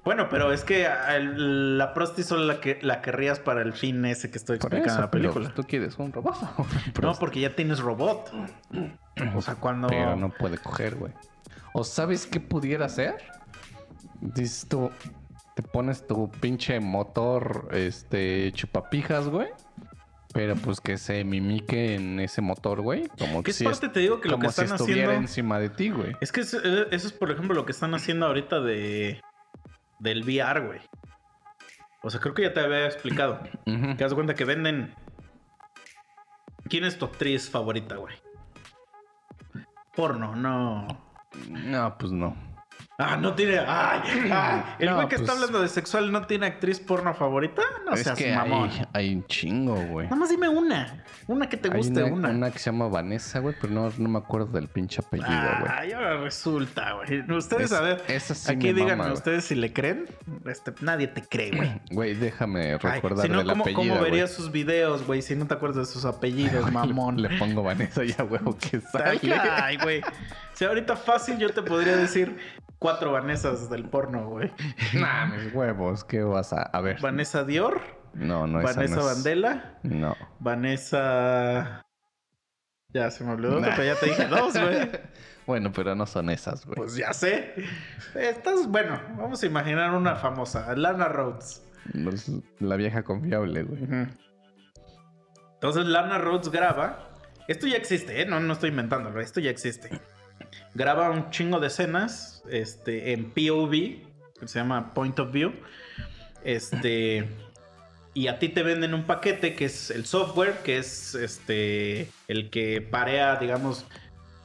[0.04, 4.04] Bueno, pero es que el- la prosti solo la que la querrías para el fin
[4.04, 5.54] ese que estoy explicando en la pero película.
[5.54, 6.34] ¿Tú quieres un robot
[7.02, 8.30] No, porque ya tienes robot.
[9.34, 9.88] O sea, cuando.
[9.88, 11.12] Pero no puede coger, güey.
[11.72, 13.16] ¿O sabes qué pudiera hacer?
[14.20, 14.90] Dices tú,
[15.56, 19.48] te pones tu pinche motor, este, chupapijas, güey.
[20.32, 23.06] Pero pues que se mimique en ese motor, güey.
[23.18, 25.22] Como Que es si parte, te digo, que lo como que si están estuviera haciendo.
[25.28, 26.12] encima de ti, güey.
[26.20, 29.20] Es que es- eso es, por ejemplo, lo que están haciendo ahorita de.
[29.98, 30.80] Del VR, güey.
[32.02, 33.40] O sea, creo que ya te había explicado.
[33.66, 33.96] Ujú.
[33.96, 34.94] Te das cuenta que venden.
[36.68, 38.14] ¿Quién es tu actriz favorita, güey?
[39.94, 40.86] Porno, no.
[41.48, 42.53] No, pues no.
[42.96, 43.58] Ah, no tiene.
[43.58, 44.00] ¡Ay!
[44.32, 44.62] ay.
[44.78, 47.60] El No, güey que pues- está hablando de sexual no tiene actriz porno favorita.
[47.84, 48.70] No seas que mamón.
[48.70, 50.06] hay, hay un chingo, güey.
[50.06, 51.02] Nada más dime una.
[51.26, 52.28] Una que te Hay guste, una, una.
[52.30, 55.28] una que se llama Vanessa, güey, pero no, no me acuerdo del pinche apellido,
[55.60, 55.72] güey.
[55.76, 57.20] Ay, ahora resulta, güey.
[57.36, 58.02] Ustedes, Es- a ver.
[58.06, 59.14] esa sí aquí me díganme mama, güey.
[59.14, 60.06] ustedes si le creen.
[60.46, 61.80] Este, nadie te cree, güey.
[61.90, 64.10] Güey, déjame recordar si no, del ¿cómo, apellido, cómo güey.
[64.10, 65.20] verías sus videos, güey?
[65.22, 67.20] Si no te acuerdas de sus apellidos, mamón.
[67.20, 69.20] Le pongo Vanessa ya, huevo, que sale.
[69.60, 70.00] Ay, güey.
[70.54, 72.36] Si ahorita fácil yo te podría decir
[72.84, 74.52] cuatro Vanessas del porno, güey.
[74.92, 76.64] Nah, mis huevos, ¿qué vas a...?
[76.64, 77.00] A ver.
[77.00, 77.80] Vanessa Dior,
[78.12, 80.14] No, no, esa Vanessa no es- Vandela, No.
[80.38, 81.80] Vanessa...
[82.90, 83.68] Ya se me olvidó, Nah.
[83.70, 84.90] pero ya te dije dos, güey.
[85.46, 86.76] Bueno, pero no son esas, güey.
[86.76, 87.54] Pues ya sé.
[88.14, 91.62] Estás, bueno, vamos a imaginar una famosa, Lana Rhodes.
[92.04, 92.30] Pues,
[92.60, 93.82] La vieja confiable, güey.
[95.54, 97.10] Entonces Lana Rhodes graba.
[97.48, 98.26] Esto ya existe, ¿eh?
[98.26, 99.20] No, no estoy inventándolo.
[99.22, 99.88] Esto ya existe.
[100.74, 103.70] Graba un chingo de escenas este, en POV,
[104.40, 105.52] que se llama Point of View.
[106.42, 107.28] Este.
[108.12, 112.10] Y a ti te venden un paquete que es el software, que es este.
[112.28, 113.86] El que parea, digamos,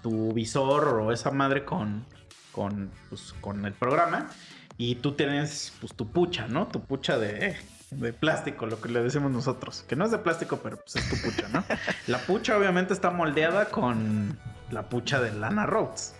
[0.01, 2.05] tu visor o esa madre con.
[2.51, 4.29] Con, pues, con el programa.
[4.77, 6.67] Y tú tienes pues tu pucha, ¿no?
[6.67, 7.57] Tu pucha de,
[7.91, 9.83] de plástico, lo que le decimos nosotros.
[9.87, 11.63] Que no es de plástico, pero pues es tu pucha, ¿no?
[12.07, 14.39] la pucha obviamente está moldeada con
[14.71, 16.15] la pucha de Lana Rhodes.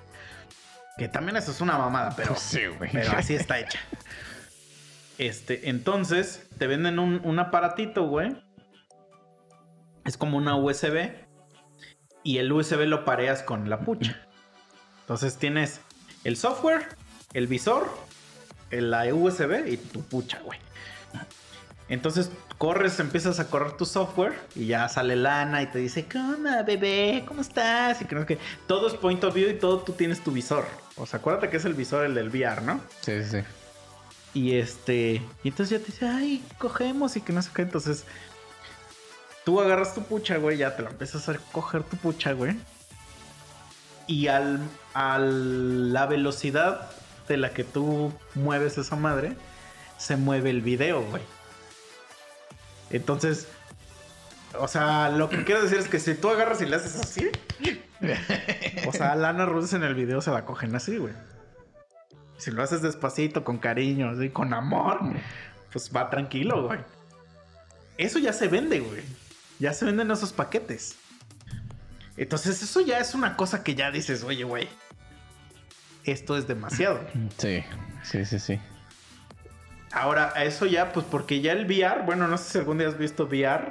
[1.00, 2.91] Que también eso es una mamada, pero, sí, güey.
[2.91, 3.80] pero así está hecha.
[5.18, 8.36] Este, entonces te venden un, un aparatito, güey.
[10.06, 11.12] Es como una USB.
[12.24, 14.18] Y el USB lo pareas con la pucha.
[15.02, 15.82] Entonces tienes
[16.24, 16.86] el software,
[17.34, 17.89] el visor,
[18.72, 20.60] el- la USB y tu pucha, güey.
[21.88, 22.30] Entonces
[22.60, 26.62] corres, empiezas a correr tu software y ya sale lana y te dice, ¿qué onda,
[26.62, 27.24] bebé?
[27.26, 28.01] ¿Cómo estás?
[28.01, 28.38] Y que sé qué.
[28.68, 30.66] Todo es point of view y todo tú tienes tu visor.
[30.97, 32.82] O sea, acuérdate que es el visor el del VR, ¿no?
[32.99, 33.43] Sí, sí, sí.
[34.34, 35.22] Y este.
[35.41, 37.64] Y entonces ya te dice, ay, cogemos y que no sé qué.
[37.64, 38.03] Entonces.
[39.45, 42.55] Tú agarras tu pucha, güey, ya te lo empiezas a coger tu pucha, güey.
[44.05, 44.60] Y al,
[44.93, 46.91] a la velocidad
[47.28, 49.38] de la que tú mueves esa madre,
[49.97, 51.24] se mueve el video, güey.
[52.90, 53.48] Entonces,
[54.58, 57.30] o sea, lo que quiero decir es que si tú agarras y le haces así,
[58.88, 61.14] o sea, Lana Rhodes en el video se la cogen así, güey.
[62.38, 65.00] Si lo haces despacito, con cariño, así, con amor,
[65.72, 66.80] pues va tranquilo, güey.
[67.98, 69.04] Eso ya se vende, güey.
[69.60, 70.96] Ya se venden esos paquetes.
[72.16, 74.70] Entonces, eso ya es una cosa que ya dices, oye, güey.
[76.06, 77.02] Esto es demasiado.
[77.38, 77.64] Sí,
[78.04, 78.60] sí, sí, sí.
[79.92, 82.88] Ahora, a eso ya, pues porque ya el VR, bueno, no sé si algún día
[82.88, 83.70] has visto VR.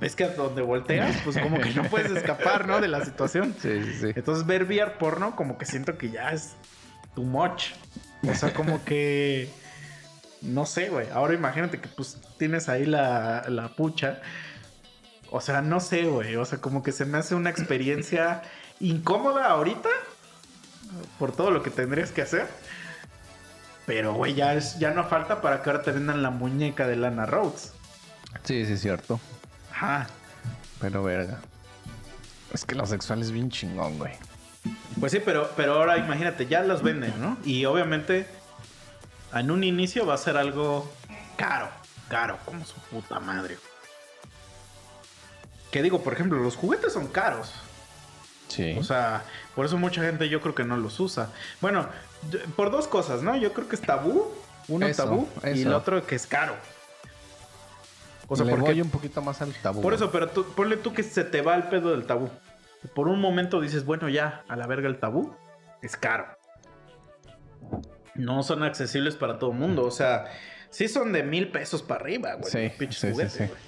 [0.00, 2.80] Ves que a donde volteas, pues como que no puedes escapar, ¿no?
[2.80, 3.54] De la situación.
[3.60, 4.12] Sí, sí, sí.
[4.16, 6.56] Entonces ver VR porno como que siento que ya es
[7.14, 7.66] too much.
[8.28, 9.48] O sea, como que...
[10.40, 11.08] No sé, güey.
[11.10, 14.20] Ahora imagínate que pues tienes ahí la, la pucha.
[15.30, 16.34] O sea, no sé, güey.
[16.34, 18.42] O sea, como que se me hace una experiencia
[18.80, 19.88] incómoda ahorita.
[21.20, 22.48] Por todo lo que tendrías que hacer.
[23.86, 26.96] Pero, güey, ya, es, ya no falta para que ahora te vendan la muñeca de
[26.96, 27.72] Lana Rhodes.
[28.44, 29.20] Sí, sí, es cierto.
[29.72, 30.06] Ajá.
[30.80, 31.40] Pero verga.
[32.52, 34.12] Es que lo sexual es bien chingón, güey.
[35.00, 37.36] Pues sí, pero, pero ahora imagínate, ya los venden, ¿no?
[37.44, 38.26] Y obviamente
[39.34, 40.90] en un inicio va a ser algo
[41.36, 41.68] caro.
[42.08, 43.56] caro, como su puta madre.
[45.70, 47.52] Que digo, por ejemplo, los juguetes son caros.
[48.48, 48.76] Sí.
[48.78, 49.24] O sea,
[49.54, 51.30] por eso mucha gente yo creo que no los usa.
[51.62, 51.88] Bueno,
[52.56, 53.36] por dos cosas, ¿no?
[53.36, 54.32] Yo creo que es tabú.
[54.68, 56.54] Uno Eso, tabú y el otro que es caro.
[58.28, 59.82] O sea, Le porque voy un poquito más al tabú.
[59.82, 62.30] Por eso, pero tú, ponle tú que se te va el pedo del tabú.
[62.94, 65.34] Por un momento dices, bueno, ya, a la verga el tabú,
[65.82, 66.26] es caro.
[68.14, 69.84] No son accesibles para todo el mundo.
[69.84, 70.26] O sea,
[70.70, 72.50] sí son de mil pesos para arriba, güey.
[72.50, 73.44] Sí, los pinches sí, sí, juguetes, sí.
[73.44, 73.60] güey.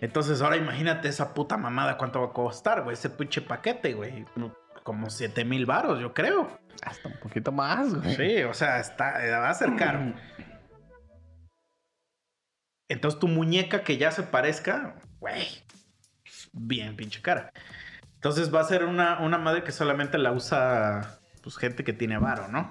[0.00, 2.94] Entonces, ahora imagínate esa puta mamada cuánto va a costar, güey.
[2.94, 4.26] Ese pinche paquete, güey.
[4.82, 6.50] Como siete mil varos, yo creo.
[6.82, 8.16] Hasta un poquito más, güey.
[8.16, 10.14] Sí, o sea, está, va a ser caro.
[12.88, 15.46] Entonces tu muñeca que ya se parezca, güey,
[16.52, 17.50] bien pinche cara.
[18.14, 22.18] Entonces va a ser una, una madre que solamente la usa pues gente que tiene
[22.18, 22.68] varo, ¿no?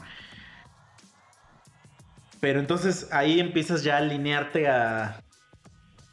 [2.39, 5.23] Pero entonces ahí empiezas ya a alinearte a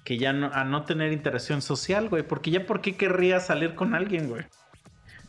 [0.04, 2.22] que ya no, a no tener interacción social, güey.
[2.22, 4.44] Porque ya por qué querrías salir con alguien, güey.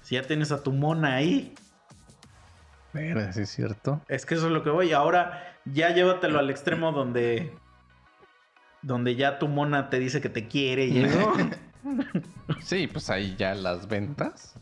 [0.03, 1.55] Si ya tienes a tu mona ahí.
[2.93, 4.01] Verga, sí es cierto.
[4.07, 4.91] Es que eso es lo que voy.
[4.91, 7.53] Ahora ya llévatelo al extremo donde.
[8.81, 11.33] Donde ya tu mona te dice que te quiere y eso.
[12.61, 14.53] Sí, pues ahí ya las ventas.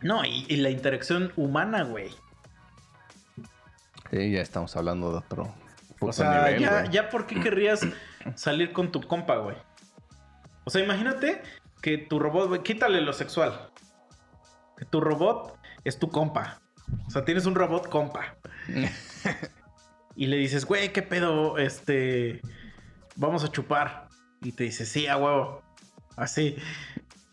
[0.00, 2.10] No, y, y la interacción humana, güey.
[4.10, 5.54] Sí, ya estamos hablando de otro
[6.00, 7.86] O sea, nivel, ya, ya por qué querrías
[8.34, 9.56] salir con tu compa, güey.
[10.64, 11.40] O sea, imagínate
[11.80, 13.70] que tu robot, güey, quítale lo sexual.
[14.76, 16.61] Que tu robot es tu compa.
[17.06, 18.34] O sea, tienes un robot compa.
[20.16, 21.58] y le dices, güey, ¿qué pedo?
[21.58, 22.40] Este.
[23.16, 24.08] Vamos a chupar.
[24.40, 25.62] Y te dice, sí, a huevo.
[26.16, 26.56] Así.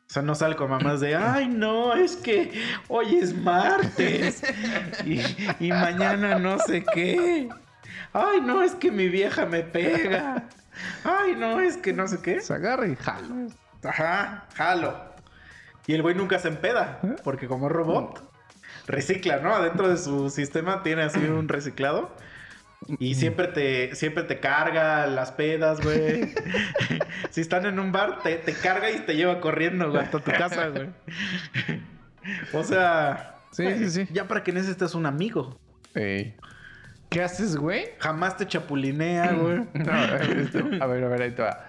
[0.09, 2.51] O sea, no sale con mamás de, ay, no, es que
[2.87, 4.41] hoy es martes.
[5.05, 5.21] y,
[5.59, 7.47] y mañana no sé qué.
[8.13, 10.47] Ay, no, es que mi vieja me pega.
[11.03, 12.41] Ay, no, es que no sé qué.
[12.41, 13.49] Se agarra y jalo.
[13.83, 15.09] Ajá, jalo.
[15.85, 18.28] Y el güey nunca se empeda, porque como robot,
[18.89, 19.61] recicla, ¿no?
[19.61, 22.09] Dentro de su sistema tiene así un reciclado.
[22.97, 26.33] Y siempre te, siempre te carga las pedas, güey.
[27.29, 30.31] si están en un bar, te, te carga y te lleva corriendo, güey, hasta tu
[30.31, 30.89] casa, güey.
[32.53, 33.35] o sea...
[33.51, 34.07] Sí, güey, sí, sí.
[34.13, 35.59] Ya para que necesites un amigo.
[35.93, 36.35] Ey.
[37.09, 37.85] ¿Qué haces, güey?
[37.99, 39.65] Jamás te chapulinea, güey.
[39.73, 41.65] No, a ver, esto- a ver, a ver, ahí te va.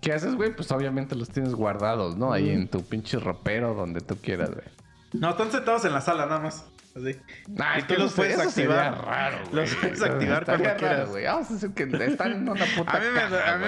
[0.00, 0.54] ¿Qué haces, güey?
[0.54, 2.32] Pues obviamente los tienes guardados, ¿no?
[2.32, 4.64] Ahí en tu pinche ropero, donde tú quieras, güey.
[5.12, 6.66] No, están sentados en la sala nada más.
[6.94, 7.16] Así.
[7.58, 9.04] Ah, Y tú los puedes activar.
[9.04, 9.38] raro.
[9.52, 11.08] Los puedes activar cuando raro, quieras.
[11.08, 11.24] güey.
[11.24, 13.66] Vamos a decir que están en una puta A mí, me, caja, a mí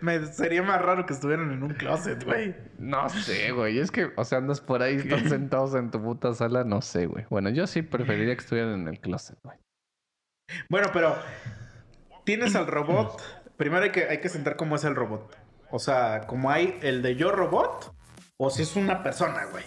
[0.00, 2.54] me sería más raro que estuvieran en un closet, güey.
[2.78, 3.78] No sé, güey.
[3.78, 7.06] Es que, o sea, andas por ahí, están sentados en tu puta sala, no sé,
[7.06, 7.26] güey.
[7.30, 9.58] Bueno, yo sí preferiría que estuvieran en el closet, güey.
[10.68, 11.16] Bueno, pero
[12.24, 13.20] tienes al robot.
[13.56, 15.36] Primero hay que, hay que sentar cómo es el robot.
[15.72, 17.92] O sea, como hay el de yo robot,
[18.36, 19.64] o si es una persona, güey.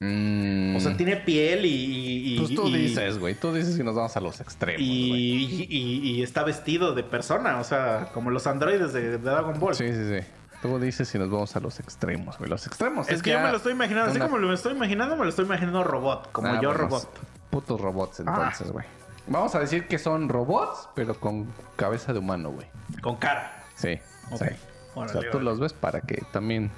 [0.00, 1.68] Mm, O sea, tiene piel y.
[1.68, 3.34] y- y- Pues tú y- dices, güey.
[3.34, 4.90] Tú dices y nos vamos a los extremos, güey.
[4.90, 9.58] Y, y- y está vestido de persona, o sea, como los androides de, de Dragon
[9.58, 9.74] Ball.
[9.74, 10.26] Sí, sí, sí.
[10.62, 12.48] Tú dices y nos vamos a los extremos, güey.
[12.50, 13.08] Los extremos.
[13.08, 15.44] Es que yo me lo estoy imaginando, así como lo estoy imaginando, me lo estoy
[15.46, 17.08] imaginando robot, como Ah, yo bueno, robot.
[17.50, 18.24] Putos robots, Ah.
[18.26, 18.86] entonces, güey.
[19.26, 21.46] Vamos a decir que son robots, pero con
[21.76, 22.66] cabeza de humano, güey.
[23.02, 23.64] Con cara.
[23.74, 23.98] Sí.
[24.36, 24.44] Sí.
[24.94, 26.70] O Órale, sea, tú los ves para que también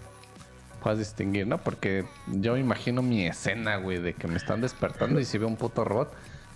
[0.80, 1.58] puedas distinguir, ¿no?
[1.58, 5.56] Porque yo imagino mi escena, güey, de que me están despertando y si veo un
[5.56, 6.12] puto robot,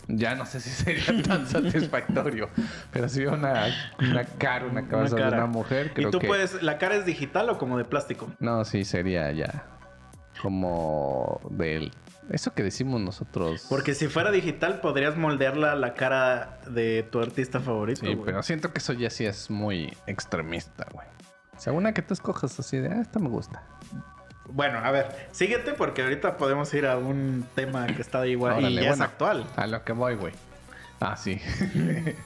[0.08, 2.48] ya no sé si sería tan satisfactorio.
[2.92, 3.66] Pero si veo una,
[3.98, 5.36] una cara, una cabeza de cara.
[5.38, 6.26] una mujer, creo ¿Y tú que...
[6.26, 8.30] puedes, la cara es digital o como de plástico?
[8.40, 9.64] No, sí, sería ya
[10.42, 11.92] como del...
[12.30, 13.66] Eso que decimos nosotros.
[13.68, 18.00] Porque si fuera digital podrías moldearla a la cara de tu artista favorito.
[18.00, 21.06] Sí, pero siento que eso ya sí es muy extremista, güey.
[21.56, 23.62] O sea, una que tú escojas así de, ah, esta me gusta.
[24.46, 28.78] Bueno, a ver, síguete porque ahorita podemos ir a un tema que está igual y
[28.78, 29.46] es actual.
[29.56, 30.34] A lo que voy, güey.
[31.00, 31.40] Ah, sí.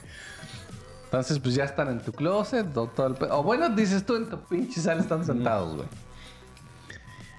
[1.05, 4.15] Entonces, pues ya están en tu closet, o todo el pe- O bueno, dices tú
[4.15, 5.87] en tu pinche sala están sentados, güey.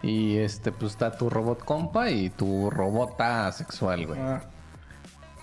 [0.03, 4.21] Y este, pues está tu robot compa y tu robota sexual, güey.
[4.21, 4.41] Ah.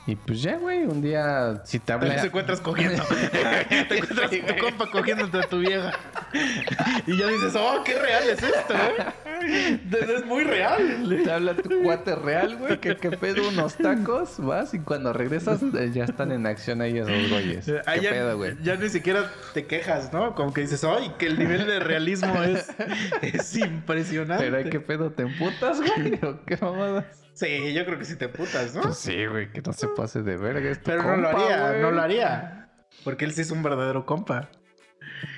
[0.08, 2.16] Y pues ya, güey, un día, si te habla.
[2.16, 3.04] Te encuentras cogiendo.
[3.70, 5.92] te encuentras tu compa cogiéndote a tu vieja.
[7.08, 9.06] y ya dices, oh, qué real es esto, ¿eh?
[9.42, 11.22] Es muy real.
[11.24, 15.62] Te habla tu cuate real, güey, que, que pedo unos tacos, vas y cuando regresas
[15.62, 17.72] eh, ya están en acción ahí esos güeyes.
[17.86, 18.56] Ah, ¿Qué ya, pedo, güey?
[18.64, 20.36] ya ni siquiera te quejas, ¿no?
[20.36, 22.68] Como que dices, ay, que el nivel de realismo es,
[23.22, 24.44] es impresionante.
[24.46, 26.14] Pero hay que pedo, ¿te emputas, güey?
[26.24, 27.06] ¿O qué mamadas?
[27.34, 28.82] Sí, yo creo que sí te putas, ¿no?
[28.82, 30.70] Pues sí, güey, que no se pase de verga.
[30.72, 31.82] es tu Pero no lo haría, güey.
[31.82, 32.70] no lo haría.
[33.04, 34.50] Porque él sí es un verdadero compa.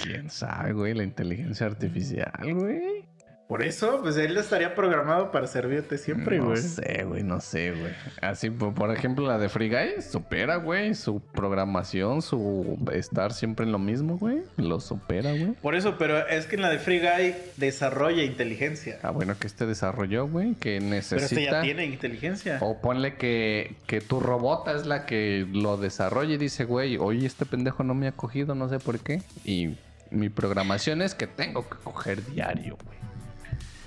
[0.02, 0.94] ¿Quién sabe, güey?
[0.94, 3.06] La inteligencia artificial, güey.
[3.50, 6.62] Por eso, pues él estaría programado para servirte siempre, no güey.
[6.62, 7.94] sé, güey, no sé, güey.
[8.22, 10.94] Así, por, por ejemplo, la de Free Guy supera, güey.
[10.94, 14.44] Su programación, su estar siempre en lo mismo, güey.
[14.58, 15.54] Lo supera, güey.
[15.64, 19.00] Por eso, pero es que en la de Free Guy desarrolla inteligencia.
[19.02, 21.26] Ah, bueno, que este desarrolló, güey, que pero necesita...
[21.26, 22.60] este ya tiene inteligencia.
[22.62, 27.26] O ponle que, que tu robota es la que lo desarrolla y dice, güey, oye,
[27.26, 29.24] este pendejo no me ha cogido, no sé por qué.
[29.44, 29.76] Y
[30.12, 33.00] mi programación es que tengo que coger diario, güey.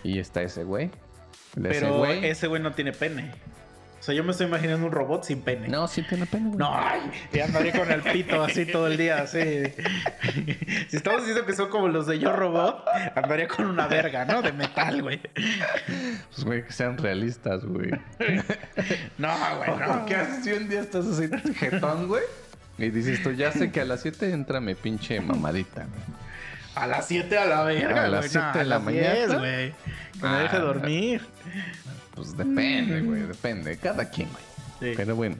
[0.04, 0.90] Y está ese güey.
[1.56, 2.24] Ese Pero güey.
[2.26, 3.30] ese güey no tiene pene.
[4.02, 5.68] O sea, yo me estoy imaginando un robot sin pene.
[5.68, 6.58] No, sí tiene pena, güey.
[6.58, 9.38] No, ay, y andaría con el pito así todo el día, así.
[10.88, 12.84] Si estamos diciendo que son como los de Yo Robot,
[13.14, 14.42] andaría con una verga, ¿no?
[14.42, 15.20] De metal, güey.
[15.20, 17.90] Pues, güey, que sean realistas, güey.
[19.18, 20.04] No, güey, no.
[20.06, 22.24] ¿Qué haces si un día estás así jetón, güey?
[22.78, 26.18] Y dices tú, ya sé que a las 7 entra mi pinche mamadita, güey.
[26.74, 28.30] A las 7 a la verga, A las güey.
[28.30, 29.38] 7 No, de la las 10, mañana.
[29.38, 29.72] güey.
[29.72, 31.26] Que me Ah, deje dormir.
[32.14, 33.76] Pues depende, güey, depende.
[33.76, 34.44] Cada quien, güey.
[34.80, 34.94] Sí.
[34.96, 35.36] Pero bueno.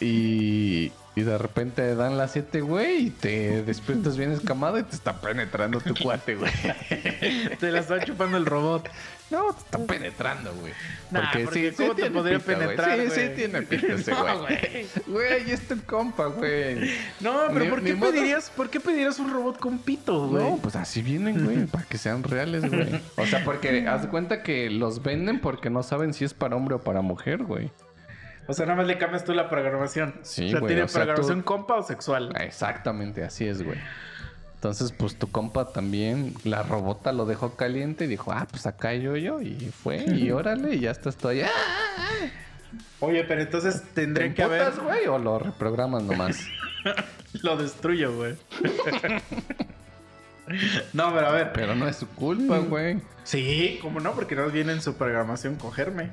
[0.00, 4.94] Y, y de repente dan las 7, güey, y te despiertas bien escamado y te
[4.94, 6.52] está penetrando tu cuate, güey.
[7.60, 8.88] Te la está chupando el robot.
[9.30, 10.72] No, te está penetrando, güey.
[11.10, 13.10] Nah, porque ¿cómo te tiene podría penetrar, Sí, güey?
[13.28, 14.58] sí tiene pito ese No, güey.
[14.58, 14.86] güey.
[15.06, 16.90] Güey, es tu compa, güey.
[17.20, 20.28] No, pero Ni- ¿por ni qué modo- pedirías, por qué pedirías un robot con pito,
[20.28, 20.42] güey?
[20.44, 22.88] No, pues así vienen, güey, para que sean reales, güey.
[23.16, 26.56] O sea, porque haz de cuenta que los venden porque no saben si es para
[26.56, 27.70] hombre o para mujer, güey.
[28.46, 30.14] O sea, nada más le cambias tú la programación.
[30.22, 32.32] Sí, o sea, güey, ¿tiene o sea, programación tú- compa o sexual?
[32.40, 33.78] Exactamente, así es, güey.
[34.58, 38.92] Entonces, pues tu compa también, la robota lo dejó caliente y dijo, ah, pues acá
[38.92, 39.40] yo, yo.
[39.40, 41.48] Y fue, y órale, y ya estás todavía.
[42.98, 44.72] Oye, pero entonces ¿Te tendría que haber...
[44.80, 46.40] güey, o lo reprogramas nomás?
[47.42, 48.36] Lo destruyo, güey.
[50.92, 51.52] no, pero a ver.
[51.52, 53.00] Pero no es su culpa, güey.
[53.22, 54.12] Sí, ¿cómo no?
[54.12, 56.10] Porque no viene en su programación cogerme.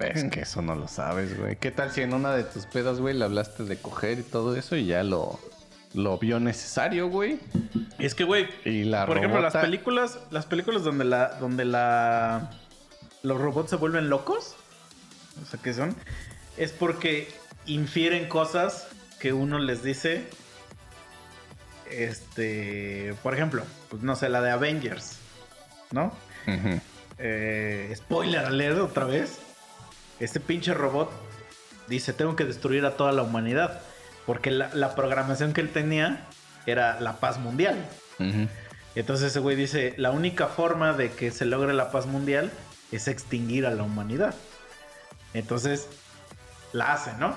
[0.00, 1.56] Es que eso no lo sabes, güey.
[1.56, 4.56] ¿Qué tal si en una de tus pedas, güey, le hablaste de coger y todo
[4.56, 5.38] eso y ya lo,
[5.94, 7.40] lo vio necesario, güey?
[7.98, 12.50] Es que, güey, Y la por ejemplo, las películas, las películas donde la, donde la,
[13.22, 14.56] los robots se vuelven locos,
[15.42, 15.94] o sea, que son,
[16.56, 17.32] es porque
[17.66, 18.88] infieren cosas
[19.18, 20.26] que uno les dice,
[21.90, 25.18] este, por ejemplo, pues no sé, la de Avengers,
[25.90, 26.12] ¿no?
[27.18, 29.38] Eh, spoiler alert otra vez.
[30.20, 31.10] Este pinche robot
[31.88, 33.82] dice, tengo que destruir a toda la humanidad.
[34.30, 36.20] Porque la, la programación que él tenía
[36.64, 37.84] era la paz mundial.
[38.94, 42.52] Entonces ese güey dice, la única forma de que se logre la paz mundial
[42.92, 44.36] es extinguir a la humanidad.
[45.34, 45.88] Entonces,
[46.72, 47.36] la hace, ¿no?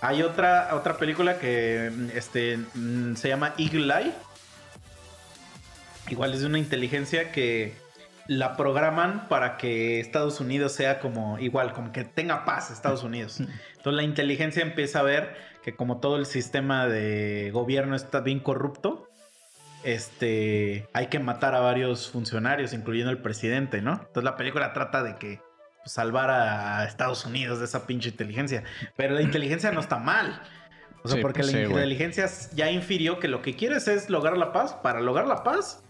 [0.00, 4.12] Hay otra, otra película que este, mm, se llama Eagle Eye.
[6.08, 7.76] Igual es de una inteligencia que
[8.26, 13.38] la programan para que Estados Unidos sea como igual, como que tenga paz Estados Unidos.
[13.76, 18.38] Entonces la inteligencia empieza a ver que como todo el sistema de gobierno está bien
[18.38, 19.08] corrupto,
[19.82, 23.92] este, hay que matar a varios funcionarios, incluyendo el presidente, ¿no?
[23.94, 25.40] Entonces la película trata de que
[25.82, 28.62] pues, salvar a Estados Unidos de esa pinche inteligencia.
[28.94, 30.42] Pero la inteligencia no está mal.
[31.02, 34.10] O sea, Sí, porque pues la sí, inteligencia ya infirió que lo que quieres es
[34.10, 34.74] lograr la paz.
[34.74, 35.82] Para lograr la paz,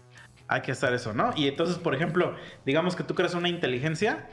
[0.47, 1.33] hay que hacer eso, ¿no?
[1.35, 2.33] Y entonces, por ejemplo,
[2.65, 4.29] digamos que tú creas una inteligencia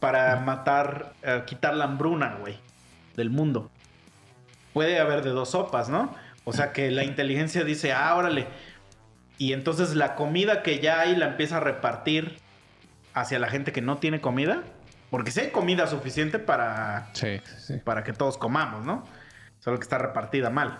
[0.00, 2.58] para matar, eh, quitar la hambruna, güey,
[3.16, 3.70] del mundo.
[4.78, 6.14] Puede haber de dos sopas, ¿no?
[6.44, 8.46] O sea, que la inteligencia dice, ah, órale.
[9.36, 12.38] Y entonces la comida que ya hay la empieza a repartir
[13.12, 14.62] hacia la gente que no tiene comida.
[15.10, 17.74] Porque si hay comida suficiente para, Sí, sí, sí.
[17.82, 19.02] para que todos comamos, ¿no?
[19.58, 20.78] Solo que está repartida mal.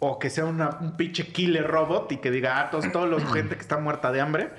[0.00, 3.22] O que sea una- un pinche killer robot y que diga, ah, todos, todos los
[3.32, 4.50] gente que está muerta de hambre,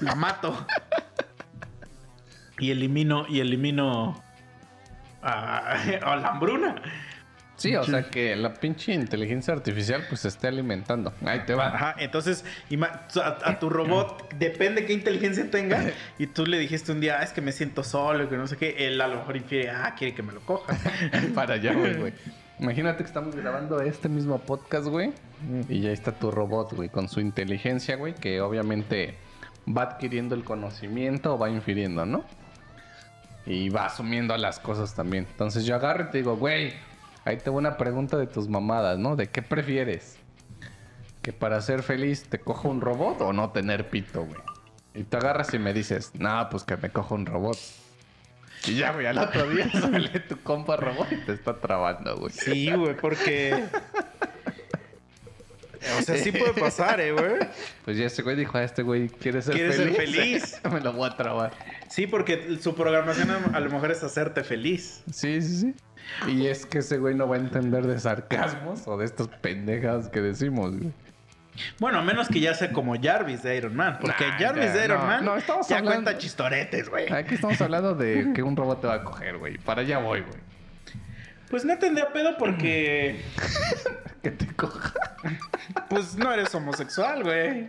[0.00, 0.56] la mato.
[2.58, 4.22] Y elimino, y elimino
[5.28, 6.74] a, a la hambruna.
[7.56, 11.12] Sí, o sea que la pinche inteligencia artificial pues se esté alimentando.
[11.24, 11.68] Ahí te va.
[11.68, 12.44] Ajá, entonces
[12.80, 17.22] a, a tu robot depende qué inteligencia tenga y tú le dijiste un día, "Ah,
[17.22, 19.94] es que me siento solo, que no sé qué, él a lo mejor infiere, ah,
[19.96, 20.76] quiere que me lo coja.
[21.34, 22.12] Para allá, güey, güey.
[22.58, 25.12] Imagínate que estamos grabando este mismo podcast, güey.
[25.68, 29.14] Y ya está tu robot, güey, con su inteligencia, güey, que obviamente
[29.68, 32.24] va adquiriendo el conocimiento o va infiriendo, ¿no?
[33.46, 35.26] Y va asumiendo las cosas también.
[35.30, 36.74] Entonces yo agarro y te digo, güey,
[37.24, 39.16] ahí tengo una pregunta de tus mamadas, ¿no?
[39.16, 40.18] ¿De qué prefieres?
[41.22, 44.40] ¿Que para ser feliz te coja un robot o no tener pito, güey?
[44.94, 47.56] Y tú agarras y me dices, no, pues que me coja un robot.
[48.66, 52.32] Y ya, güey, al otro día sale tu compa robot y te está trabando, güey.
[52.32, 53.64] Sí, güey, porque.
[55.98, 57.38] O sea, sí puede pasar, eh, güey.
[57.84, 60.16] Pues ya ese güey dijo, a este güey quiere ser Quiere ser feliz.
[60.16, 60.60] feliz.
[60.72, 61.52] Me lo voy a trabar.
[61.88, 65.02] Sí, porque su programación a lo mejor es hacerte feliz.
[65.12, 65.74] Sí, sí, sí.
[66.28, 70.08] Y es que ese güey no va a entender de sarcasmos o de estas pendejas
[70.08, 70.92] que decimos, güey.
[71.78, 73.98] Bueno, a menos que ya sea como Jarvis de Iron Man.
[74.00, 77.12] Porque Nah, Jarvis ya, de Iron no, Man no, ya hablando- cuenta chistoretes, güey.
[77.12, 79.58] Aquí estamos hablando de que un robot te va a coger, güey.
[79.58, 80.40] Para allá voy, güey.
[81.52, 83.22] Pues no tendría pedo porque.
[84.22, 84.94] Que te coja.
[85.90, 87.68] Pues no eres homosexual, güey.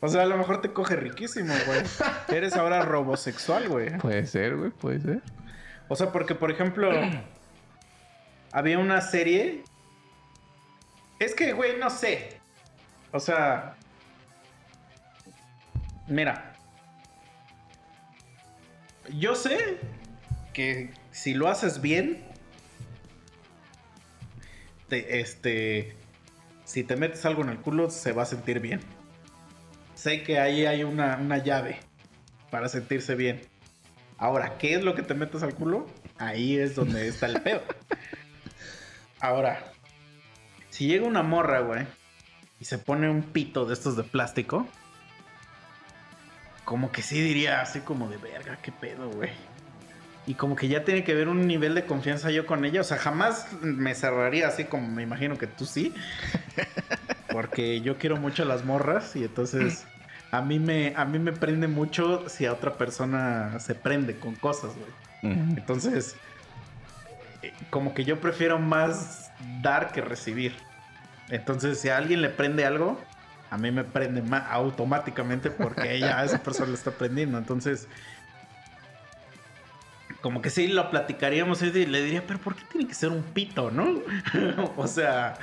[0.00, 1.80] O sea, a lo mejor te coge riquísimo, güey.
[2.28, 3.96] Eres ahora robosexual, güey.
[3.98, 5.22] Puede ser, güey, puede ser.
[5.88, 6.90] O sea, porque, por ejemplo,
[8.52, 9.64] había una serie.
[11.18, 12.38] Es que, güey, no sé.
[13.12, 13.76] O sea.
[16.06, 16.52] Mira.
[19.18, 19.80] Yo sé
[20.52, 22.25] que si lo haces bien.
[24.88, 25.96] Te, este.
[26.64, 28.80] Si te metes algo en el culo, se va a sentir bien.
[29.94, 31.78] Sé que ahí hay una, una llave
[32.50, 33.42] para sentirse bien.
[34.18, 35.86] Ahora, ¿qué es lo que te metes al culo?
[36.18, 37.62] Ahí es donde está el pedo.
[39.20, 39.72] Ahora,
[40.70, 41.86] si llega una morra, güey,
[42.60, 44.66] y se pone un pito de estos de plástico,
[46.64, 49.30] como que sí diría así como de verga, qué pedo, güey.
[50.26, 52.80] Y como que ya tiene que ver un nivel de confianza yo con ella.
[52.80, 55.94] O sea, jamás me cerraría así como me imagino que tú sí.
[57.32, 59.86] Porque yo quiero mucho a las morras y entonces
[60.30, 64.34] a mí me, a mí me prende mucho si a otra persona se prende con
[64.34, 65.32] cosas, güey.
[65.56, 66.16] Entonces,
[67.42, 70.54] eh, como que yo prefiero más dar que recibir.
[71.28, 73.00] Entonces, si a alguien le prende algo,
[73.50, 77.38] a mí me prende más automáticamente porque ella a esa persona le está prendiendo.
[77.38, 77.88] Entonces,
[80.20, 83.22] como que sí lo platicaríamos y le diría, pero ¿por qué tiene que ser un
[83.22, 84.00] pito, no?
[84.76, 85.34] o sea,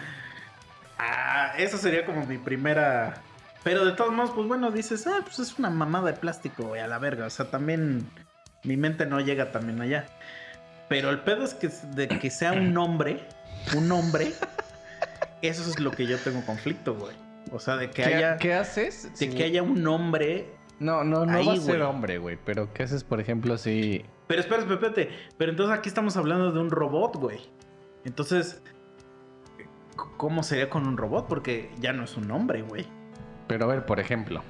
[0.98, 3.16] ah, eso sería como mi primera.
[3.64, 6.82] Pero de todos modos, pues bueno, dices, ah, pues es una mamada de plástico, güey,
[6.82, 7.26] a la verga.
[7.26, 8.06] O sea, también
[8.64, 10.06] mi mente no llega también allá.
[10.90, 13.26] Pero el pedo es que de que sea un hombre,
[13.76, 14.34] un hombre,
[15.42, 17.16] eso es lo que yo tengo conflicto, güey.
[17.52, 19.10] O sea, de que ¿Qué, haya, qué haces?
[19.20, 20.50] de que haya un hombre.
[20.80, 21.82] No, no, no Ahí, va a ser güey.
[21.82, 22.38] hombre, güey.
[22.44, 24.06] Pero ¿qué haces, por ejemplo, si...
[24.28, 25.10] Pero espera, espérate.
[25.38, 27.40] Pero entonces aquí estamos hablando de un robot, güey.
[28.06, 28.62] Entonces,
[30.18, 31.28] ¿cómo sería con un robot?
[31.28, 32.86] Porque ya no es un hombre, güey.
[33.48, 34.44] Pero a ver, por ejemplo.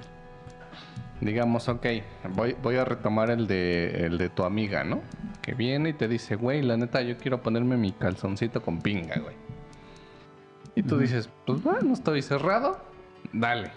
[1.21, 1.85] Digamos, ok,
[2.31, 5.01] voy, voy a retomar el de, el de tu amiga, ¿no?
[5.41, 9.19] Que viene y te dice, güey, la neta, yo quiero ponerme mi calzoncito con pinga,
[9.19, 9.35] güey.
[10.75, 12.77] Y tú dices, pues bueno, estoy cerrado,
[13.31, 13.71] dale.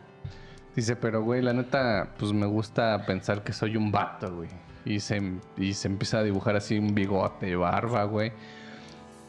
[0.75, 4.49] Dice, pero güey, la neta, pues me gusta pensar que soy un vato, güey.
[4.87, 5.21] Y se,
[5.59, 8.33] y se empieza a dibujar así un bigote, barba, güey.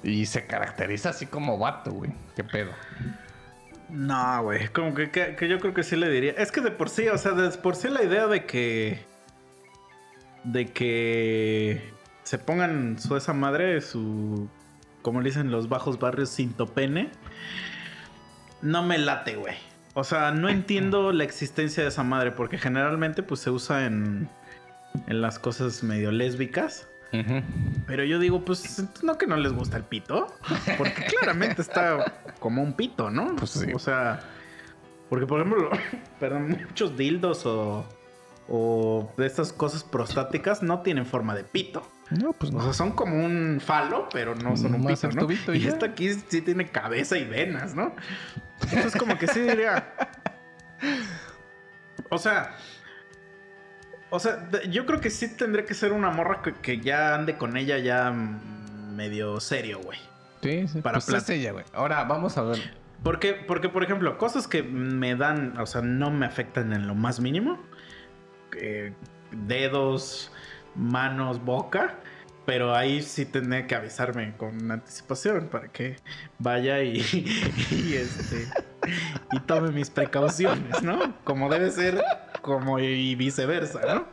[0.03, 2.11] Y se caracteriza así como vato, güey.
[2.35, 2.71] ¿Qué pedo?
[3.89, 4.67] No, güey.
[4.69, 6.33] Como que, que- yo creo que sí le diría.
[6.37, 9.03] Es que de por sí, o sea, de por sí la idea de que.
[10.43, 11.91] De que.
[12.23, 14.47] Se pongan su esa madre, su.
[15.01, 17.09] Como le dicen los bajos barrios, cintopene.
[18.61, 19.55] No me late, güey.
[19.95, 22.31] O sea, no entiendo la existencia de esa madre.
[22.31, 24.29] Porque generalmente, pues se usa en.
[25.07, 26.87] En las cosas medio lésbicas.
[27.85, 30.27] Pero yo digo, pues, no que no les gusta el pito.
[30.77, 33.35] Porque claramente está como un pito, ¿no?
[33.37, 33.71] Pues sí.
[33.73, 34.19] O sea,
[35.09, 35.69] porque por ejemplo,
[36.19, 37.85] perdón, muchos dildos o,
[38.47, 41.87] o de estas cosas prostáticas no tienen forma de pito.
[42.09, 45.27] No, pues O sea, son como un falo, pero no son un pito, ¿no?
[45.29, 45.69] y y ya.
[45.69, 47.93] esta aquí sí tiene cabeza y venas, ¿no?
[48.61, 49.93] Entonces como que sí diría...
[52.09, 52.55] O sea...
[54.09, 57.37] O sea, yo creo que sí tendría que ser una morra que, que ya ande
[57.37, 59.99] con ella ya medio serio, güey.
[60.41, 60.81] Sí, sí.
[60.81, 61.65] Para pues plat- es ella, güey.
[61.73, 62.57] Ahora vamos a ver.
[63.03, 66.95] Porque, porque, por ejemplo, cosas que me dan, o sea, no me afectan en lo
[66.95, 67.59] más mínimo.
[68.59, 68.93] eh,
[69.31, 70.31] dedos,
[70.75, 71.95] manos, boca.
[72.47, 75.97] Pero ahí sí tendría que avisarme con anticipación para que
[76.39, 76.93] vaya y,
[77.71, 78.47] y, este
[79.33, 81.13] y tome mis precauciones, ¿no?
[81.25, 82.01] Como debe ser,
[82.41, 84.07] como y viceversa, ¿no?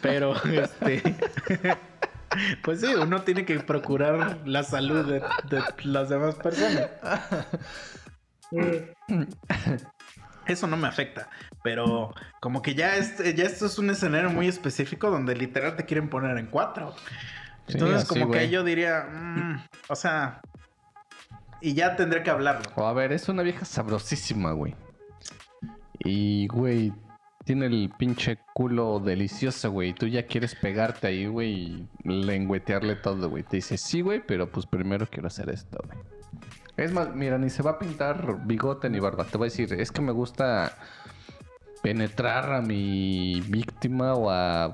[0.00, 1.02] Pero este
[2.62, 6.88] pues sí, uno tiene que procurar la salud de, de las demás personas.
[10.46, 11.28] Eso no me afecta,
[11.62, 15.84] pero como que ya, este, ya esto es un escenario muy específico donde literal te
[15.84, 16.94] quieren poner en cuatro.
[17.68, 20.40] Entonces como que yo diría, mm, o sea,
[21.60, 22.70] y ya tendré que hablarlo.
[22.76, 24.74] O a ver, es una vieja sabrosísima, güey.
[25.98, 26.92] Y, güey,
[27.44, 29.90] tiene el pinche culo delicioso, güey.
[29.90, 33.44] y Tú ya quieres pegarte ahí, güey, y lengüetearle todo, güey.
[33.44, 35.98] Te dice, sí, güey, pero pues primero quiero hacer esto, güey.
[36.76, 39.24] Es más, mira, ni se va a pintar bigote ni barba.
[39.24, 40.76] Te voy a decir, es que me gusta
[41.82, 44.72] penetrar a mi víctima o a,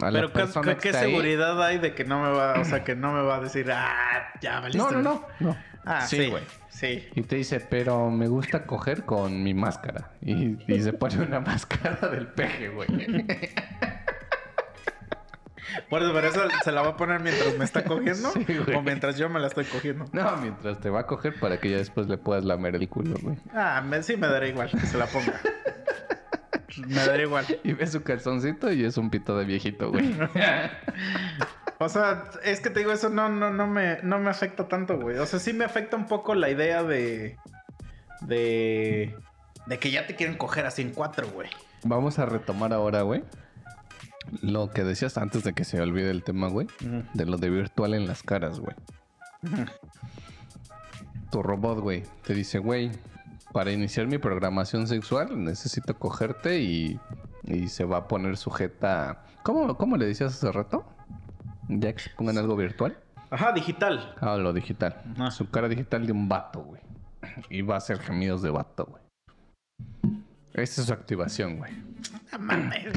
[0.00, 1.10] a Pero ¿qué, persona qué- que ahí.
[1.10, 3.70] seguridad hay de que no me va, o sea, que no me va a decir,
[3.72, 4.78] ah, ya valiste.
[4.78, 5.56] No, no, no, no.
[5.84, 6.42] Ah, Sí, güey.
[6.68, 7.08] Sí.
[7.14, 10.10] Y te dice, pero me gusta coger con mi máscara.
[10.20, 12.88] Y, y se pone una máscara del peje, güey.
[15.90, 18.82] Por eso, por eso se la va a poner mientras me está cogiendo Sí, o
[18.82, 20.06] mientras yo me la estoy cogiendo.
[20.12, 23.16] No, mientras te va a coger para que ya después le puedas lamer el culo,
[23.22, 23.36] güey.
[23.54, 25.40] Ah, me- sí me daría igual que se la ponga.
[26.86, 27.46] me daría igual.
[27.64, 30.14] Y ves su calzoncito y es un pito de viejito, güey.
[31.78, 34.98] O sea, es que te digo, eso no, no, no, me, no me afecta tanto,
[34.98, 35.18] güey.
[35.18, 37.36] O sea, sí me afecta un poco la idea de.
[38.22, 39.14] de.
[39.66, 41.50] de que ya te quieren coger así en cuatro, güey.
[41.84, 43.24] Vamos a retomar ahora, güey.
[44.40, 46.66] Lo que decías antes de que se olvide el tema, güey.
[47.12, 48.74] De lo de virtual en las caras, güey.
[51.30, 52.90] Tu robot, güey, te dice, güey,
[53.56, 57.00] para iniciar mi programación sexual necesito cogerte y,
[57.44, 59.24] y se va a poner sujeta.
[59.44, 60.84] ¿Cómo, ¿Cómo le decías hace rato?
[61.70, 62.98] Ya que se pongan algo virtual.
[63.30, 64.14] Ajá, digital.
[64.20, 65.00] Ah, lo digital.
[65.14, 65.30] Ajá.
[65.30, 66.82] Su cara digital de un vato, güey.
[67.48, 69.02] Y va a hacer gemidos de vato, güey.
[70.52, 71.72] Esa es su activación, güey.
[72.32, 72.92] No mames.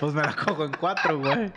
[0.00, 1.50] pues me la cojo en cuatro, güey.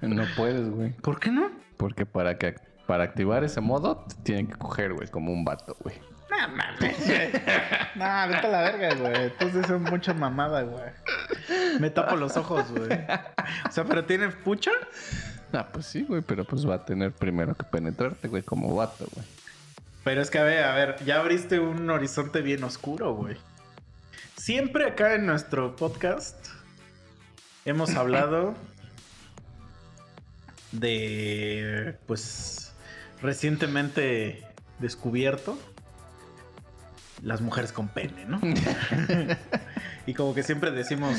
[0.00, 0.90] No puedes, güey.
[0.94, 1.48] ¿Por qué no?
[1.76, 2.56] Porque para que
[2.88, 5.94] para activar ese modo te tienen que coger, güey, como un vato, güey.
[6.30, 6.98] No mames.
[7.94, 9.24] no, vete a la verga, güey.
[9.26, 10.90] Entonces es mucha mamada, güey.
[11.80, 12.90] Me tapo los ojos, güey.
[13.68, 14.72] O sea, pero tiene pucha.
[15.52, 19.06] Ah, pues sí, güey, pero pues va a tener primero que penetrarte, güey, como vato,
[19.14, 19.26] güey.
[20.04, 23.36] Pero es que, a ver, a ver, ya abriste un horizonte bien oscuro, güey.
[24.36, 26.36] Siempre acá en nuestro podcast
[27.64, 28.54] hemos hablado
[30.72, 32.72] de, pues,
[33.22, 34.44] recientemente
[34.78, 35.58] descubierto
[37.22, 38.40] las mujeres con pene, ¿no?
[40.06, 41.16] y como que siempre decimos,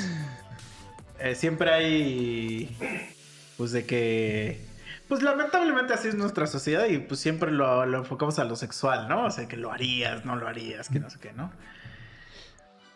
[1.20, 2.78] eh, siempre hay,
[3.58, 4.66] pues, de que
[5.08, 9.08] pues lamentablemente así es nuestra sociedad y pues siempre lo, lo enfocamos a lo sexual,
[9.08, 9.26] ¿no?
[9.26, 11.50] O sea, que lo harías, no lo harías, que no sé qué, ¿no?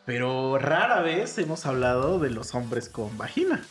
[0.06, 3.62] Pero rara vez hemos hablado de los hombres con vagina.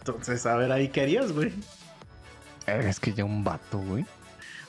[0.00, 1.52] Entonces, a ver ahí qué harías, güey.
[2.66, 4.04] Es que ya un vato, güey.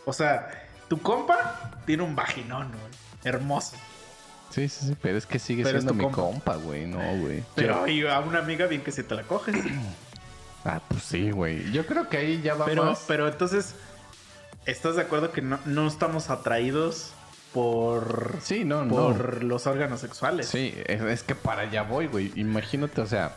[0.06, 0.61] O sea,
[0.92, 2.92] tu compa tiene un vaginón, güey.
[3.24, 3.78] Hermoso.
[4.50, 6.18] Sí, sí, sí, pero es que sigue Pero siendo mi compa.
[6.22, 6.86] compa, güey.
[6.86, 7.46] No, güey.
[7.56, 9.56] Pero y a una amiga bien que si te la coges.
[10.66, 11.72] Ah, pues sí, güey.
[11.72, 13.06] Yo creo que ahí ya va Pero, más.
[13.08, 13.74] pero entonces,
[14.68, 17.14] ¿estás de acuerdo que no, no estamos atraídos
[17.52, 18.94] por, Sí, no, no.
[18.94, 20.48] por los órganos sexuales?
[20.50, 22.32] Sí, es, es que para allá voy, güey.
[22.36, 23.36] Imagínate, o sea,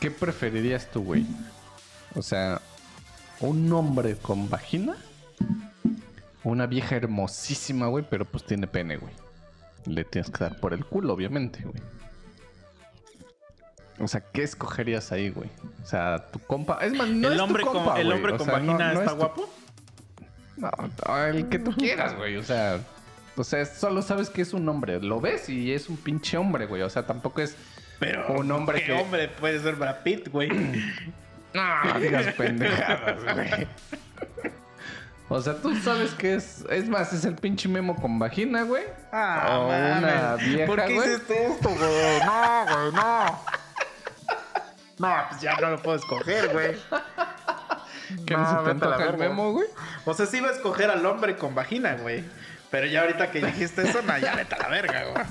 [0.00, 1.24] ¿qué preferirías tú, güey?
[2.16, 2.60] O sea,
[3.38, 4.96] un hombre con vagina,
[6.44, 9.12] una vieja hermosísima, güey, pero pues tiene pene, güey.
[9.86, 11.80] Le tienes que dar por el culo, obviamente, güey.
[13.98, 15.48] O sea, ¿qué escogerías ahí, güey?
[15.82, 16.78] O sea, tu compa.
[16.82, 18.16] Es más, no ¿El es tu hombre con, compa, el güey.
[18.16, 19.50] hombre O con sea, vagina no está es tu- guapo?
[20.56, 20.70] No,
[21.08, 22.36] no, el que tú quieras, güey.
[22.36, 22.80] O sea,
[23.36, 25.00] o sea, solo sabes que es un hombre.
[25.00, 26.82] Lo ves y es un pinche hombre, güey.
[26.82, 27.56] O sea, tampoco es
[27.98, 28.92] Pero un hombre ¿qué que.
[28.92, 30.50] hombre puede ser Brad Pitt, güey?
[31.54, 33.66] No, digas pendejadas, güey.
[35.28, 36.64] O sea, tú sabes que es.
[36.70, 38.84] Es más, es el pinche memo con vagina, güey.
[39.12, 39.98] Ah, o mames.
[39.98, 41.08] una vieja, ¿Por qué güey.
[41.08, 42.20] hiciste esto, güey?
[42.24, 43.40] No, güey, no.
[44.98, 46.76] No, pues ya no lo puedo escoger, güey.
[48.24, 49.16] ¿Qué No, no, se te antoja el verga.
[49.28, 49.66] memo, güey?
[50.04, 52.24] O sea, sí iba a escoger al hombre con vagina, güey.
[52.70, 55.24] Pero ya ahorita que dijiste eso, no, ya vete a la verga, güey.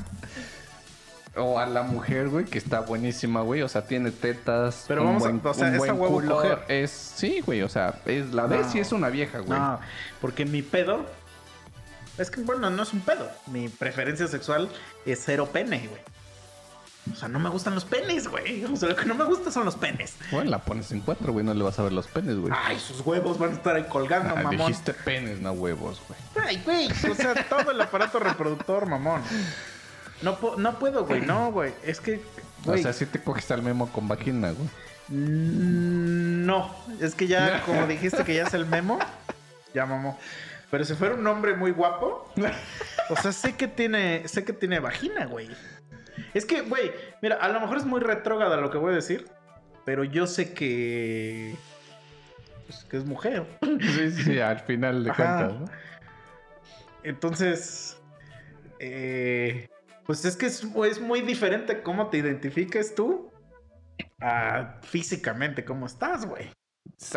[1.37, 3.61] O a la mujer, güey, que está buenísima, güey.
[3.61, 4.85] O sea, tiene tetas.
[4.87, 6.35] Pero un vamos a- o sea, un es a buen huevo culo.
[6.35, 6.59] coger.
[6.69, 6.91] Es.
[6.91, 7.61] Sí, güey.
[7.61, 8.77] O sea, es la ves No.
[8.77, 9.59] y es una vieja, güey.
[9.59, 9.79] No,
[10.21, 11.05] porque mi pedo.
[12.17, 13.29] Es que, bueno, no es un pedo.
[13.47, 14.69] Mi preferencia sexual
[15.05, 16.01] es cero pene, güey.
[17.11, 18.63] O sea, no me gustan los penes, güey.
[18.71, 20.15] O sea, lo que no me gusta son los penes.
[20.31, 21.45] Bueno, la pones en cuatro, güey.
[21.45, 22.53] No le vas a ver los penes, güey.
[22.55, 24.55] Ay, sus huevos van a estar ahí colgando, Ah, mamón.
[24.67, 26.47] dijiste penes, no huevos, güey.
[26.47, 26.87] Ay, güey.
[27.11, 29.21] O sea, todo el aparato reproductor, mamón.
[30.21, 31.21] No, no puedo, güey.
[31.21, 31.73] No, güey.
[31.83, 32.21] Es que,
[32.63, 32.79] güey.
[32.79, 34.67] O sea, si te coges al memo con vagina, güey.
[35.09, 36.73] mm, No.
[37.01, 38.97] Es que ya, como dijiste que ya es el memo,
[39.73, 40.17] ya mamó.
[40.71, 42.31] Pero si fuera un hombre muy guapo,
[43.09, 45.49] o sea, sé que tiene, sé que tiene vagina, güey.
[46.33, 49.27] Es que, güey, mira, a lo mejor es muy retrógrada lo que voy a decir,
[49.85, 51.55] pero yo sé que,
[52.67, 53.45] pues, que es mujer.
[53.81, 55.37] Sí, sí, al final de Ajá.
[55.37, 55.65] cuentas, ¿no?
[57.03, 57.97] Entonces,
[58.79, 59.69] eh,
[60.05, 63.31] pues es que es, es muy diferente cómo te identifiques tú
[64.21, 66.49] a físicamente cómo estás, güey.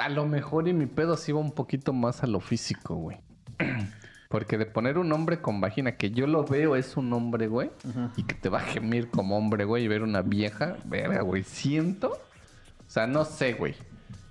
[0.01, 3.19] A lo mejor y mi pedo sí va un poquito más a lo físico, güey.
[4.29, 7.71] Porque de poner un hombre con vagina, que yo lo veo es un hombre, güey,
[8.15, 11.45] y que te va a gemir como hombre, güey, y ver una vieja, verga, güey,
[11.45, 12.11] siento.
[12.11, 13.75] O sea, no sé, güey.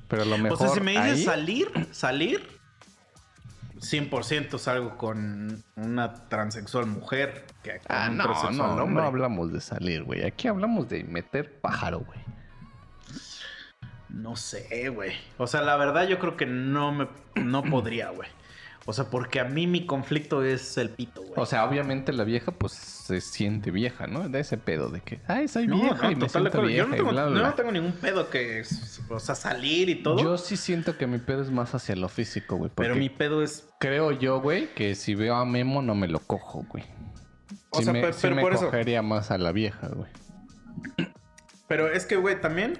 [0.07, 0.53] Pero a lo mejor.
[0.53, 2.47] O sea, si me dices ahí- salir, salir,
[3.79, 9.03] 100% salgo con una transexual mujer que Ah, no, no, no, hombre.
[9.05, 10.23] hablamos de salir, güey.
[10.25, 12.19] Aquí hablamos de meter pájaro, güey.
[14.09, 15.13] No sé, güey.
[15.37, 18.29] O sea, la verdad yo creo que no me no podría, güey.
[18.89, 21.33] O sea, porque a mí mi conflicto es el pito, güey.
[21.35, 24.29] O sea, obviamente la vieja, pues se siente vieja, ¿no?
[24.29, 26.87] De ese pedo de que, ay, soy no, vieja no, y me siento vieja Yo
[26.87, 28.63] no y tengo, bla, bla, no tengo ningún pedo que,
[29.09, 30.19] o sea, salir y todo.
[30.23, 32.71] Yo sí siento que mi pedo es más hacia lo físico, güey.
[32.73, 36.19] pero mi pedo es Creo yo, güey, que si veo a Memo no me lo
[36.19, 36.85] cojo, güey.
[37.71, 39.89] O Sí sea, me, pe- sí pero me por eso- cogería más a la vieja,
[39.89, 40.09] güey.
[41.67, 42.77] Pero es que, güey, también.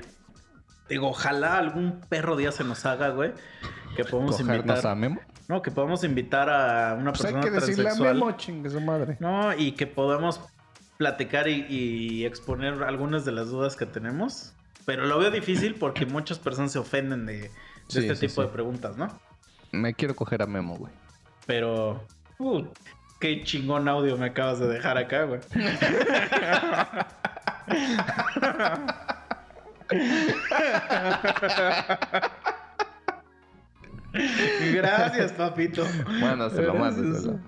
[0.89, 3.33] Digo, ojalá algún perro día se nos haga, güey.
[3.97, 4.87] Que podemos Cogernos invitar.
[4.91, 5.19] a Memo.
[5.47, 7.95] No, que podamos invitar a una Pues hay persona que decirle a.
[7.95, 9.17] Memo, chingue su madre.
[9.19, 10.41] No, y que podamos
[10.97, 14.53] platicar y, y exponer algunas de las dudas que tenemos.
[14.85, 17.51] Pero lo veo difícil porque muchas personas se ofenden de, de
[17.87, 18.47] Sí, este sí, tipo sí.
[18.47, 19.07] de preguntas, ¿no?
[19.71, 20.91] Me quiero coger a Memo, güey.
[21.45, 22.03] Pero.
[22.39, 22.63] uh,
[23.19, 25.39] qué chingón audio me acabas de dejar acá, güey.
[34.73, 35.85] Gracias, papito.
[36.19, 37.39] Mándaselo, mándaselo.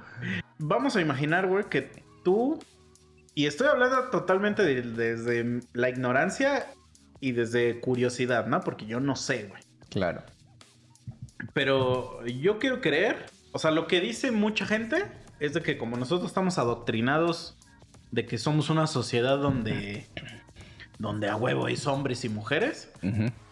[0.58, 2.60] Vamos a imaginar, güey, que tú.
[3.36, 6.68] Y estoy hablando totalmente de- desde la ignorancia
[7.22, 8.60] y desde curiosidad, ¿no?
[8.62, 9.62] Porque yo no sé, güey.
[9.90, 10.24] Claro.
[11.54, 15.06] Pero yo quiero creer, o sea, lo que dice mucha gente
[15.40, 17.58] es de que como nosotros estamos adoctrinados
[18.12, 20.06] de que somos una sociedad donde
[21.00, 22.92] donde a huevo hay hombres y mujeres,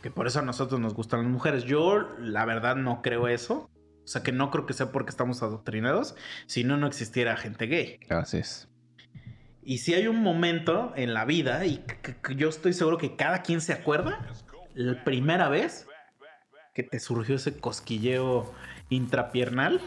[0.04, 1.64] que por eso a nosotros nos gustan las mujeres.
[1.64, 3.72] Yo la verdad no creo eso.
[4.04, 6.16] O sea, que no creo que sea porque estamos adoctrinados,
[6.46, 8.00] si no no existiera gente gay.
[8.10, 8.70] Así es.
[9.64, 11.84] Y si hay un momento en la vida, y
[12.38, 14.26] yo estoy seguro que cada quien se acuerda,
[14.76, 15.88] la primera vez
[16.74, 18.54] que te surgió ese cosquilleo
[18.88, 19.82] intrapiernal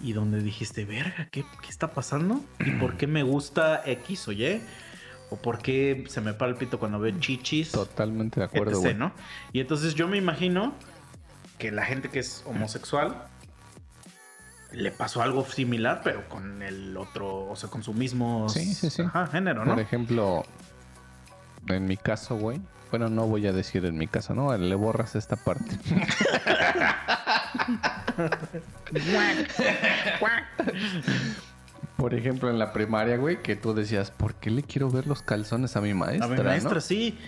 [0.00, 2.40] y donde dijiste, verga, ¿qué, qué está pasando?
[2.60, 4.62] ¿Y por qué me gusta X o Y?
[5.30, 7.72] ¿O por qué se me para el pito cuando veo chichis?
[7.72, 8.96] Totalmente de acuerdo, etc..
[8.96, 9.12] ¿no?
[9.52, 10.74] Y entonces yo me imagino
[11.58, 13.26] que la gente que es homosexual
[14.72, 18.90] le pasó algo similar, pero con el otro, o sea, con su mismo Sí, sí,
[18.90, 19.02] sí.
[19.02, 19.72] ajá, género, ¿no?
[19.72, 20.44] Por ejemplo,
[21.68, 22.60] en mi caso, güey.
[22.90, 24.56] Bueno, no voy a decir en mi caso, ¿no?
[24.56, 25.74] Le borras esta parte.
[31.96, 35.22] Por ejemplo, en la primaria, güey, que tú decías, ¿por qué le quiero ver los
[35.22, 36.26] calzones a mi maestra?
[36.26, 36.80] A mi maestra, no?
[36.80, 37.18] sí.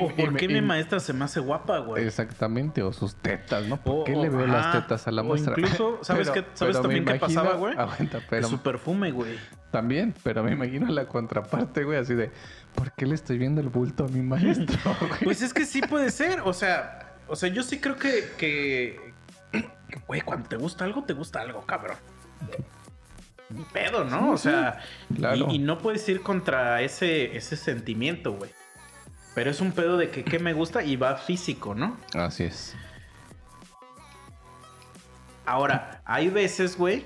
[0.00, 2.04] O, ¿Por qué y- mi maestra se me hace guapa, güey?
[2.06, 3.78] Exactamente, o sus tetas, ¿no?
[3.82, 5.54] ¿Por O- qué o- le veo las tetas a la maestra?
[5.56, 7.74] incluso, ¿sabes qué- sabes también qué pasaba, güey?
[7.78, 9.38] Aguanta, pero su perfume, güey.
[9.70, 12.30] también, pero me imagino la contraparte, güey, así de,
[12.74, 14.78] ¿por qué le estoy viendo el bulto a mi maestro?
[15.00, 15.24] güey?
[15.24, 19.00] Pues es que sí puede ser, o sea, o sea, yo sí creo que, que,
[19.50, 21.96] que, güey, cuando te gusta algo, te gusta algo, cabrón.
[23.52, 24.18] Ni pedo, ¿no?
[24.18, 24.80] Sí, o sí, sea,
[25.14, 25.46] claro.
[25.50, 28.50] y, y no puedes ir contra ese, ese sentimiento, güey.
[29.34, 31.96] Pero es un pedo de que, que me gusta y va físico, ¿no?
[32.14, 32.74] Así es.
[35.46, 37.04] Ahora, hay veces, güey,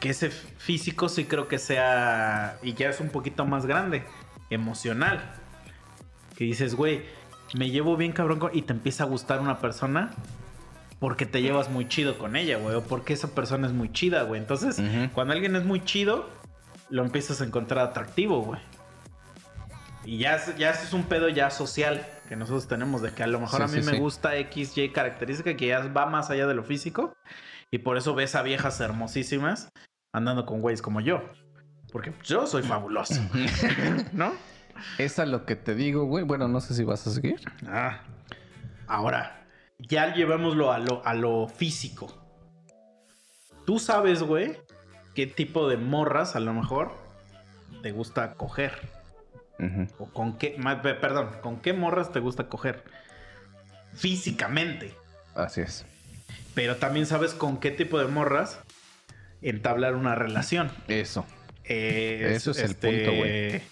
[0.00, 4.04] que ese físico sí creo que sea, y ya es un poquito más grande,
[4.50, 5.20] emocional.
[6.36, 7.02] Que dices, güey,
[7.54, 10.12] me llevo bien cabrón y te empieza a gustar una persona
[10.98, 14.22] porque te llevas muy chido con ella, güey, o porque esa persona es muy chida,
[14.22, 14.40] güey.
[14.40, 14.80] Entonces,
[15.14, 16.28] cuando alguien es muy chido,
[16.90, 18.60] lo empiezas a encontrar atractivo, güey.
[20.04, 23.26] Y ya, es- ya es un pedo ya social que nosotros tenemos, de que a
[23.26, 23.98] lo mejor Sí, a mí sí, me sí.
[24.00, 27.14] gusta X, Y característica que ya va más allá de lo físico.
[27.70, 29.68] Y por eso ves a viejas hermosísimas
[30.12, 31.22] andando con güeyes como yo.
[31.92, 33.14] Porque yo soy fabuloso,
[34.12, 34.32] ¿no?
[34.98, 36.24] Es a lo que te digo, güey.
[36.24, 37.40] Bueno, no sé si vas a seguir.
[37.66, 38.00] Ah.
[38.86, 39.37] Ahora,
[39.78, 42.14] ya llevémoslo a lo, a lo físico.
[43.66, 44.56] Tú sabes, güey,
[45.14, 46.92] qué tipo de morras a lo mejor
[47.82, 48.72] te gusta coger.
[49.98, 50.56] O con qué,
[51.00, 52.84] perdón, con qué morras te gusta coger.
[53.94, 54.94] Físicamente.
[55.34, 55.84] Así es.
[56.54, 58.60] Pero también sabes con qué tipo de morras
[59.42, 60.70] entablar una relación.
[60.88, 61.26] Eso.
[61.64, 63.30] Eh, Eso es el punto, güey.
[63.30, 63.62] eh,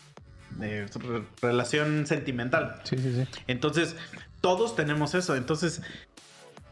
[0.60, 2.80] re- relación sentimental.
[2.84, 3.42] Sí, sí, sí.
[3.46, 3.96] Entonces,
[4.40, 5.36] todos tenemos eso.
[5.36, 5.82] Entonces,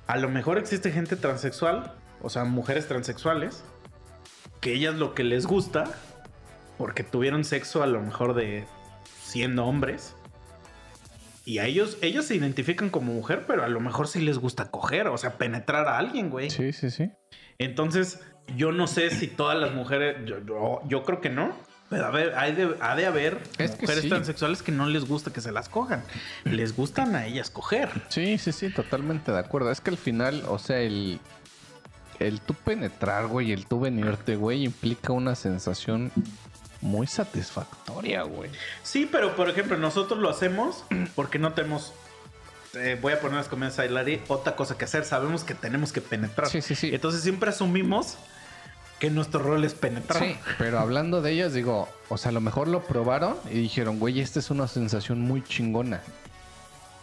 [0.06, 3.64] a lo mejor existe gente transexual, o sea, mujeres transexuales,
[4.60, 5.84] que ellas lo que les gusta
[6.78, 8.64] porque tuvieron sexo a lo mejor de
[9.22, 10.16] siendo hombres.
[11.44, 14.70] Y a ellos, ellos se identifican como mujer, pero a lo mejor sí les gusta
[14.70, 16.48] coger, o sea, penetrar a alguien, güey.
[16.48, 17.10] Sí, sí, sí.
[17.58, 18.20] Entonces,
[18.56, 21.54] yo no sé si todas las mujeres, yo, yo, yo creo que no.
[21.90, 24.08] Pero a ver, hay de, ha de haber Es que mujeres sí.
[24.08, 26.02] transexuales que no les gusta que se las cojan.
[26.44, 27.88] Les gustan a ellas coger.
[28.08, 29.70] Sí, sí, sí, totalmente de acuerdo.
[29.70, 31.20] Es que al final, o sea, el,
[32.18, 36.10] el tú penetrar, güey, el tú venirte, güey, implica una sensación
[36.80, 38.50] muy satisfactoria, güey.
[38.82, 40.84] Sí, pero por ejemplo, nosotros lo hacemos
[41.14, 41.92] porque no tenemos.
[42.74, 45.04] eh, voy a poner las comedias a Hilary, otra cosa que hacer.
[45.04, 46.48] Sabemos que tenemos que penetrar.
[46.48, 46.90] Sí, sí, sí.
[46.92, 48.16] Entonces siempre asumimos
[48.98, 50.22] que nuestro rol es penetrar.
[50.22, 53.98] Sí, pero hablando de ellas, digo, o sea, a lo mejor lo probaron y dijeron,
[53.98, 56.00] güey, esta es una sensación muy chingona.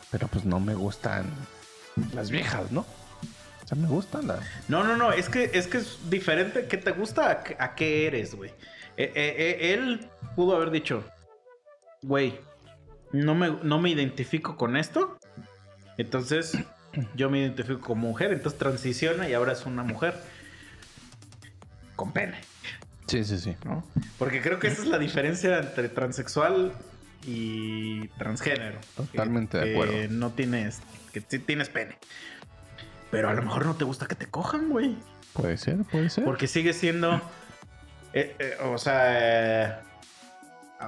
[0.10, 1.26] Pero pues no me gustan
[2.14, 2.82] las viejas, ¿no?
[2.82, 4.40] O sea, me gustan las...
[4.68, 6.66] No, no, no, es que es que es diferente.
[6.68, 7.30] ¿Qué te gusta?
[7.30, 8.50] ¿A, qué- a qué eres, güey?
[8.98, 11.04] Eh, eh, eh, él pudo haber dicho,
[12.02, 12.40] güey,
[13.14, 15.18] no me, no me identifico con esto.
[15.98, 16.58] Entonces,
[17.16, 18.34] yo me identifico como mujer.
[18.34, 20.16] Entonces transiciona y ahora es una mujer
[22.02, 22.34] con pene,
[23.06, 23.56] Sí, sí, sí.
[23.64, 23.84] ¿no?
[24.18, 26.72] Porque creo que esa es la diferencia entre transexual
[27.28, 28.80] y transgénero.
[28.96, 29.94] Totalmente de acuerdo.
[29.94, 30.80] Que no tienes,
[31.14, 31.98] que sí tienes pene.
[33.12, 34.96] Pero a lo mejor no te gusta que te cojan, güey.
[35.34, 36.24] Puede ser, puede ser.
[36.24, 37.22] Porque sigue siendo.
[38.14, 39.70] eh, eh, o sea.
[39.70, 39.76] eh,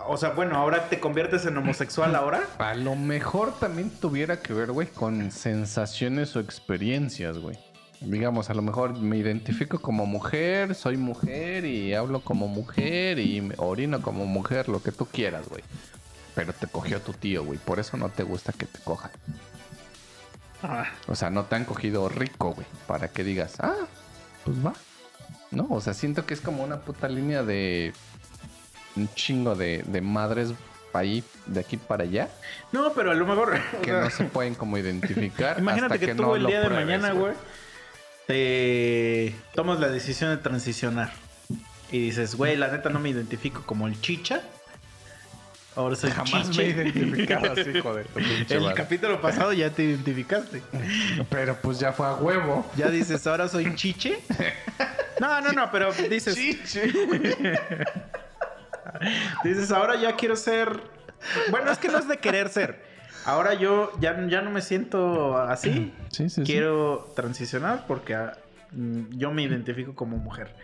[0.08, 2.42] o sea, bueno, ahora te conviertes en homosexual ahora.
[2.58, 7.60] A lo mejor también tuviera que ver, güey, con sensaciones o experiencias, güey.
[8.04, 13.50] Digamos, a lo mejor me identifico como mujer, soy mujer y hablo como mujer y
[13.58, 15.64] orino como mujer, lo que tú quieras, güey.
[16.36, 17.60] Pero te cogió tu tío, güey.
[17.60, 19.12] Por eso no te gusta que te cojan.
[20.64, 22.68] Ah, O sea, no te han cogido rico, güey.
[22.88, 23.76] Para que digas, ah,
[24.44, 24.74] pues va.
[25.52, 27.94] No, o sea, siento que es como una puta línea de
[28.96, 30.54] un chingo de, de madres
[30.94, 32.30] ahí, de aquí para allá,
[32.72, 33.60] No, pero a lo mejor.
[33.78, 35.58] o que sea, no se pueden como identificar.
[35.60, 37.34] imagínate hasta que, tú no el día de mañana, güey,
[38.28, 41.12] te tomas la decisión de transicionar.
[41.92, 44.42] Y dices, güey, la neta no me identifico como el chicha.
[45.76, 46.58] Ahora soy Jamás chiche.
[46.58, 48.06] me he identificado así, joder.
[48.08, 50.62] pinche El capítulo pasado ya te identificaste.
[51.30, 52.70] Pero pues ya fue a huevo.
[52.78, 54.20] Ya dices, ahora soy chiche.
[55.20, 56.36] No, no, no, pero dices,
[59.44, 60.80] dices, ahora ya quiero ser.
[61.50, 62.93] Bueno, es que no es de querer ser.
[63.26, 65.94] Ahora yo ya, ya no me siento así.
[66.10, 66.44] Sí, sí, sí.
[66.44, 68.38] Quiero transicionar porque ah,
[68.72, 70.56] mm, yo me identifico como mujer.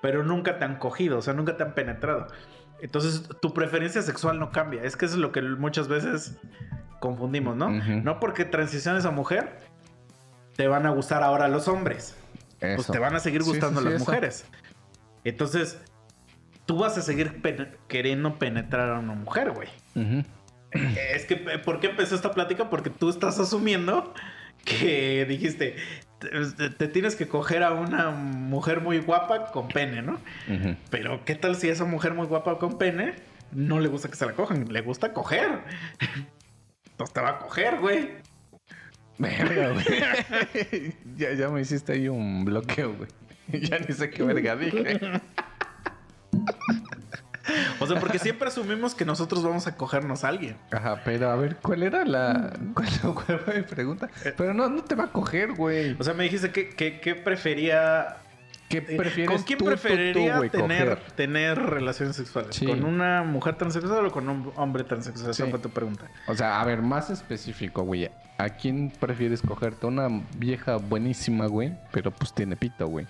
[0.00, 2.28] Pero nunca te han cogido, o sea, nunca te han penetrado.
[2.80, 4.82] Entonces, tu preferencia sexual no cambia.
[4.84, 6.36] Es que eso es lo que muchas veces
[7.00, 7.70] confundimos, ¿no?
[7.70, 9.58] No porque transiciones a mujer,
[10.56, 12.16] te van a gustar ahora los hombres.
[12.60, 14.04] Pues te van a seguir gustando las eso.
[14.04, 14.44] mujeres.
[15.24, 15.78] Entonces,
[16.66, 17.42] tú vas a seguir
[17.88, 19.68] queriendo penetrar a una mujer, güey.
[19.94, 20.24] Ujú.
[21.14, 22.70] Es que, ¿por qué empezó esta plática?
[22.70, 24.12] Porque tú estás asumiendo
[24.64, 25.76] que dijiste,
[26.18, 30.18] te, te tienes que coger a una mujer muy guapa con pene, ¿no?
[30.90, 33.14] Pero, ¿qué tal si esa mujer muy guapa con pene
[33.52, 34.70] no le gusta que se la cojan?
[34.70, 35.60] Le gusta coger.
[36.90, 38.10] Entonces te va a coger, güey.
[39.18, 40.94] Verga, güey.
[41.16, 43.10] ya, ya me hiciste ahí un bloqueo, güey.
[43.62, 45.00] Ya ni sé qué verga dije.
[47.80, 50.56] O sea, porque siempre asumimos que nosotros vamos a cogernos a alguien.
[50.70, 52.52] Ajá, pero a ver, ¿cuál era la.
[52.74, 54.08] ¿Cuál, cuál fue mi pregunta?
[54.36, 55.96] Pero no, no te va a coger, güey.
[55.98, 58.16] O sea, me dijiste que, que, que prefería.
[58.68, 61.12] ¿Qué eh, prefieres ¿Con quién tú, tú, tú, preferiría güey, tener, coger?
[61.12, 62.54] tener relaciones sexuales?
[62.54, 62.66] Sí.
[62.66, 65.30] ¿Con una mujer transexual o con un hombre transexual?
[65.30, 65.50] Esa Sí.
[65.50, 66.04] fue tu pregunta.
[66.26, 68.10] O sea, a ver, más específico, güey.
[68.36, 69.86] ¿A quién prefieres cogerte?
[69.86, 73.06] Una vieja buenísima, güey, pero pues tiene pito, güey.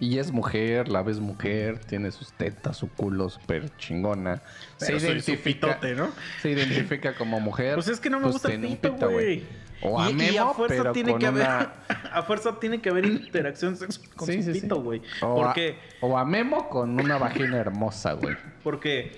[0.00, 4.42] Y es mujer, la ves mujer, tiene sus tetas, su culo súper chingona.
[4.80, 6.10] Pero su pitote, ¿no?
[6.42, 7.74] se identifica como mujer.
[7.74, 9.44] Pues es que no me pues gusta el pito, güey.
[9.82, 11.46] O a Y- y, Memo, a fuerza pero tiene con que haber
[12.12, 14.60] a fuerza tiene que haber interacción sexual con Sí, su sí, sí.
[14.62, 15.00] pito, güey.
[15.22, 18.36] O a- Porque O a Memo con una vagina hermosa, güey.
[18.62, 19.16] porque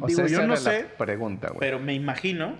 [0.00, 1.60] O digo, sea, yo no sé, pregunta, güey.
[1.60, 2.54] pero me imagino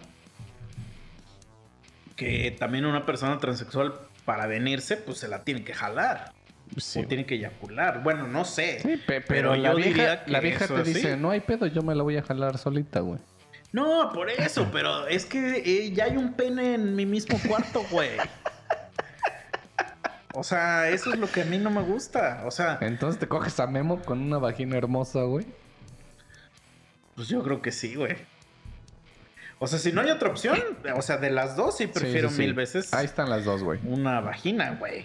[2.17, 3.95] que también una persona transexual
[4.25, 6.33] para venirse pues se la tiene que jalar
[6.81, 8.03] Sí, o tiene que eyacular.
[8.03, 8.81] Bueno, no sé.
[8.81, 10.95] Sí, pe- pero, pero la yo vieja, diría que la vieja eso te sí.
[10.95, 13.21] dice, no hay pedo, yo me la voy a jalar solita, güey.
[13.73, 17.83] No, por eso, pero es que eh, ya hay un pene en mi mismo cuarto,
[17.91, 18.11] güey.
[20.35, 22.43] O sea, eso es lo que a mí no me gusta.
[22.47, 25.47] O sea, Entonces te coges a Memo con una vagina hermosa, güey.
[27.17, 28.17] pues yo creo que sí, güey.
[29.59, 30.57] O sea, si no hay otra opción,
[30.95, 32.47] o sea, de las dos sí prefiero Sí, sí, sí.
[32.47, 33.81] mil veces Ahí están las dos, güey.
[33.85, 35.05] una vagina, güey.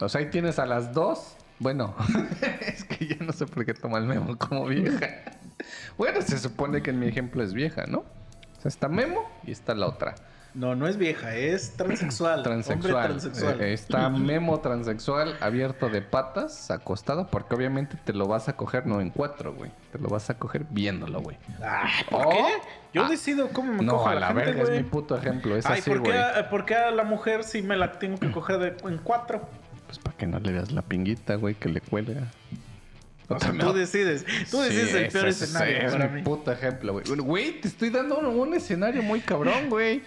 [0.00, 1.94] O sea, ahí tienes a las dos Bueno,
[2.60, 5.08] es que ya no sé por qué toma el Memo como vieja.
[5.96, 8.00] Bueno, se supone que en mi ejemplo es vieja, ¿no?
[8.00, 10.14] O sea, está Memo y está la otra.
[10.52, 12.42] No, no es vieja, es transexual.
[12.42, 12.94] Transexual.
[12.94, 13.60] Hombre transexual.
[13.62, 18.86] Eh, está Memo transexual abierto de patas, acostado, porque obviamente te lo vas a coger
[18.86, 19.70] no en cuatro, güey.
[19.92, 21.36] Te lo vas a coger viéndolo, güey.
[21.62, 22.30] Ah, ¿Por Oh.
[22.30, 22.44] qué?
[22.94, 23.08] Yo Ah.
[23.08, 25.56] decido cómo me No, cojo a la gente, verga, es mi puto ejemplo.
[25.56, 26.20] Es Ay, así, ¿por qué, güey.
[26.22, 29.46] a, por qué a la mujer sí me la tengo que coger de- en cuatro?
[29.86, 32.30] Pues para que no le veas la pinguita, güey, que le cuelga.
[33.28, 34.24] O sea, Otra tú decides.
[34.50, 36.22] Tú Sí, decides el peor es- escenario Es para mí.
[36.22, 37.04] puto ejemplo, güey.
[37.06, 40.02] Güey, te estoy dando un, escenario muy cabrón, güey.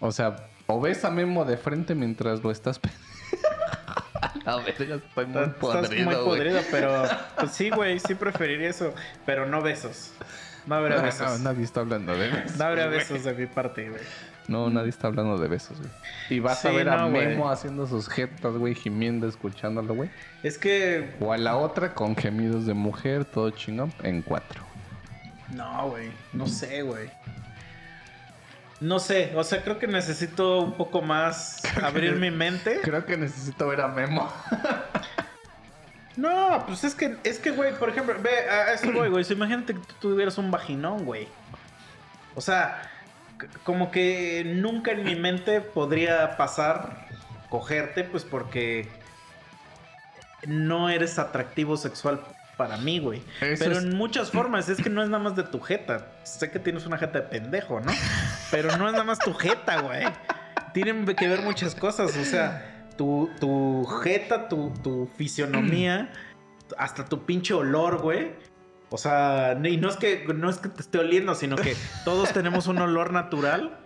[0.00, 2.80] O sea, o ves a Memo de frente mientras lo estás...
[4.46, 7.02] a ver, ya estoy muy Estás podrido, muy podrido, pero
[7.38, 8.94] pues sí, güey, sí preferiría eso,
[9.26, 10.12] pero no besos.
[10.66, 11.40] No habrá No, besos.
[11.40, 12.56] nadie está hablando de besos.
[12.58, 14.02] No habrá besos de mi parte, güey.
[14.48, 15.90] No, nadie está hablando de besos, güey.
[16.30, 17.10] Y vas a ver a no.
[17.10, 20.10] Memo haciendo sus jetas, güey, gimiendo, escuchándolo, güey.
[20.42, 24.62] Es que O a la otra con gemidos de mujer, todo chingón, en cuatro.
[25.54, 27.10] no, güey, no sé, güey.
[28.80, 32.80] No sé, o sea, creo que necesito un poco más abrir mi mente.
[32.82, 34.32] Creo que necesito ver a Memo.
[36.16, 39.24] No, pues es que, es que, güey, por ejemplo, ve, a eso voy, güey.
[39.30, 41.28] Imagínate que tú tuvieras un vaginón, güey.
[42.34, 42.82] O sea,
[43.64, 47.06] como que nunca en mi mente podría pasar
[47.50, 48.88] cogerte, pues porque
[50.46, 52.20] no eres atractivo sexual
[52.56, 53.22] para mí, güey.
[53.40, 56.06] Eso Pero es- en muchas formas, es que no es nada más de tu jeta.
[56.24, 57.92] Sé que tienes una jeta de pendejo, ¿no?
[58.50, 60.04] Pero no es nada más tu jeta, güey.
[60.74, 66.10] Tienen que ver muchas cosas, o sea, tu, tu jeta, tu, tu fisionomía,
[66.76, 68.32] hasta tu pinche olor, güey.
[68.90, 72.32] O sea, y no es que no es que te esté oliendo, sino que todos
[72.32, 73.78] tenemos un olor natural.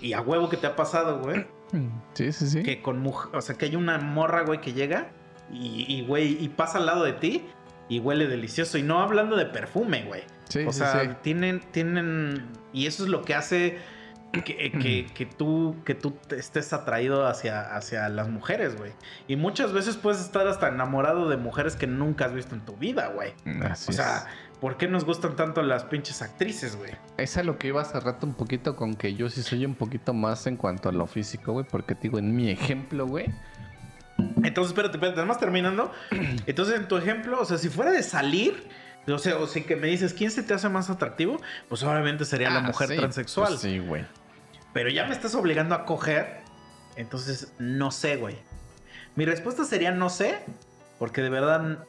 [0.00, 1.46] Y a huevo que te ha pasado, güey.
[2.14, 2.62] Sí, sí, sí.
[2.62, 5.08] Que con mujer, o sea, que hay una morra, güey, que llega
[5.52, 7.44] y, y, güey, y pasa al lado de ti
[7.88, 8.78] y huele delicioso.
[8.78, 10.22] Y no hablando de perfume, güey.
[10.48, 11.10] Sí, o sí, sea, sí.
[11.22, 13.78] tienen, tienen, y eso es lo que hace
[14.32, 18.92] que, que- que tú, que tú estés atraído hacia, hacia las mujeres, güey.
[19.26, 22.76] Y muchas veces puedes estar hasta enamorado de mujeres que nunca has visto en tu
[22.76, 23.32] vida, güey.
[23.62, 24.26] Así O sea,
[24.60, 26.92] ¿por qué nos gustan tanto las pinches actrices, güey?
[27.16, 27.36] es.
[27.36, 30.12] a lo que iba hace rato un poquito con que yo sí soy un poquito
[30.12, 31.64] más en cuanto a lo físico, güey.
[31.68, 33.26] Porque te digo, en mi ejemplo, güey.
[34.42, 35.92] Entonces, espérate, espérate, nada más terminando.
[36.46, 38.68] Entonces, en tu ejemplo, o sea, si fuera de salir,
[39.06, 41.40] o sea, o si que me dices, ¿quién se te hace más atractivo?
[41.68, 43.48] Pues obviamente sería la Ah, mujer sí, transexual.
[43.48, 44.04] pues sí, güey.
[44.72, 46.40] Pero ya me estás obligando a coger.
[46.96, 48.36] Entonces, no sé, güey.
[49.16, 50.38] Mi respuesta sería no sé.
[50.98, 51.84] Porque de verdad.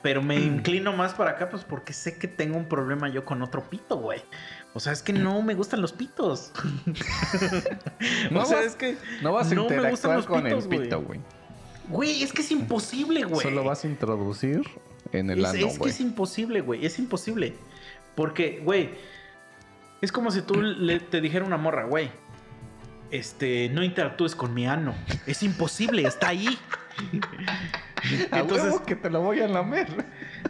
[0.00, 3.42] Pero me inclino más para acá, pues porque sé que tengo un problema yo con
[3.42, 4.22] otro pito, güey.
[4.72, 6.52] O sea, es que no me gustan los pitos.
[8.30, 8.96] No o sea, vas- es que.
[9.22, 11.20] No vas a no me gustan interactuar los con pitos, el pito, güey.
[11.88, 13.42] Güey, es que es imposible, güey.
[13.42, 14.62] Solo vas a introducir
[15.12, 16.84] en el Es, ano, es que es imposible, güey.
[16.84, 17.54] Es imposible.
[18.14, 18.90] Porque, güey,
[20.00, 22.10] es como si tú le, te dijera una morra, güey.
[23.10, 24.94] Este, no interactúes con mi ano.
[25.26, 26.58] Es imposible, está ahí.
[28.30, 29.88] A Entonces, huevo que te lo voy a lamer.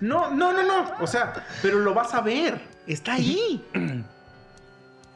[0.00, 0.92] no, no, no, no.
[1.00, 2.60] O sea, pero lo vas a ver.
[2.86, 3.64] Está ahí.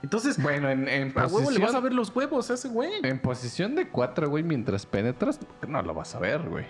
[0.03, 1.83] Entonces, Bueno, en, en a huevo le vas a posición...
[1.85, 2.91] ver los huevos a ese güey.
[3.03, 5.39] En posición de cuatro, güey, mientras penetras,
[5.69, 6.65] no lo vas a ver, güey.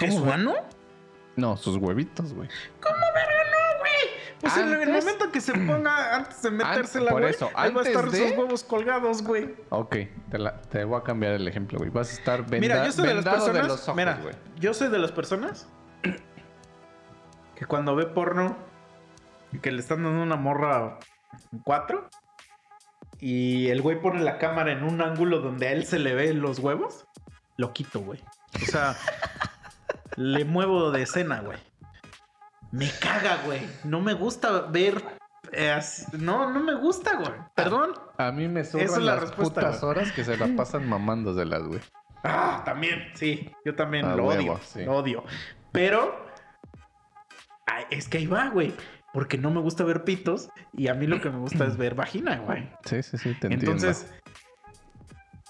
[0.00, 0.54] ¿Es su ano?
[1.36, 2.48] No, sus huevitos, güey.
[4.40, 8.08] Pues en el momento que se ponga antes de metérsela, güey, ahí va a estar
[8.10, 9.54] de- sus huevos colgados, güey.
[9.70, 9.96] Ok,
[10.30, 11.90] te, la- te voy a cambiar el ejemplo, güey.
[11.90, 13.62] Vas a estar venda- Mira, yo soy de las vendado personas.
[13.62, 14.34] de los ojos, mira, güey.
[14.60, 15.66] yo soy de las personas
[17.56, 18.56] que cuando ve porno
[19.52, 20.98] y que le están dando una morra
[21.52, 22.08] en cuatro
[23.18, 26.32] y el güey pone la cámara en un ángulo donde a él se le ve
[26.34, 27.06] los huevos,
[27.56, 28.20] lo quito, güey.
[28.62, 28.94] O sea,
[30.16, 31.58] le muevo de escena, güey.
[32.70, 33.60] Me caga, güey.
[33.84, 35.02] No me gusta ver.
[35.52, 35.78] eh,
[36.18, 37.32] no, no me gusta, güey.
[37.54, 37.92] Perdón.
[38.18, 39.90] A mí me sobran es la las putas güey.
[39.90, 41.80] horas que se la pasan mamándoselas, güey.
[42.24, 44.84] Ah, también, sí, yo también lo huevo, odio, sí.
[44.84, 45.24] lo odio.
[45.70, 46.26] Pero
[47.66, 48.74] ay, es que ahí va, güey,
[49.12, 51.94] porque no me gusta ver pitos y a mí lo que me gusta es ver
[51.94, 52.68] vagina, güey.
[52.84, 53.70] Sí, sí, sí, te entiendo.
[53.70, 54.12] Entonces,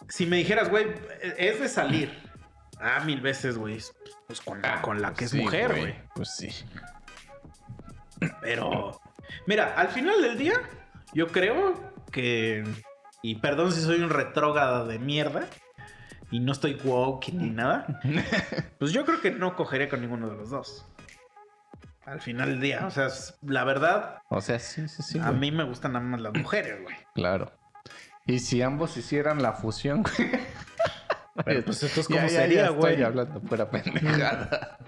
[0.08, 0.88] si me dijeras, güey,
[1.38, 2.12] es de salir,
[2.80, 3.78] ah, mil veces, güey,
[4.26, 5.94] pues con la, con la que es Sí, mujer, güey.
[6.14, 6.48] Pues sí.
[8.40, 9.00] Pero,
[9.46, 10.54] mira, al final del día,
[11.12, 11.74] yo creo
[12.10, 12.64] que.
[13.22, 15.46] Y perdón si soy un retrógrada de mierda.
[16.30, 17.86] Y no estoy woke ni nada.
[18.78, 20.86] Pues yo creo que no cogeré con ninguno de los dos.
[22.04, 22.86] Al final del día.
[22.86, 23.08] O sea,
[23.42, 25.18] la verdad, O sea, sí, sí, sí.
[25.18, 25.38] a güey.
[25.38, 26.94] mí me gustan nada más las mujeres, güey.
[27.14, 27.50] Claro.
[28.26, 30.30] Y si ambos hicieran la fusión, güey.
[31.44, 33.02] Pero pues esto es Ya, como ya, ya sería, estoy güey.
[33.02, 34.78] hablando pura pendejada.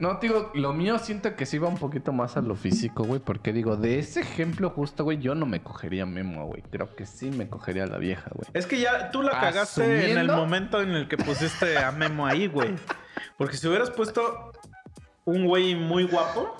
[0.00, 3.20] No, digo, lo mío siento que sí va un poquito más a lo físico, güey.
[3.20, 6.62] Porque digo, de ese ejemplo justo, güey, yo no me cogería a Memo, güey.
[6.62, 8.48] Creo que sí me cogería a la vieja, güey.
[8.54, 12.26] Es que ya tú la cagaste en el momento en el que pusiste a Memo
[12.26, 12.74] ahí, güey.
[13.36, 14.52] Porque si hubieras puesto
[15.26, 16.56] un güey muy guapo,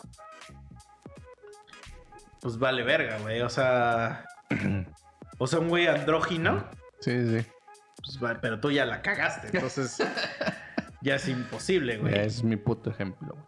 [2.43, 3.41] pues vale verga, güey.
[3.41, 4.27] O sea,
[5.39, 6.65] o sea, un güey andrógino,
[7.01, 7.47] Sí, sí.
[8.21, 9.49] pues pero tú ya la cagaste.
[9.53, 9.97] Entonces,
[11.03, 12.19] ya es imposible, güey.
[12.19, 13.35] Es mi puto ejemplo.
[13.35, 13.45] güey.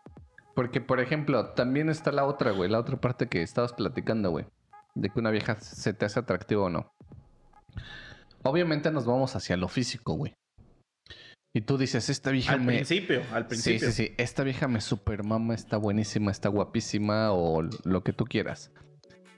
[0.54, 2.70] Porque, por ejemplo, también está la otra, güey.
[2.70, 4.46] La otra parte que estabas platicando, güey.
[4.94, 6.92] De que una vieja se te hace atractiva o no.
[8.42, 10.34] Obviamente nos vamos hacia lo físico, güey.
[11.54, 12.74] Y tú dices, esta vieja Al me...
[12.74, 13.78] principio, al principio.
[13.78, 14.14] Sí, sí, sí.
[14.18, 18.72] Esta vieja me super mama, está buenísima, está guapísima o lo que tú quieras.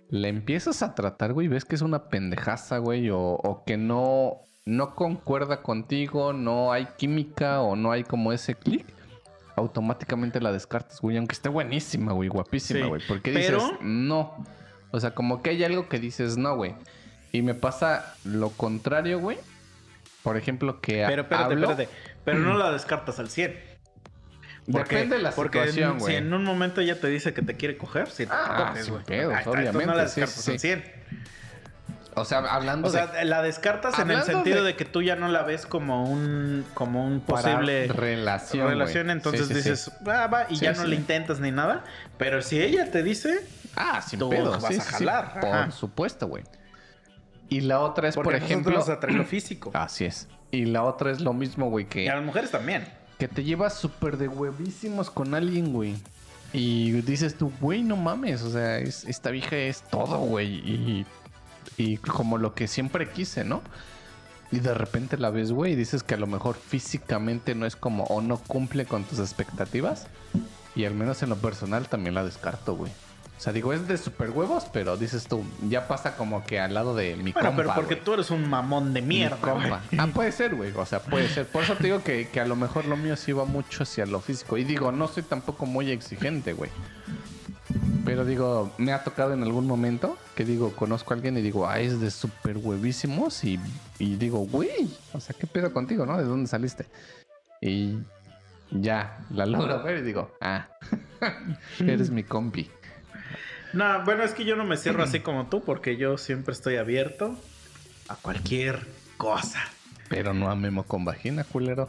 [0.08, 4.42] La empiezas a tratar, güey, ves que es una pendejaza, güey, o, o que no,
[4.66, 8.86] no concuerda contigo, no hay química o no hay como ese clic.
[9.56, 13.02] Automáticamente la descartas, güey, aunque esté buenísima, güey, guapísima, Sí, güey.
[13.06, 14.44] Porque pero- dices, no.
[14.90, 16.74] O sea, como que hay algo que dices, no, güey.
[17.30, 19.38] Y me pasa lo contrario, güey.
[20.22, 21.94] Por ejemplo, que Pero espérate, hablo- espérate.
[22.24, 23.58] Pero no la descartas al 100.
[24.72, 26.14] Porque- Depende de la situación, güey.
[26.14, 28.88] si en un momento ella te dice que te quiere coger, si te Ah, coges,
[28.88, 29.02] güey.
[29.08, 30.68] entonces no la obviamente, sí, descartas sí, al sí.
[30.68, 31.03] 100.
[32.16, 34.76] O sea, hablando O sea, la descartas en el sentido de- de...
[34.76, 38.68] que tú ya no la ves como un como un de para posible relación.
[38.68, 39.70] relación, entonces Sí, sí, sí.
[39.70, 41.82] dices, va, va, y ya no le intentas ni nada.
[42.16, 44.52] Pero si ella te dice, Ah, sin tú pedo.
[44.60, 45.70] vas a jalar, Por ajá.
[45.72, 46.44] supuesto, güey.
[47.48, 48.72] Y la otra es, porque por ejemplo.
[48.74, 49.70] nos atrae lo físico.
[49.74, 50.28] Así es.
[50.50, 52.86] Y la otra es lo mismo, güey, Y a que, las mujeres también.
[53.18, 55.96] que te llevas súper de huevísimos con alguien, güey.
[56.52, 58.42] Y dices tú, güey, no mames.
[58.42, 60.46] O sea, es- esta vieja es todo, güey.
[60.64, 61.06] Y,
[61.76, 63.62] y como lo que siempre quise, ¿no?
[64.52, 67.74] Y de repente la ves, güey, y dices que a lo mejor físicamente no es
[67.76, 70.06] como o no cumple con tus expectativas.
[70.76, 72.92] Y al menos en lo personal también la descarto, güey.
[73.36, 76.72] O sea, digo, es de super huevos, pero dices tú, ya pasa como que al
[76.72, 77.62] lado de mi Bueno, compa.
[77.62, 79.36] pero porque tú eres un mamón de Mi mierda.
[79.38, 79.82] compa.
[79.98, 80.72] Ah, puede ser, güey.
[80.76, 81.46] O sea, puede ser.
[81.46, 84.06] Por eso te digo que, que a lo mejor lo mío sí va mucho hacia
[84.06, 84.56] lo físico.
[84.56, 86.70] Y digo, no soy tampoco muy exigente, güey.
[88.04, 91.66] Pero digo, me ha tocado en algún momento que digo, conozco a alguien y digo,
[91.66, 93.42] ah, es de súper huevísimos.
[93.44, 93.58] Y,
[93.98, 96.18] y digo, güey, o sea, ¿qué pedo contigo, no?
[96.18, 96.86] ¿De dónde saliste?
[97.60, 97.98] Y
[98.70, 100.68] ya, la logro ver y digo, ah,
[101.78, 102.70] eres mi compi.
[103.72, 106.76] No, bueno, es que yo no me cierro así como tú, porque yo siempre estoy
[106.76, 107.36] abierto
[108.08, 108.86] a cualquier
[109.16, 109.60] cosa.
[110.10, 111.88] Pero no a Memo con vagina, culero.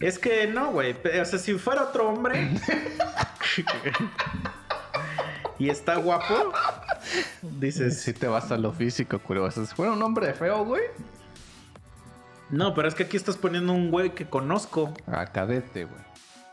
[0.00, 0.94] Es que no, güey.
[1.20, 2.48] O sea, si fuera otro hombre
[5.58, 6.52] y está guapo,
[7.58, 9.46] dices, Si te vas a lo físico, culero.
[9.46, 10.82] O sea, si fuera un hombre feo, güey.
[12.50, 14.92] no, pero es que aquí estás poniendo un güey que conozco.
[15.06, 16.04] A cadete, güey.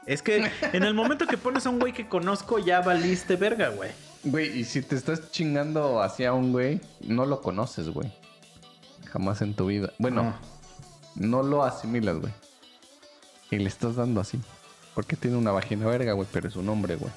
[0.05, 3.69] Es que en el momento que pones a un güey que conozco, ya valiste verga,
[3.69, 3.91] güey.
[4.23, 8.11] Güey, y si te estás chingando hacia un güey, no lo conoces, güey.
[9.11, 9.91] Jamás en tu vida.
[9.97, 10.35] Bueno,
[11.15, 12.33] no, lo asimilas, güey.
[13.49, 14.39] Y le estás dando así.
[14.95, 17.11] Porque tiene una vagina verga, güey, pero es un hombre, güey.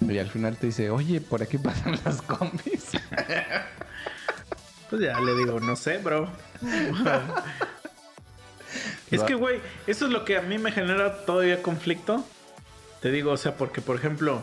[0.00, 2.90] Y al final te dice, oye, por aquí pasan las combis.
[4.90, 6.30] Pues ya le digo, no sé, bro.
[9.10, 12.24] es que, güey, eso es lo que a mí me genera todavía conflicto.
[13.00, 14.42] Te digo, o sea, porque, por ejemplo,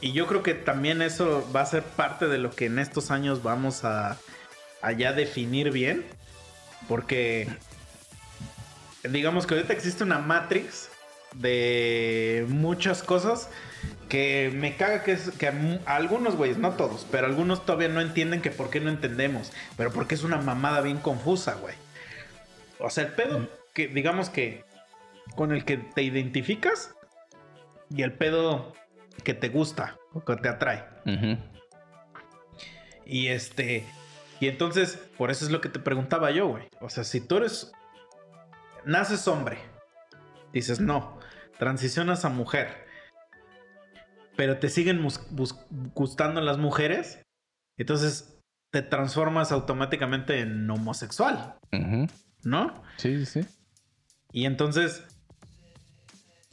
[0.00, 3.10] y yo creo que también eso va a ser parte de lo que en estos
[3.10, 4.16] años vamos a,
[4.80, 6.06] a ya definir bien.
[6.88, 7.48] Porque,
[9.04, 10.88] digamos que ahorita existe una matrix
[11.34, 13.50] de muchas cosas
[14.08, 17.64] que me caga que es que a mu- a algunos güeyes, no todos, pero algunos
[17.64, 21.54] todavía no entienden que por qué no entendemos, pero porque es una mamada bien confusa,
[21.54, 21.74] güey.
[22.78, 24.64] O sea, el pedo que digamos que
[25.36, 26.94] con el que te identificas
[27.88, 28.72] y el pedo
[29.22, 30.84] que te gusta o que te atrae.
[33.04, 33.86] Y este.
[34.40, 36.68] Y entonces, por eso es lo que te preguntaba yo, güey.
[36.80, 37.72] O sea, si tú eres.
[38.84, 39.58] Naces hombre.
[40.52, 41.18] Dices, no.
[41.58, 42.86] Transicionas a mujer.
[44.36, 45.06] Pero te siguen
[45.94, 47.20] gustando las mujeres.
[47.76, 48.38] Entonces
[48.70, 51.58] te transformas automáticamente en homosexual.
[52.44, 52.82] ¿no?
[52.96, 53.48] Sí, sí, sí.
[54.32, 55.04] Y entonces,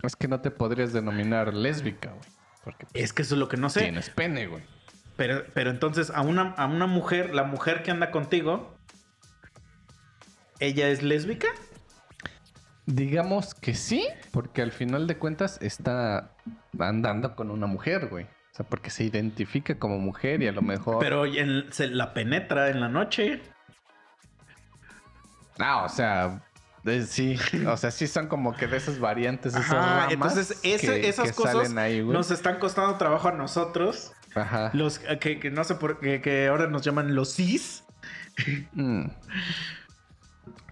[0.04, 2.24] Es que no te podrías denominar lésbica, güey.
[2.64, 3.82] Porque pues, es que eso es lo que no sé.
[3.82, 4.64] tienes pene, güey.
[5.16, 8.78] Pero, pero entonces a una, a una mujer, la mujer que anda contigo,
[10.60, 11.48] ¿ella es lésbica?
[12.88, 16.32] Digamos que sí, porque al final de cuentas está
[16.80, 18.24] andando con una mujer, güey.
[18.24, 20.98] O sea, porque se identifica como mujer y a lo mejor...
[21.00, 23.42] Pero en- se la penetra en la noche.
[25.60, 26.42] Ah, o sea,
[26.84, 27.38] de- sí,
[27.68, 29.76] o sea, sí son como que de esas variantes, esas Ajá,
[30.08, 34.14] ramas entonces ese- que- esas que cosas ahí, nos están costando trabajo a nosotros.
[34.34, 34.72] Ajá.
[34.74, 37.84] Los eh, que, que no sé por qué, que ahora nos llaman los cis.
[38.74, 39.08] Mm.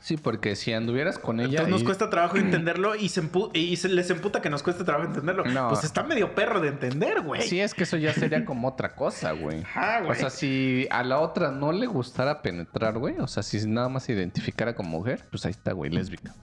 [0.06, 1.50] Sí, porque si anduvieras con ella.
[1.50, 4.84] Entonces nos cuesta trabajo entenderlo y, se, empu- y se les emputa que nos cueste
[4.84, 5.46] trabajo entenderlo.
[5.46, 5.70] No.
[5.70, 7.42] Pues está medio perro de entender, güey.
[7.42, 9.62] Sí, es que eso ya sería como otra cosa, güey.
[9.64, 10.12] Ajá, güey.
[10.12, 13.16] O sea, si a la otra no le gustara penetrar, güey.
[13.18, 16.36] O sea, si nada más se identificara como mujer, pues ahí está, güey, lésbica.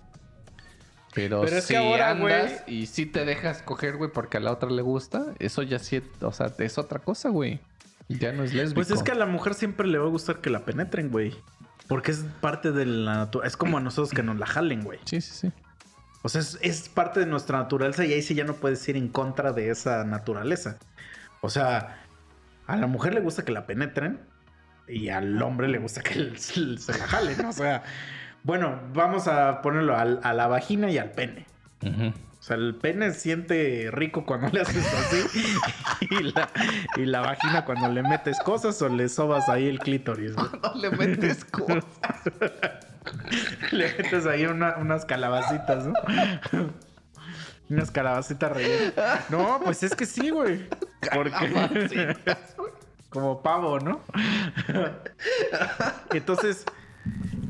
[1.15, 4.41] Pero, Pero es si que ahora, andas y si te dejas coger, güey, porque a
[4.41, 7.61] la otra le gusta, eso ya sí, o sea, es otra cosa, güey.
[8.09, 8.75] Ya no es lésbico.
[8.75, 11.33] Pues es que a la mujer siempre le va a gustar que la penetren, güey.
[11.93, 14.99] Porque es parte de la natu- Es como a nosotros que nos la jalen, güey.
[15.05, 15.53] Sí, sí, sí.
[16.23, 18.97] O sea, es, es parte de nuestra naturaleza y ahí sí ya no puedes ir
[18.97, 20.79] en contra de esa naturaleza.
[21.43, 21.99] O sea,
[22.67, 24.21] a la mujer le gusta que la penetren
[24.89, 26.61] y al hombre le gusta que se,
[26.93, 27.45] la jalen.
[27.45, 27.83] O sea,
[28.43, 31.47] bueno, vamos a ponerlo al- a la vagina y al pene.
[31.83, 32.13] Ujú.
[32.43, 35.49] O sea, el pene siente rico cuando le haces así
[36.11, 36.49] y la,
[36.97, 40.33] y la vagina cuando le metes cosas o le sobas ahí el clítoris.
[40.37, 41.85] No le metes cosas.
[43.71, 45.95] Le metes ahí una- unas calabacitas, ¿no?
[47.71, 48.93] unas calabacitas rellenas.
[49.31, 50.69] No, pues es que sí, güey.
[51.15, 52.17] Porque...
[53.09, 54.01] Como pavo, ¿no?
[56.13, 56.65] Entonces,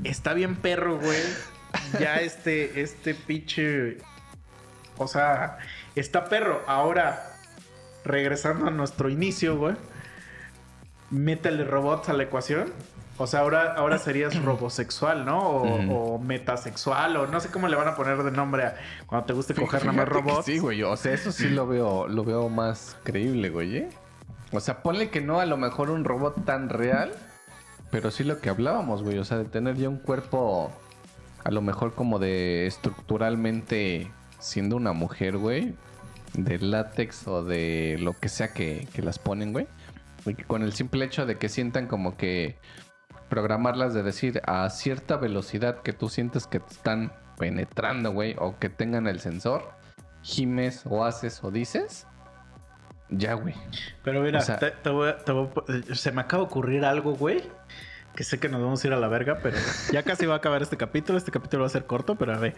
[0.04, 1.20] está bien perro, güey.
[1.98, 3.98] Ya este, este pinche...
[5.02, 5.58] O sea,
[5.94, 6.62] está perro.
[6.66, 7.32] Ahora,
[8.04, 9.76] regresando a nuestro inicio, güey.
[11.10, 12.72] Métele robots a la ecuación.
[13.18, 15.40] O sea, ahora, ahora serías robosexual, ¿no?
[15.40, 18.76] O, metasexual, o no sé cómo le van a poner de nombre a
[19.06, 20.46] cuando te guste coger nada más robots.
[20.46, 20.82] Sí, güey.
[20.82, 23.76] O sea, eso sí lo veo, lo veo más creíble, güey.
[23.76, 23.88] ¿eh?
[24.52, 27.12] O sea, ponle que no a lo mejor un robot tan real,
[27.90, 29.18] pero sí lo que hablábamos, güey.
[29.18, 30.72] O sea, de tener ya un cuerpo
[31.44, 34.10] a lo mejor como de estructuralmente
[34.42, 35.74] siendo una mujer, güey.
[36.34, 39.66] De látex o de lo que sea que, que las ponen, güey.
[40.46, 42.56] Con el simple hecho de que sientan como que
[43.28, 48.58] programarlas de decir a cierta velocidad que tú sientes que te están penetrando, güey, o
[48.58, 49.70] que tengan el sensor,
[50.22, 52.06] gimes o haces o dices,
[53.10, 53.54] ya, güey.
[54.04, 55.48] Pero mira, O sea- te- te voy a- te voy
[55.90, 57.42] a- se me acaba de ocurrir algo, güey.
[58.14, 59.56] Que sé que nos vamos a ir a la verga, pero
[59.90, 61.16] ya casi va a acabar este capítulo.
[61.18, 62.54] Este capítulo va a ser corto, pero a ver.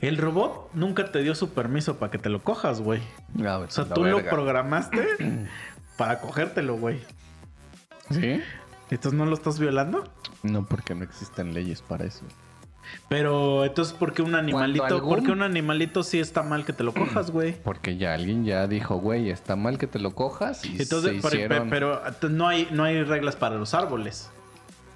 [0.00, 3.00] El robot nunca te dio su permiso para que te lo cojas, güey.
[3.38, 5.46] O sea, tú lo programaste
[5.96, 7.00] para cogértelo, güey.
[8.10, 8.40] ¿Sí?
[8.90, 10.04] Entonces no lo estás violando.
[10.42, 12.24] No, porque no existen leyes para eso.
[13.08, 14.84] Pero entonces, ¿por qué un animalito?
[14.84, 17.52] algún- ¿Por qué un animalito sí está mal que te lo cojas, güey?
[17.64, 21.22] Porque ya alguien ya dijo, güey, está mal que te lo cojas y Entonces, se
[21.22, 21.70] pero, hicieron...
[21.70, 24.30] pero- pero no hay, no hay reglas para los árboles.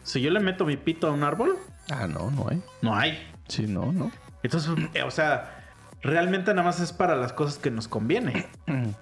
[0.05, 1.56] Si yo le meto mi pito a un árbol,
[1.90, 2.62] Ah, no, no hay.
[2.82, 3.18] no hay.
[3.48, 4.12] Sí, no, no.
[4.42, 5.64] Entonces, eh, o sea,
[6.02, 8.46] realmente nada más es para las cosas que nos conviene.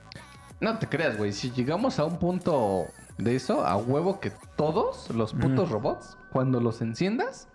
[0.60, 1.32] No te creas, güey.
[1.32, 2.86] Si llegamos a un punto
[3.16, 7.48] de eso, a huevo que todos los putos robots, cuando los enciendas,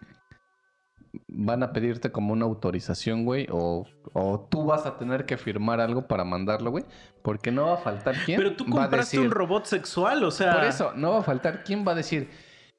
[1.27, 3.47] van a pedirte como una autorización, güey.
[3.51, 6.85] O, o tú vas a tener que firmar algo para mandarlo, güey.
[7.21, 9.29] Porque no va a faltar quién Pero tú va a compraste decir...
[9.29, 10.53] un robot sexual, o sea.
[10.53, 12.29] Por eso, no va a faltar quién va a decir...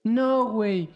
[0.04, 0.90] No, güey.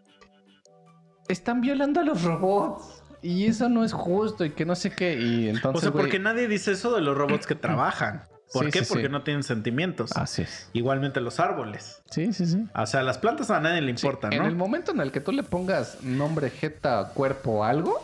[1.29, 3.03] Están violando a los robots.
[3.23, 5.19] Y eso no es justo y que no sé qué.
[5.21, 8.23] Y entonces, O sea, porque nadie dice eso de los robots que trabajan.
[8.53, 8.85] ¿Por Sí, qué?
[8.85, 9.13] sí, Porque sí.
[9.13, 10.13] no tienen sentimientos.
[10.17, 10.71] Así es.
[10.73, 12.01] Igualmente los árboles.
[12.11, 12.65] Sí, sí, sí.
[12.75, 14.49] O sea, las plantas a nadie le importan, En ¿no?
[14.49, 18.01] el momento en el que tú le pongas nombre, jeta, cuerpo, algo,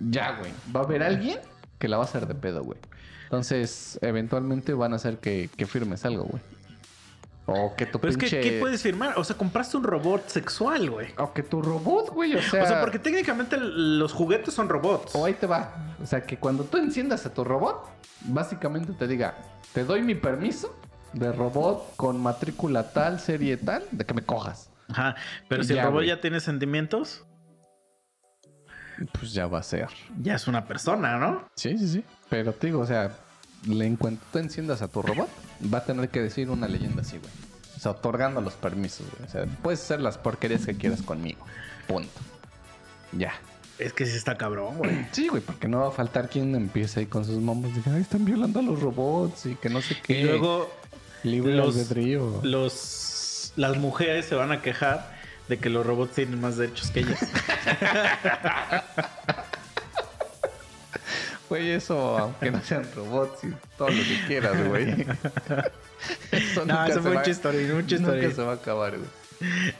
[0.00, 0.50] ya, güey.
[0.74, 1.38] Va a haber alguien
[1.78, 2.78] que la va a hacer de pedo, güey.
[3.24, 6.42] Entonces, eventualmente van a hacer que, que firmes algo, güey.
[7.48, 8.28] O que tu Pero es que.
[8.40, 9.14] ¿qué puedes firmar?
[9.18, 11.08] O sea, compraste un robot sexual, güey.
[11.18, 12.64] O que tu robot, güey, o sea...
[12.64, 15.14] O sea, porque técnicamente los juguetes son robots.
[15.14, 15.94] O ahí te va.
[16.02, 17.88] O sea, que cuando tú enciendas a tu robot,
[18.22, 19.36] básicamente te diga,
[19.72, 20.74] te doy mi permiso
[21.12, 24.70] de robot con matrícula tal, serie tal, de que me cojas.
[24.88, 25.14] Ajá.
[25.48, 26.08] Pero si Ya, el robot güey.
[26.08, 27.24] ya tiene sentimientos,
[29.18, 29.88] Pues ya va a ser.
[30.20, 31.44] ya es una persona, ¿no?
[31.54, 32.04] Sí, sí, sí.
[32.28, 33.10] Pero te digo, o sea,
[33.66, 35.28] le- en cuanto tú enciendas a tu robot,
[35.72, 37.30] va a tener que decir una leyenda así, güey.
[37.76, 39.28] O sea, otorgando los permisos, güey.
[39.28, 41.44] O sea, puedes hacer las porquerías que quieras conmigo.
[41.86, 42.10] Punto.
[43.12, 43.32] Ya.
[43.78, 45.06] Es que sí está cabrón, güey.
[45.12, 47.90] Sí, güey, porque no va a faltar quien empiece ahí con sus mamos de que
[47.90, 50.20] "Ay, están violando a los robots y que no sé qué.
[50.20, 50.70] Y luego
[51.22, 51.74] libre los-
[52.44, 55.14] los las mujeres se van a quejar
[55.48, 57.18] de que los robots tienen más derechos que ellas.
[61.48, 64.90] Güey, eso, aunque no sean robots y todo lo que quieras, güey.
[66.30, 69.08] Eso no, eso fue va- mucha historia, mucha Nunca se va a acabar, güey.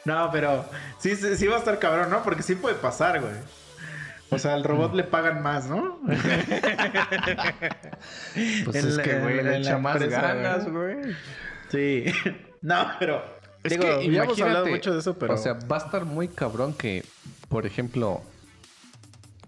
[0.04, 0.64] No, pero
[0.98, 2.22] sí, sí, sí va a estar cabrón, ¿no?
[2.22, 3.34] Porque sí puede pasar, güey.
[4.30, 5.98] O sea, al robot le pagan más, ¿no?
[8.64, 10.96] Pues es que, güey, le echa más ganas, güey.
[11.70, 12.04] Sí.
[12.62, 13.22] No, pero.
[13.62, 15.34] Es digo, que ya hemos hablado mucho de eso, pero.
[15.34, 17.04] O sea, va a estar muy cabrón que,
[17.48, 18.22] por ejemplo,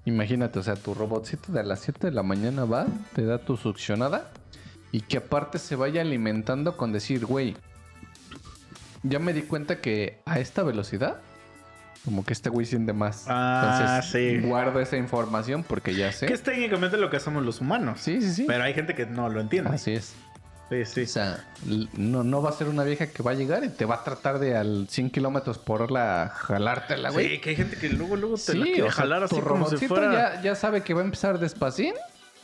[0.09, 3.39] imagínate, o sea, tu robotcito de a las 7 de la mañana va, te da
[3.39, 4.30] tu succionada
[4.90, 7.56] y que aparte se vaya alimentando con decir, güey,
[9.02, 11.20] ya me di cuenta que a esta velocidad,
[12.05, 13.26] como que este güey siente más.
[13.28, 14.10] Ah, Entonces,
[14.40, 14.47] sí.
[14.47, 16.26] guardo esa información porque ya sé.
[16.26, 18.01] que es técnicamente lo que hacemos los humanos.
[18.01, 18.44] Sí, sí, sí.
[18.47, 19.70] Pero hay gente que no lo entiende.
[19.70, 20.14] Así es.
[20.70, 21.03] Sí, sí.
[21.03, 21.45] O sea,
[21.95, 24.05] no, no va a ser una vieja que va a llegar y te va a
[24.05, 27.28] tratar de al 100 kilómetros por hora jalártela, güey.
[27.31, 29.69] Sí, que hay gente que luego, luego te la Sí, quiere sea, jalar así como
[29.70, 30.35] si fuera.
[30.35, 31.95] ya, ya sabe que va a empezar despacín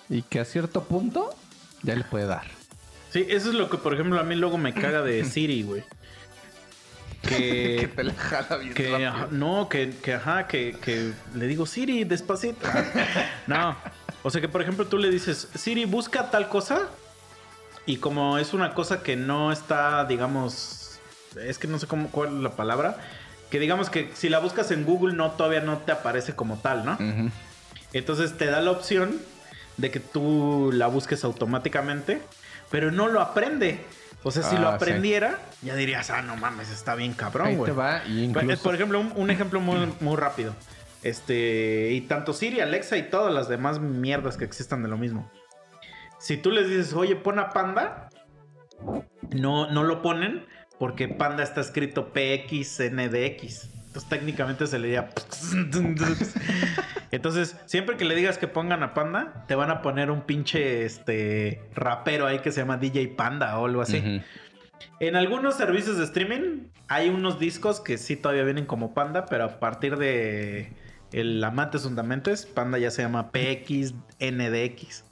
[0.09, 1.35] y que a cierto punto
[1.83, 2.45] ya le puede dar.
[3.11, 5.83] Sí, eso es lo que, por ejemplo, a mí luego me caga de Siri, güey.
[7.23, 7.89] que Que.
[7.95, 9.29] te la jala bien que rápido.
[9.33, 12.67] no, que, que ajá, que, que le digo Siri, despacito.
[13.47, 13.77] no.
[14.23, 16.89] O sea que, por ejemplo, tú le dices, Siri, busca tal cosa.
[17.87, 20.99] Y como es una cosa que no está, digamos.
[21.41, 22.97] Es que no sé cómo, cuál es la palabra.
[23.51, 26.85] Que digamos que si la buscas en Google, no, todavía no te aparece como tal,
[26.85, 26.97] ¿no?
[27.93, 29.21] Entonces te da la opción
[29.77, 32.21] de que tú la busques automáticamente,
[32.71, 33.81] pero no lo aprende.
[34.23, 34.75] O sea, si Ah, lo sí.
[34.77, 37.71] aprendiera, ya dirías, ah, no mames, está bien cabrón, güey.
[38.09, 38.63] incluso...
[38.63, 40.55] Por ejemplo, un, un ejemplo muy, muy rápido.
[41.03, 45.31] Este, y tanto Siri, Alexa y todas las demás mierdas que existan de lo mismo.
[46.25, 48.09] Si tú les dices, oye, pon a Panda,
[49.31, 50.47] no, no lo ponen
[50.79, 53.69] porque Panda está escrito PXNDX.
[53.75, 55.11] Entonces técnicamente se le diría...
[57.11, 60.87] Entonces, siempre que le digas que pongan a Panda, te van a poner un pinche
[60.87, 64.23] este, rapero ahí que se llama DJ Panda o algo así.
[65.01, 69.45] En algunos servicios de streaming hay unos discos que sí todavía vienen como Panda, pero
[69.45, 70.73] a partir de
[71.13, 75.05] el Amantes Fundamentes, Panda ya se llama PXNDX.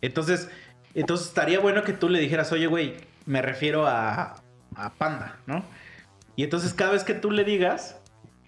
[0.00, 0.50] Entonces,
[0.94, 2.96] entonces estaría bueno que tú le dijeras, oye, güey,
[3.26, 4.36] me refiero a,
[4.74, 5.64] a Panda, ¿no?
[6.36, 7.96] Y entonces cada vez que tú le digas,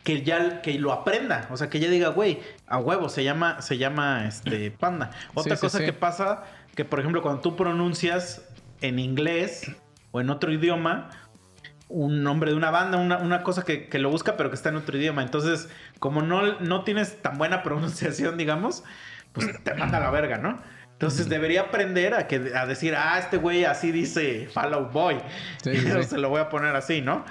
[0.05, 3.61] que ya que lo aprenda, o sea, que ya diga, güey, a huevo, se llama,
[3.61, 5.11] se llama este Panda.
[5.35, 5.85] Otra sí, cosa sí.
[5.85, 6.45] que pasa,
[6.75, 8.49] que por ejemplo, cuando tú pronuncias
[8.81, 9.71] en inglés
[10.13, 11.11] o en otro idioma,
[11.89, 14.69] un nombre de una banda, una, una cosa que, que lo busca, pero que está
[14.69, 15.23] en otro idioma.
[15.23, 18.85] Entonces, como no, no tienes tan buena pronunciación, digamos,
[19.33, 20.61] pues te manda a la verga, ¿no?
[20.99, 25.21] Entonces debería aprender a, que, a decir, ah, este güey así dice Follow Boy.
[25.63, 27.25] Sí, y sí, se lo voy a poner así, ¿no?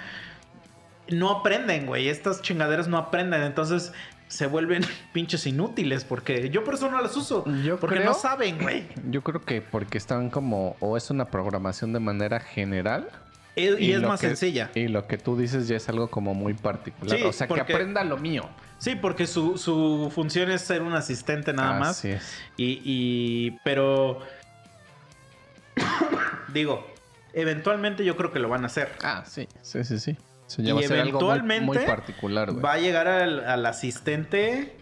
[1.09, 2.07] No aprenden, güey.
[2.07, 3.41] Estas chingaderas no aprenden.
[3.43, 3.91] Entonces
[4.29, 7.43] se vuelven pinches inútiles porque yo por eso no las uso.
[7.61, 8.87] Yo porque creo- no saben, güey.
[9.09, 10.77] Yo creo que porque están como...
[10.79, 13.09] O es una programación de manera general.
[13.57, 14.69] Y, es más que- sencilla.
[14.75, 17.17] Y lo que tú dices ya es algo como muy particular.
[17.17, 18.47] Sí, o sea, que aprenda lo mío.
[18.79, 21.89] Sí, porque su, su función es ser un asistente nada más.
[21.97, 22.37] Así es.
[22.57, 24.19] Y, y- pero
[26.53, 26.85] digo,
[27.33, 28.91] eventualmente yo creo que lo van a hacer.
[29.03, 29.47] Ah, sí.
[29.61, 30.17] Sí, sí, sí.
[30.47, 32.63] Eso ya Y va ser algo muy- eventualmente muy, particular, güey.
[32.63, 34.77] Va a llegar al, al asistente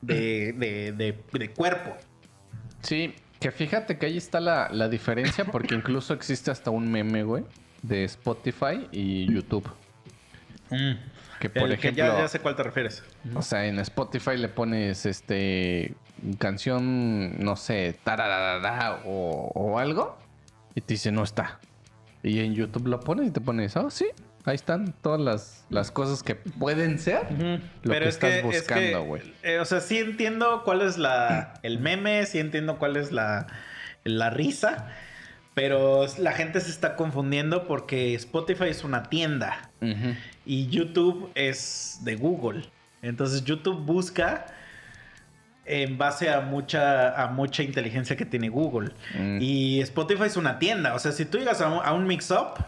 [0.00, 1.96] de, de- de- de cuerpo.
[2.82, 7.22] Sí, que fíjate que ahí está la, la diferencia porque incluso existe hasta un meme,
[7.22, 7.44] güey,
[7.82, 9.68] de Spotify y YouTube.
[11.52, 13.02] Que por El que ejemplo, ya, ya sé cuál te refieres.
[13.34, 15.94] o sea, en Spotify le pones este
[16.38, 20.16] canción, no sé, tararara o, o algo
[20.74, 21.58] y te dice no está.
[22.22, 24.06] Y en YouTube lo pones y te pones, oh sí,
[24.44, 27.26] ahí están todas las, las cosas que pueden ser.
[27.82, 29.22] Lo que estás buscando, güey.
[29.42, 33.46] eh, o sea, sí entiendo cuál es la, el meme, sí entiendo cuál es la,
[34.04, 34.88] la risa,
[35.54, 40.14] pero la gente se está confundiendo porque Spotify es una tienda Ujú.
[40.46, 42.64] Y YouTube es de Google.
[43.02, 44.46] Entonces YouTube busca
[45.66, 48.92] en base a mucha, a mucha inteligencia que tiene Google.
[49.18, 49.38] Mm.
[49.40, 50.94] Y Spotify es una tienda.
[50.94, 52.64] O sea, si tú llegas a un, un mix-up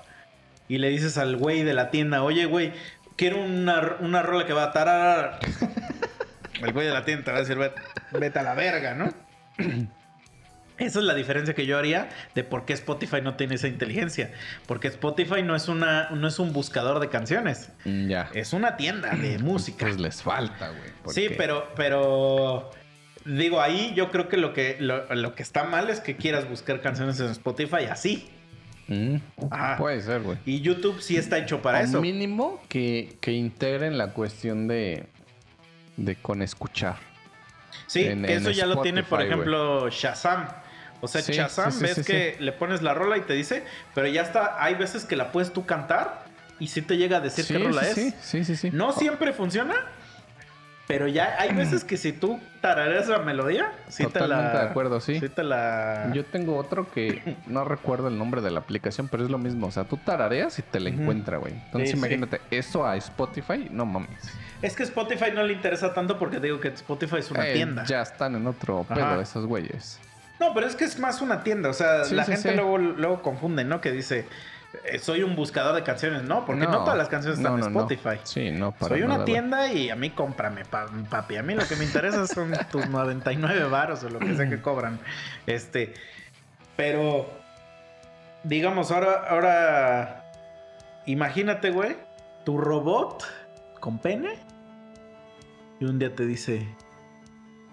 [0.69, 2.73] y le dices al güey de la tienda, oye, güey,
[3.17, 5.41] quiero una, una rola que va a tarar.
[6.63, 7.59] El güey de la tienda te va a decir,
[8.13, 9.13] vete a la verga, ¿no?
[10.79, 14.33] Esa es la diferencia que yo haría de por qué Spotify no tiene esa inteligencia.
[14.67, 17.71] Porque Spotify no es, una, no es un buscador de canciones.
[17.85, 18.31] Mm, Ya.
[18.35, 19.87] Es una tienda de música.
[19.87, 21.15] Pues les falta, güey.
[21.15, 22.71] Sí, pero, pero
[23.25, 26.49] digo, ahí yo creo que lo que lo, lo que está mal es que quieras
[26.49, 28.29] buscar canciones en Spotify así.
[28.89, 29.17] Mm,
[29.51, 29.79] Ajá.
[29.79, 30.37] Puede ser, güey.
[30.45, 32.01] Y YouTube sí está hecho para O eso.
[32.01, 35.07] mínimo que, que integren la cuestión de,
[35.97, 36.97] de con escuchar.
[37.89, 40.47] Sí, en- que eso ya lo tiene, por ejemplo, Shazam.
[41.01, 43.65] O sea, Sí, Shazam sí, sí, ves que le pones la rola y te dice,
[43.95, 46.25] pero ya está, hay veces que la puedes tú cantar
[46.59, 47.95] y sí te llega a decir qué rola es.
[47.95, 48.71] sí, sí, sí.
[48.73, 49.75] No siempre funciona,
[50.89, 54.27] pero ya hay veces que si tú tarareas la melodía, sí te la.
[54.27, 55.19] Totalmente de acuerdo, sí.
[55.19, 56.13] Sí te la.
[56.15, 59.67] Yo tengo otro que no recuerdo el nombre de la aplicación, pero es lo mismo.
[59.67, 61.55] O sea, tú tarareas y te la encuentra, güey.
[61.55, 61.99] Entonces Sí, sí.
[61.99, 64.11] imagínate, eso a Spotify, no mames.
[64.63, 67.85] Es que Spotify no le interesa tanto porque digo que Spotify es una Eh, tienda.
[67.85, 69.21] Ya están en otro pedo Ajá.
[69.21, 69.99] esos güeyes.
[70.41, 71.69] No, pero es que es más una tienda.
[71.71, 72.55] O sea, Sí, la sí, gente sí.
[72.57, 73.81] Luego, luego confunde, ¿no?
[73.81, 74.27] Que dice,
[74.85, 76.23] eh, soy un buscador de canciones.
[76.25, 77.81] No, porque no, todas las canciones están no, en no.
[77.81, 78.21] Spotify.
[78.25, 81.37] Sí, no, para Soy una nada, tienda y a mí cómprame, pa- papi.
[81.37, 84.61] A mí lo que me interesa son tus 99 varos o lo que sea que
[84.61, 84.99] cobran.
[85.47, 85.95] Este,
[86.77, 87.27] pero
[88.45, 90.25] digamos, ahora, ahora,
[91.07, 91.97] imagínate, güey,
[92.45, 93.25] tu robot
[93.81, 94.35] con pene
[95.81, 96.67] y un día te dice,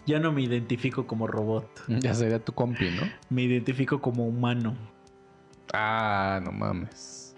[0.06, 1.68] ya no me identifico como robot,
[2.00, 3.04] Ya sería tu compi, ¿no?
[3.30, 4.76] me identifico como humano.
[5.74, 7.36] Ah, no mames.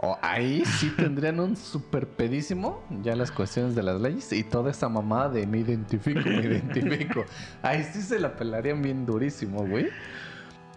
[0.00, 4.70] O ahí sí tendrían un super pedísimo ya las cuestiones de las leyes y toda
[4.70, 7.24] esa mamada de me identifico, me identifico.
[7.62, 9.88] Ahí sí se la pelarían bien durísimo, güey.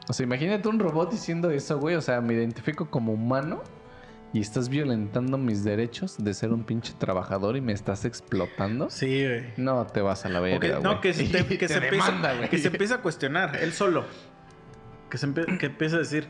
[0.10, 1.96] O sea, imagínate un robot diciendo eso, güey.
[1.96, 3.62] O sea, me identifico como humano
[4.34, 8.90] y estás violentando mis derechos de ser un pinche trabajador y me estás explotando.
[8.90, 9.44] Sí, güey.
[9.58, 10.82] No te vas a la verga, güey.
[10.84, 14.06] no, que se, te- que te empieza, demanda, que se empieza a cuestionar, él solo.
[15.10, 16.28] Que, se que empieza a decir,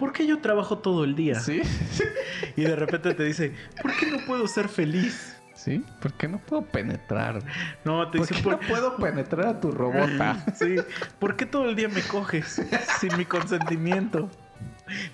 [0.00, 1.38] ¿por qué yo trabajo todo el día?
[1.40, 1.60] ¿Sí?
[2.56, 5.36] Y de repente te dice, ¿por qué no puedo ser feliz?
[5.54, 5.84] ¿Sí?
[6.00, 7.38] ¿Por qué no puedo penetrar?
[7.84, 10.44] No, te ¿Por dice, qué ¿por no puedo penetrar a tu robota?
[10.54, 10.76] Sí,
[11.18, 12.60] ¿por qué todo el día me coges
[12.98, 14.28] sin mi consentimiento?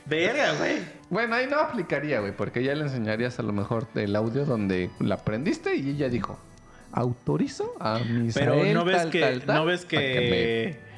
[0.06, 0.78] Verga, güey.
[1.10, 4.90] Bueno, ahí no aplicaría, güey, porque ya le enseñarías a lo mejor el audio donde
[5.00, 6.38] la aprendiste y ella dijo,
[6.92, 10.88] autorizo a mis Pero no ves que, no ves que, que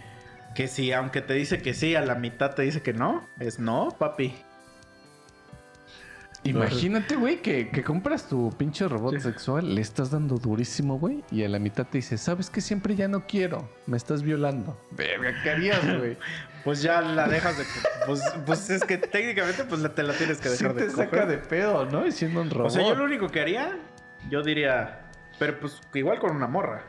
[0.54, 3.58] que si aunque te dice que sí, a la mitad te dice que no, es
[3.58, 4.34] no, papi.
[6.42, 9.20] Imagínate, güey, que, que compras tu pinche robot Sí.
[9.20, 12.94] sexual, le estás dando durísimo, güey, y a la mitad te dice, ¿sabes que siempre
[12.96, 13.68] ya no quiero?
[13.86, 14.80] Me estás violando.
[14.92, 16.16] Verga, ¿qué harías, güey?
[16.62, 17.64] Pues ya la dejas de.
[18.04, 21.08] Pues, pues es que técnicamente pues te la tienes que Sí dejar te de saca
[21.22, 21.26] coger.
[21.28, 22.06] de pedo, ¿no?
[22.06, 22.66] Y siendo un robot.
[22.66, 23.78] O sea, yo lo único que haría,
[24.28, 26.82] yo diría, pero pues igual con una morra.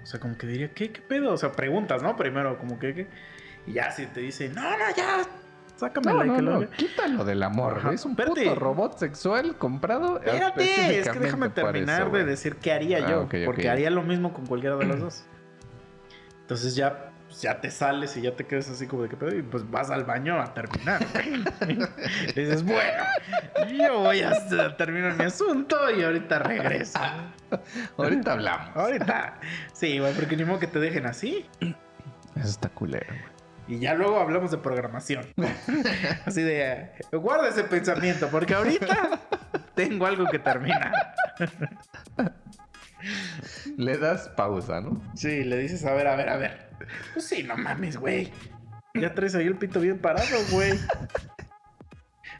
[0.00, 1.32] O sea, como que diría, ¿qué, qué pedo?
[1.32, 2.14] O sea, preguntas, ¿no?
[2.16, 3.06] Primero, como que, ¿qué?
[3.66, 5.22] Y ya si te dice, no, no, ya,
[5.86, 6.66] sácamela No, que lo no, haga".
[6.76, 7.94] quítalo del amor, Ajá, güey.
[7.96, 8.42] Es un espérate.
[8.44, 13.10] puto robot sexual comprado Espérate, es que déjame terminar eso, de decir qué haría Ah,
[13.10, 13.28] yo.
[13.46, 15.24] porque haría lo mismo con cualquiera de las dos.
[16.42, 19.34] Entonces ya, pues, ya te sales y ya te quedas así como de que pedo
[19.36, 21.04] y pues vas al baño a terminar.
[21.14, 21.78] güey.
[22.28, 23.04] y dices, bueno,
[23.72, 26.98] yo voy a terminar mi asunto y ahorita regreso.
[27.98, 28.76] Ahorita hablamos.
[28.76, 29.38] Ahorita.
[29.74, 31.46] Sí, güey, porque ni modo que te dejen así.
[31.60, 33.31] Eso está culero, güey.
[33.68, 35.26] Y ya luego hablamos de programación.
[36.26, 39.20] Así de, guarda ese pensamiento, porque ahorita
[39.74, 40.92] tengo algo que terminar.
[43.76, 45.00] Le das pausa, ¿no?
[45.14, 46.70] Sí, le dices, a ver, a ver, a ver.
[47.12, 48.32] Pues sí, no mames, güey.
[48.94, 50.78] Ya traes ahí el pito bien parado, güey.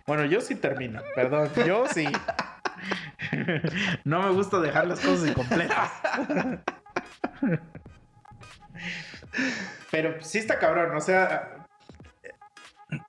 [0.06, 2.06] Bueno, yo sí termino, perdón, yo sí.
[4.04, 5.90] No me gusta dejar las cosas incompletas.
[9.92, 11.66] Pero sí está cabrón, o sea,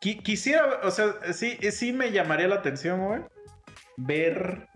[0.01, 3.21] qui- quisiera, o sea, sí, sí me llamaría la atención, güey,
[3.97, 4.67] ver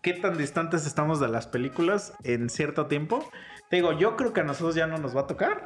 [0.00, 3.30] qué tan distantes estamos de las películas en cierto tiempo.
[3.70, 5.64] Te digo, yo creo que a nosotros ya no nos va a tocar.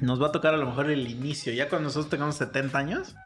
[0.00, 1.52] Nos va a tocar a lo mejor el inicio.
[1.52, 3.16] Ya cuando nosotros tengamos 70 años,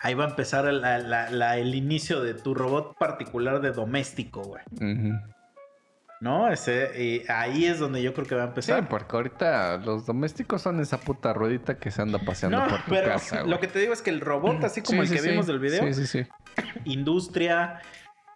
[0.00, 4.62] ahí va a empezar el, inicio de tu robot particular de doméstico, güey.
[4.72, 5.18] Ujú.
[6.20, 6.48] ¿No?
[6.50, 8.88] Ese, y ahí es donde yo creo que va a Sí, empezar.
[8.88, 12.90] porque ahorita los domésticos son esa puta ruedita que se anda paseando no, por tu
[12.90, 13.60] pero casa, lo güey.
[13.60, 15.28] que te digo es que el robot, así como Sí, el sí, que sí.
[15.30, 16.26] vimos del video, Sí, sí, sí.
[16.84, 17.80] industria,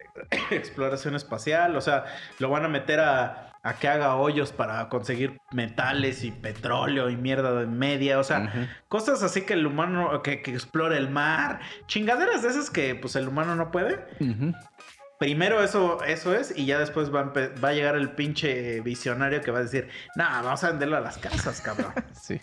[0.51, 2.05] exploración espacial, o sea,
[2.39, 7.15] lo van a meter a, a que haga hoyos para conseguir metales y petróleo y
[7.17, 8.51] mierda de media, o sea,
[8.89, 13.15] cosas así que el humano, que, que explore el mar, chingaderas de esas que pues
[13.15, 13.99] el humano no puede.
[15.19, 19.41] Primero eso, eso es, y ya después va a, va a llegar el pinche visionario
[19.41, 21.93] que va a decir, nah, vamos a venderlo a las casas, cabrón.
[22.21, 22.41] Sí.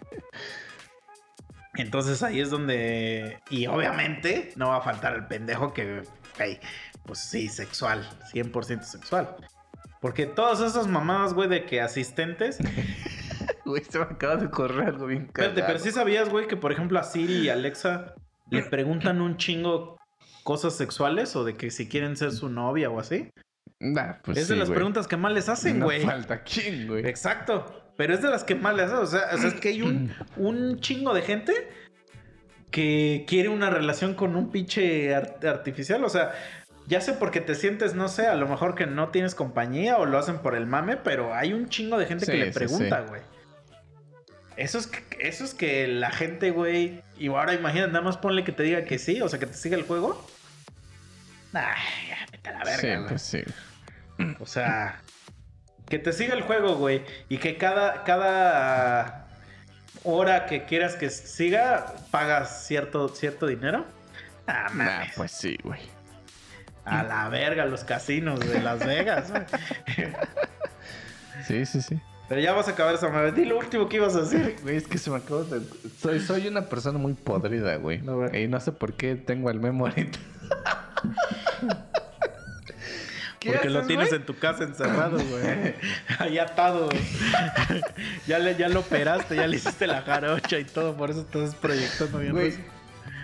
[1.74, 3.38] Entonces ahí es donde.
[3.48, 6.02] Y obviamente no va a faltar el pendejo que.
[6.36, 6.58] güey,
[7.06, 8.08] pues sí, sexual.
[8.32, 9.36] 100% sexual.
[10.00, 12.58] Porque todas esas mamadas, güey, de que asistentes.
[13.64, 15.74] Güey, se me acaba de correr algo bien Espérate, cagado.
[15.74, 18.14] pero sí sabías, güey, que por ejemplo a Siri y Alexa
[18.50, 19.96] le preguntan un chingo
[20.50, 23.30] cosas sexuales o de que si quieren ser su novia o así.
[23.78, 24.78] Nah, pues es de las güey.
[24.78, 26.00] preguntas que más les hacen, No güey.
[26.02, 27.06] falta quién, güey.
[27.06, 27.92] Exacto.
[27.96, 28.98] Pero es de las que más les hacen.
[28.98, 31.52] O sea, o sea, es que hay un, un chingo de gente
[32.72, 36.02] que quiere una relación con un pinche art- artificial.
[36.04, 36.32] O sea,
[36.88, 39.98] ya sé por qué te sientes, no sé, a lo mejor que no tienes compañía
[39.98, 42.50] o lo hacen por el mame, pero hay un chingo de gente Sí, que le
[42.50, 43.08] pregunta, sí.
[43.08, 43.22] güey.
[44.56, 47.02] Eso es, que, eso es que la gente, güey.
[47.16, 49.54] Y ahora imagina, nada más ponle que te diga que sí, o sea, que te
[49.54, 50.22] siga el juego.
[51.52, 53.42] Ay, ya, vete a la verga, sí, pues sí.
[54.38, 55.00] O sea,
[55.88, 57.02] que te siga el juego, güey.
[57.28, 59.26] Y que cada, cada
[60.04, 63.86] hora que quieras que siga, pagas cierto, cierto dinero.
[64.46, 65.80] Ah, Nah, pues sí, güey.
[66.84, 69.30] A la verga, los casinos de Las Vegas.
[69.30, 69.44] güey.
[71.46, 72.00] Sí, sí, sí.
[72.28, 73.32] Pero ya vas a acabar esa madre.
[73.32, 74.56] Di lo último que ibas a decir.
[74.62, 75.62] Güey, es que se me acabó de...
[75.98, 78.00] Soy, soy una persona muy podrida, güey.
[78.02, 78.44] No, güey.
[78.44, 80.18] y no sé por qué tengo el memo ahorita.
[80.18, 80.54] ¿Qué
[83.44, 85.74] Porque lo tienes en tu casa encerrado, güey.
[86.18, 86.90] Ahí atado.
[88.26, 90.94] ya, le, ya lo operaste, ya le hiciste la jarocha y todo.
[90.94, 92.32] Por eso estás proyectando bien.
[92.32, 92.54] Güey,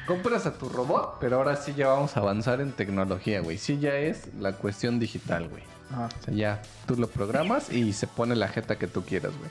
[0.06, 3.58] compras a tu robot, pero ahora sí ya vamos a avanzar en tecnología, güey.
[3.58, 5.62] Sí ya es la cuestión digital, güey.
[5.92, 6.08] Ajá.
[6.18, 9.50] O sea, ya tú lo programas y se pone la jeta que tú quieras, güey.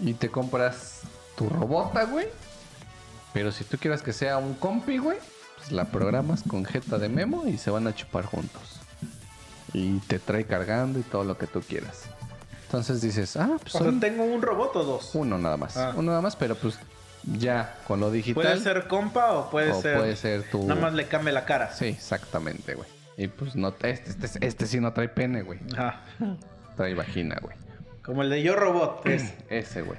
[0.00, 1.02] Y te compras
[1.36, 2.26] tu robota, güey.
[3.32, 5.18] Pero si tú quieres que sea un compi, güey,
[5.64, 8.80] pues la programas con jeta de memo y se van a chupar juntos.
[9.72, 12.04] Y te trae cargando y todo lo que tú quieras.
[12.66, 15.14] Entonces dices, ah, pues son tengo un robot o dos.
[15.14, 15.76] uno nada más.
[15.76, 15.92] Ah.
[15.96, 16.78] Uno nada más, pero pues
[17.24, 18.42] ya con lo digital.
[18.42, 19.98] Puede ser compa o puede o ser.
[19.98, 20.66] puede ser tu.
[20.66, 21.72] Nada más le cambia la cara.
[21.72, 22.88] Sí, exactamente, güey.
[23.16, 25.60] Y pues no, este, este, este sí no trae pene, güey.
[25.76, 26.00] Ajá.
[26.76, 27.56] Trae vagina, güey.
[28.02, 29.06] Como el de Yo Robot.
[29.06, 29.32] Es.
[29.48, 29.98] Ese, güey.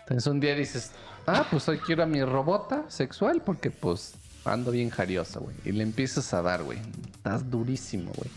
[0.00, 0.92] Entonces un día dices,
[1.26, 4.14] ah, pues hoy quiero a mi robota sexual porque pues
[4.48, 5.56] ando bien jarioso, güey.
[5.64, 6.78] Y le empiezas a dar, güey.
[7.14, 8.30] Estás durísimo, güey.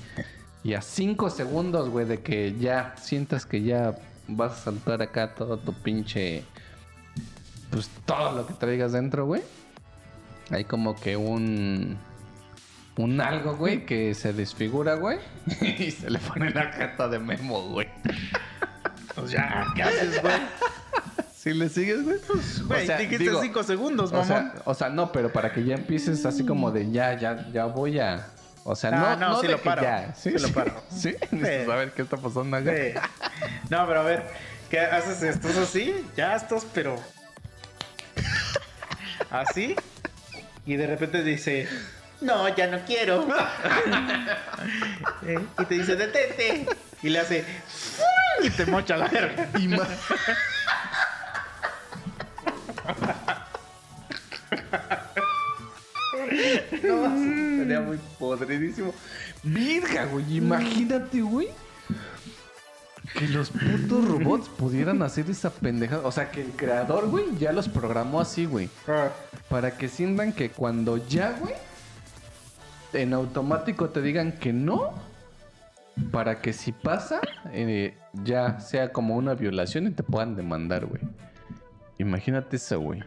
[0.63, 5.35] Y a cinco segundos, güey, de que ya sientas que ya vas a saltar acá
[5.35, 6.43] todo tu pinche...
[7.69, 9.41] Pues todo lo que traigas dentro, güey.
[10.49, 11.97] Hay como que un...
[12.97, 15.19] Un algo, güey, que se desfigura, güey.
[15.61, 17.87] y se le pone la jeta de memo, güey.
[19.15, 20.39] Pues ya, ¿qué haces, güey?
[21.41, 24.27] Si le sigues, güey, Pues, Güey, O sea, dijiste digo, cinco segundos, O mamón.
[24.27, 27.63] sea, o sea, no, pero para que ya empieces así como de ya, ya, ya
[27.65, 28.27] voy a.
[28.65, 29.81] O sea, Ah, no, no, no, sí de lo paro.
[29.81, 30.13] ya.
[30.15, 30.83] Sí, Sí lo sí, paro.
[30.89, 32.71] Sí, necesitas saber qué está pasando acá.
[32.75, 32.93] Sí.
[33.69, 34.23] No, pero a ver,
[34.69, 35.23] ¿qué haces?
[35.23, 36.05] ¿Estás así?
[36.17, 36.97] Ya estás, pero.
[39.29, 39.75] Así.
[40.65, 41.69] Y de repente dice.
[42.19, 43.25] No, ya no quiero.
[45.25, 46.65] Eh, y te dice, detente.
[47.01, 47.45] Y le hace.
[48.41, 49.49] Y te mocha la verga.
[49.57, 49.87] Y ma-
[56.83, 57.17] no,
[57.57, 58.93] sería muy podridísimo.
[59.43, 61.49] Virga, güey, imagínate, güey.
[63.13, 66.05] Que los putos robots pudieran hacer esa pendejada.
[66.05, 68.69] O sea, que el creador, güey, ya los programó así, güey.
[69.49, 71.53] Para que sientan que cuando ya, güey,
[72.93, 74.93] en automático te digan que no.
[76.11, 77.19] Para que si pasa,
[77.51, 81.01] eh, ya sea como una violación y te puedan demandar, güey.
[81.99, 83.03] Imagínate eso, güey.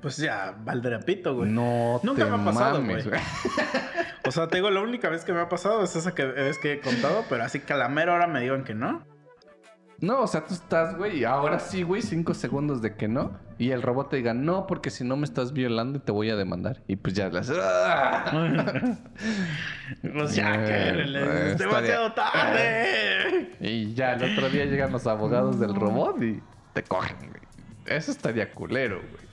[0.00, 1.50] Pues ya, Valderapito, güey.
[1.50, 3.20] No Nunca te me ha pasado, mames, güey.
[4.26, 6.58] O sea, te digo, la única vez que me ha pasado es esa que, vez
[6.58, 9.04] que he contado, pero así que a la mera hora me digan que no.
[10.00, 13.38] No, o sea, tú estás, güey, y ahora sí, güey, cinco segundos de que no.
[13.58, 16.30] Y el robot te diga, no, porque si no me estás violando y te voy
[16.30, 16.82] a demandar.
[16.88, 17.48] Y pues ya las...
[20.12, 23.52] Pues ya, Eh, que eh, es estaría- demasiado tarde.
[23.60, 26.42] Y ya, el otro día llegan los abogados del robot y
[26.72, 27.42] te cogen, güey.
[27.86, 29.24] Eso estaría culero, güey.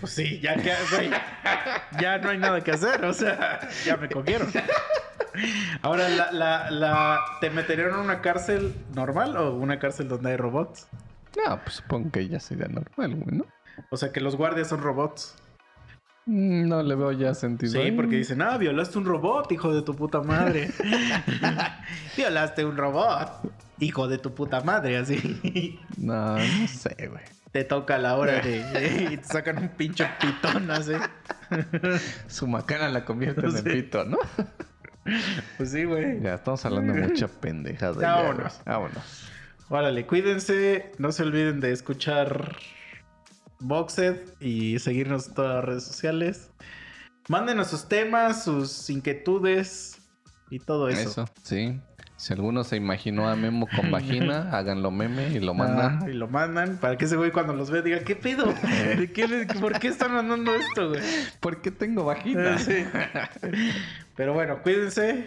[0.00, 1.10] Pues sí, ya que, güey,
[2.00, 4.48] ya no hay nada que hacer, o sea, ya me cogieron.
[5.82, 10.36] Ahora, la, la, la, ¿te meterían en una cárcel normal o una cárcel donde hay
[10.36, 10.86] robots?
[11.36, 13.46] No, pues supongo que ya sería normal, güey, ¿no?
[13.90, 15.36] O sea, que los guardias son robots.
[16.26, 17.72] Mm, No le veo ya sentido.
[17.82, 20.70] Sí, porque dicen, ah, violaste un robot, hijo de tu puta madre.
[22.16, 23.30] violaste un robot,
[23.80, 25.78] hijo de tu puta madre, así.
[25.96, 27.22] No, no sé, güey.
[27.52, 29.08] Te toca la hora de...
[29.12, 30.92] y te sacan un pinche pitón, así.
[32.28, 33.62] Su macana la convierte en Sí.
[33.62, 34.18] pito, ¿no?
[35.56, 36.20] Pues sí, güey.
[36.20, 37.94] Ya, estamos hablando de mucha pendejada.
[37.94, 38.60] Ya, ya, vámonos.
[38.66, 39.30] Vámonos.
[39.70, 40.92] Órale, cuídense.
[40.98, 42.56] No se olviden de escuchar
[43.60, 46.50] Boxed y seguirnos en todas las redes sociales.
[47.28, 49.98] Mándenos sus temas, sus inquietudes
[50.50, 51.08] y todo eso.
[51.10, 51.80] Eso, sí.
[52.18, 56.00] Si alguno se imaginó a Memo con vagina, háganlo meme y lo mandan.
[56.02, 58.46] Ah, y lo mandan para que ese güey cuando los ve diga, ¿qué pedo?
[58.96, 61.00] ¿De qué ¿Por qué están mandando esto, güey?
[61.38, 62.56] ¿Por qué tengo vagina?
[62.56, 62.84] Eh, sí.
[64.16, 65.26] Pero bueno, cuídense.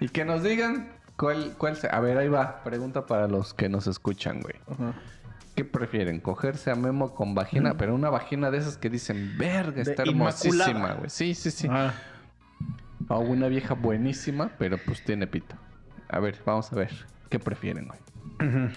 [0.00, 1.88] Y que nos digan cuál, cuál se...
[1.88, 2.64] A ver, ahí va.
[2.64, 4.56] Pregunta para los que nos escuchan, güey.
[5.54, 6.18] ¿Qué prefieren?
[6.18, 7.76] ¿Cogerse a Memo con vagina?
[7.78, 10.94] Pero una vagina de esas que dicen, verga, De está hermosísima, inmaculada.
[10.96, 11.10] güey.
[11.10, 11.68] Sí, sí, sí.
[11.70, 11.94] Ah,
[13.08, 15.54] O una vieja buenísima, pero pues tiene pito.
[16.08, 16.90] A ver, vamos a ver.
[17.28, 18.70] ¿Qué prefieren, güey?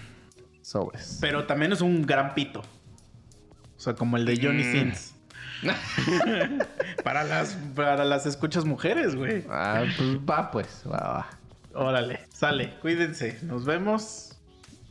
[0.62, 1.18] Sobres.
[1.22, 2.60] pero también es un gran pito.
[2.62, 4.72] O sea, como el de Johnny Mm.
[4.72, 5.16] Sins.
[7.04, 9.46] para las para las escuchas mujeres, güey.
[9.50, 10.84] Ah, pues va, pues.
[10.90, 11.28] Va, va.
[11.74, 12.76] Órale, sale.
[12.82, 13.40] Cuídense.
[13.44, 14.38] Nos vemos.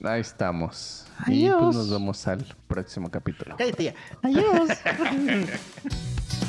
[0.05, 1.07] Ahí estamos.
[1.27, 1.63] Y Adiós.
[1.65, 3.57] pues nos vemos al próximo capítulo.
[3.57, 3.95] Cállate ya.
[4.23, 4.69] Adiós.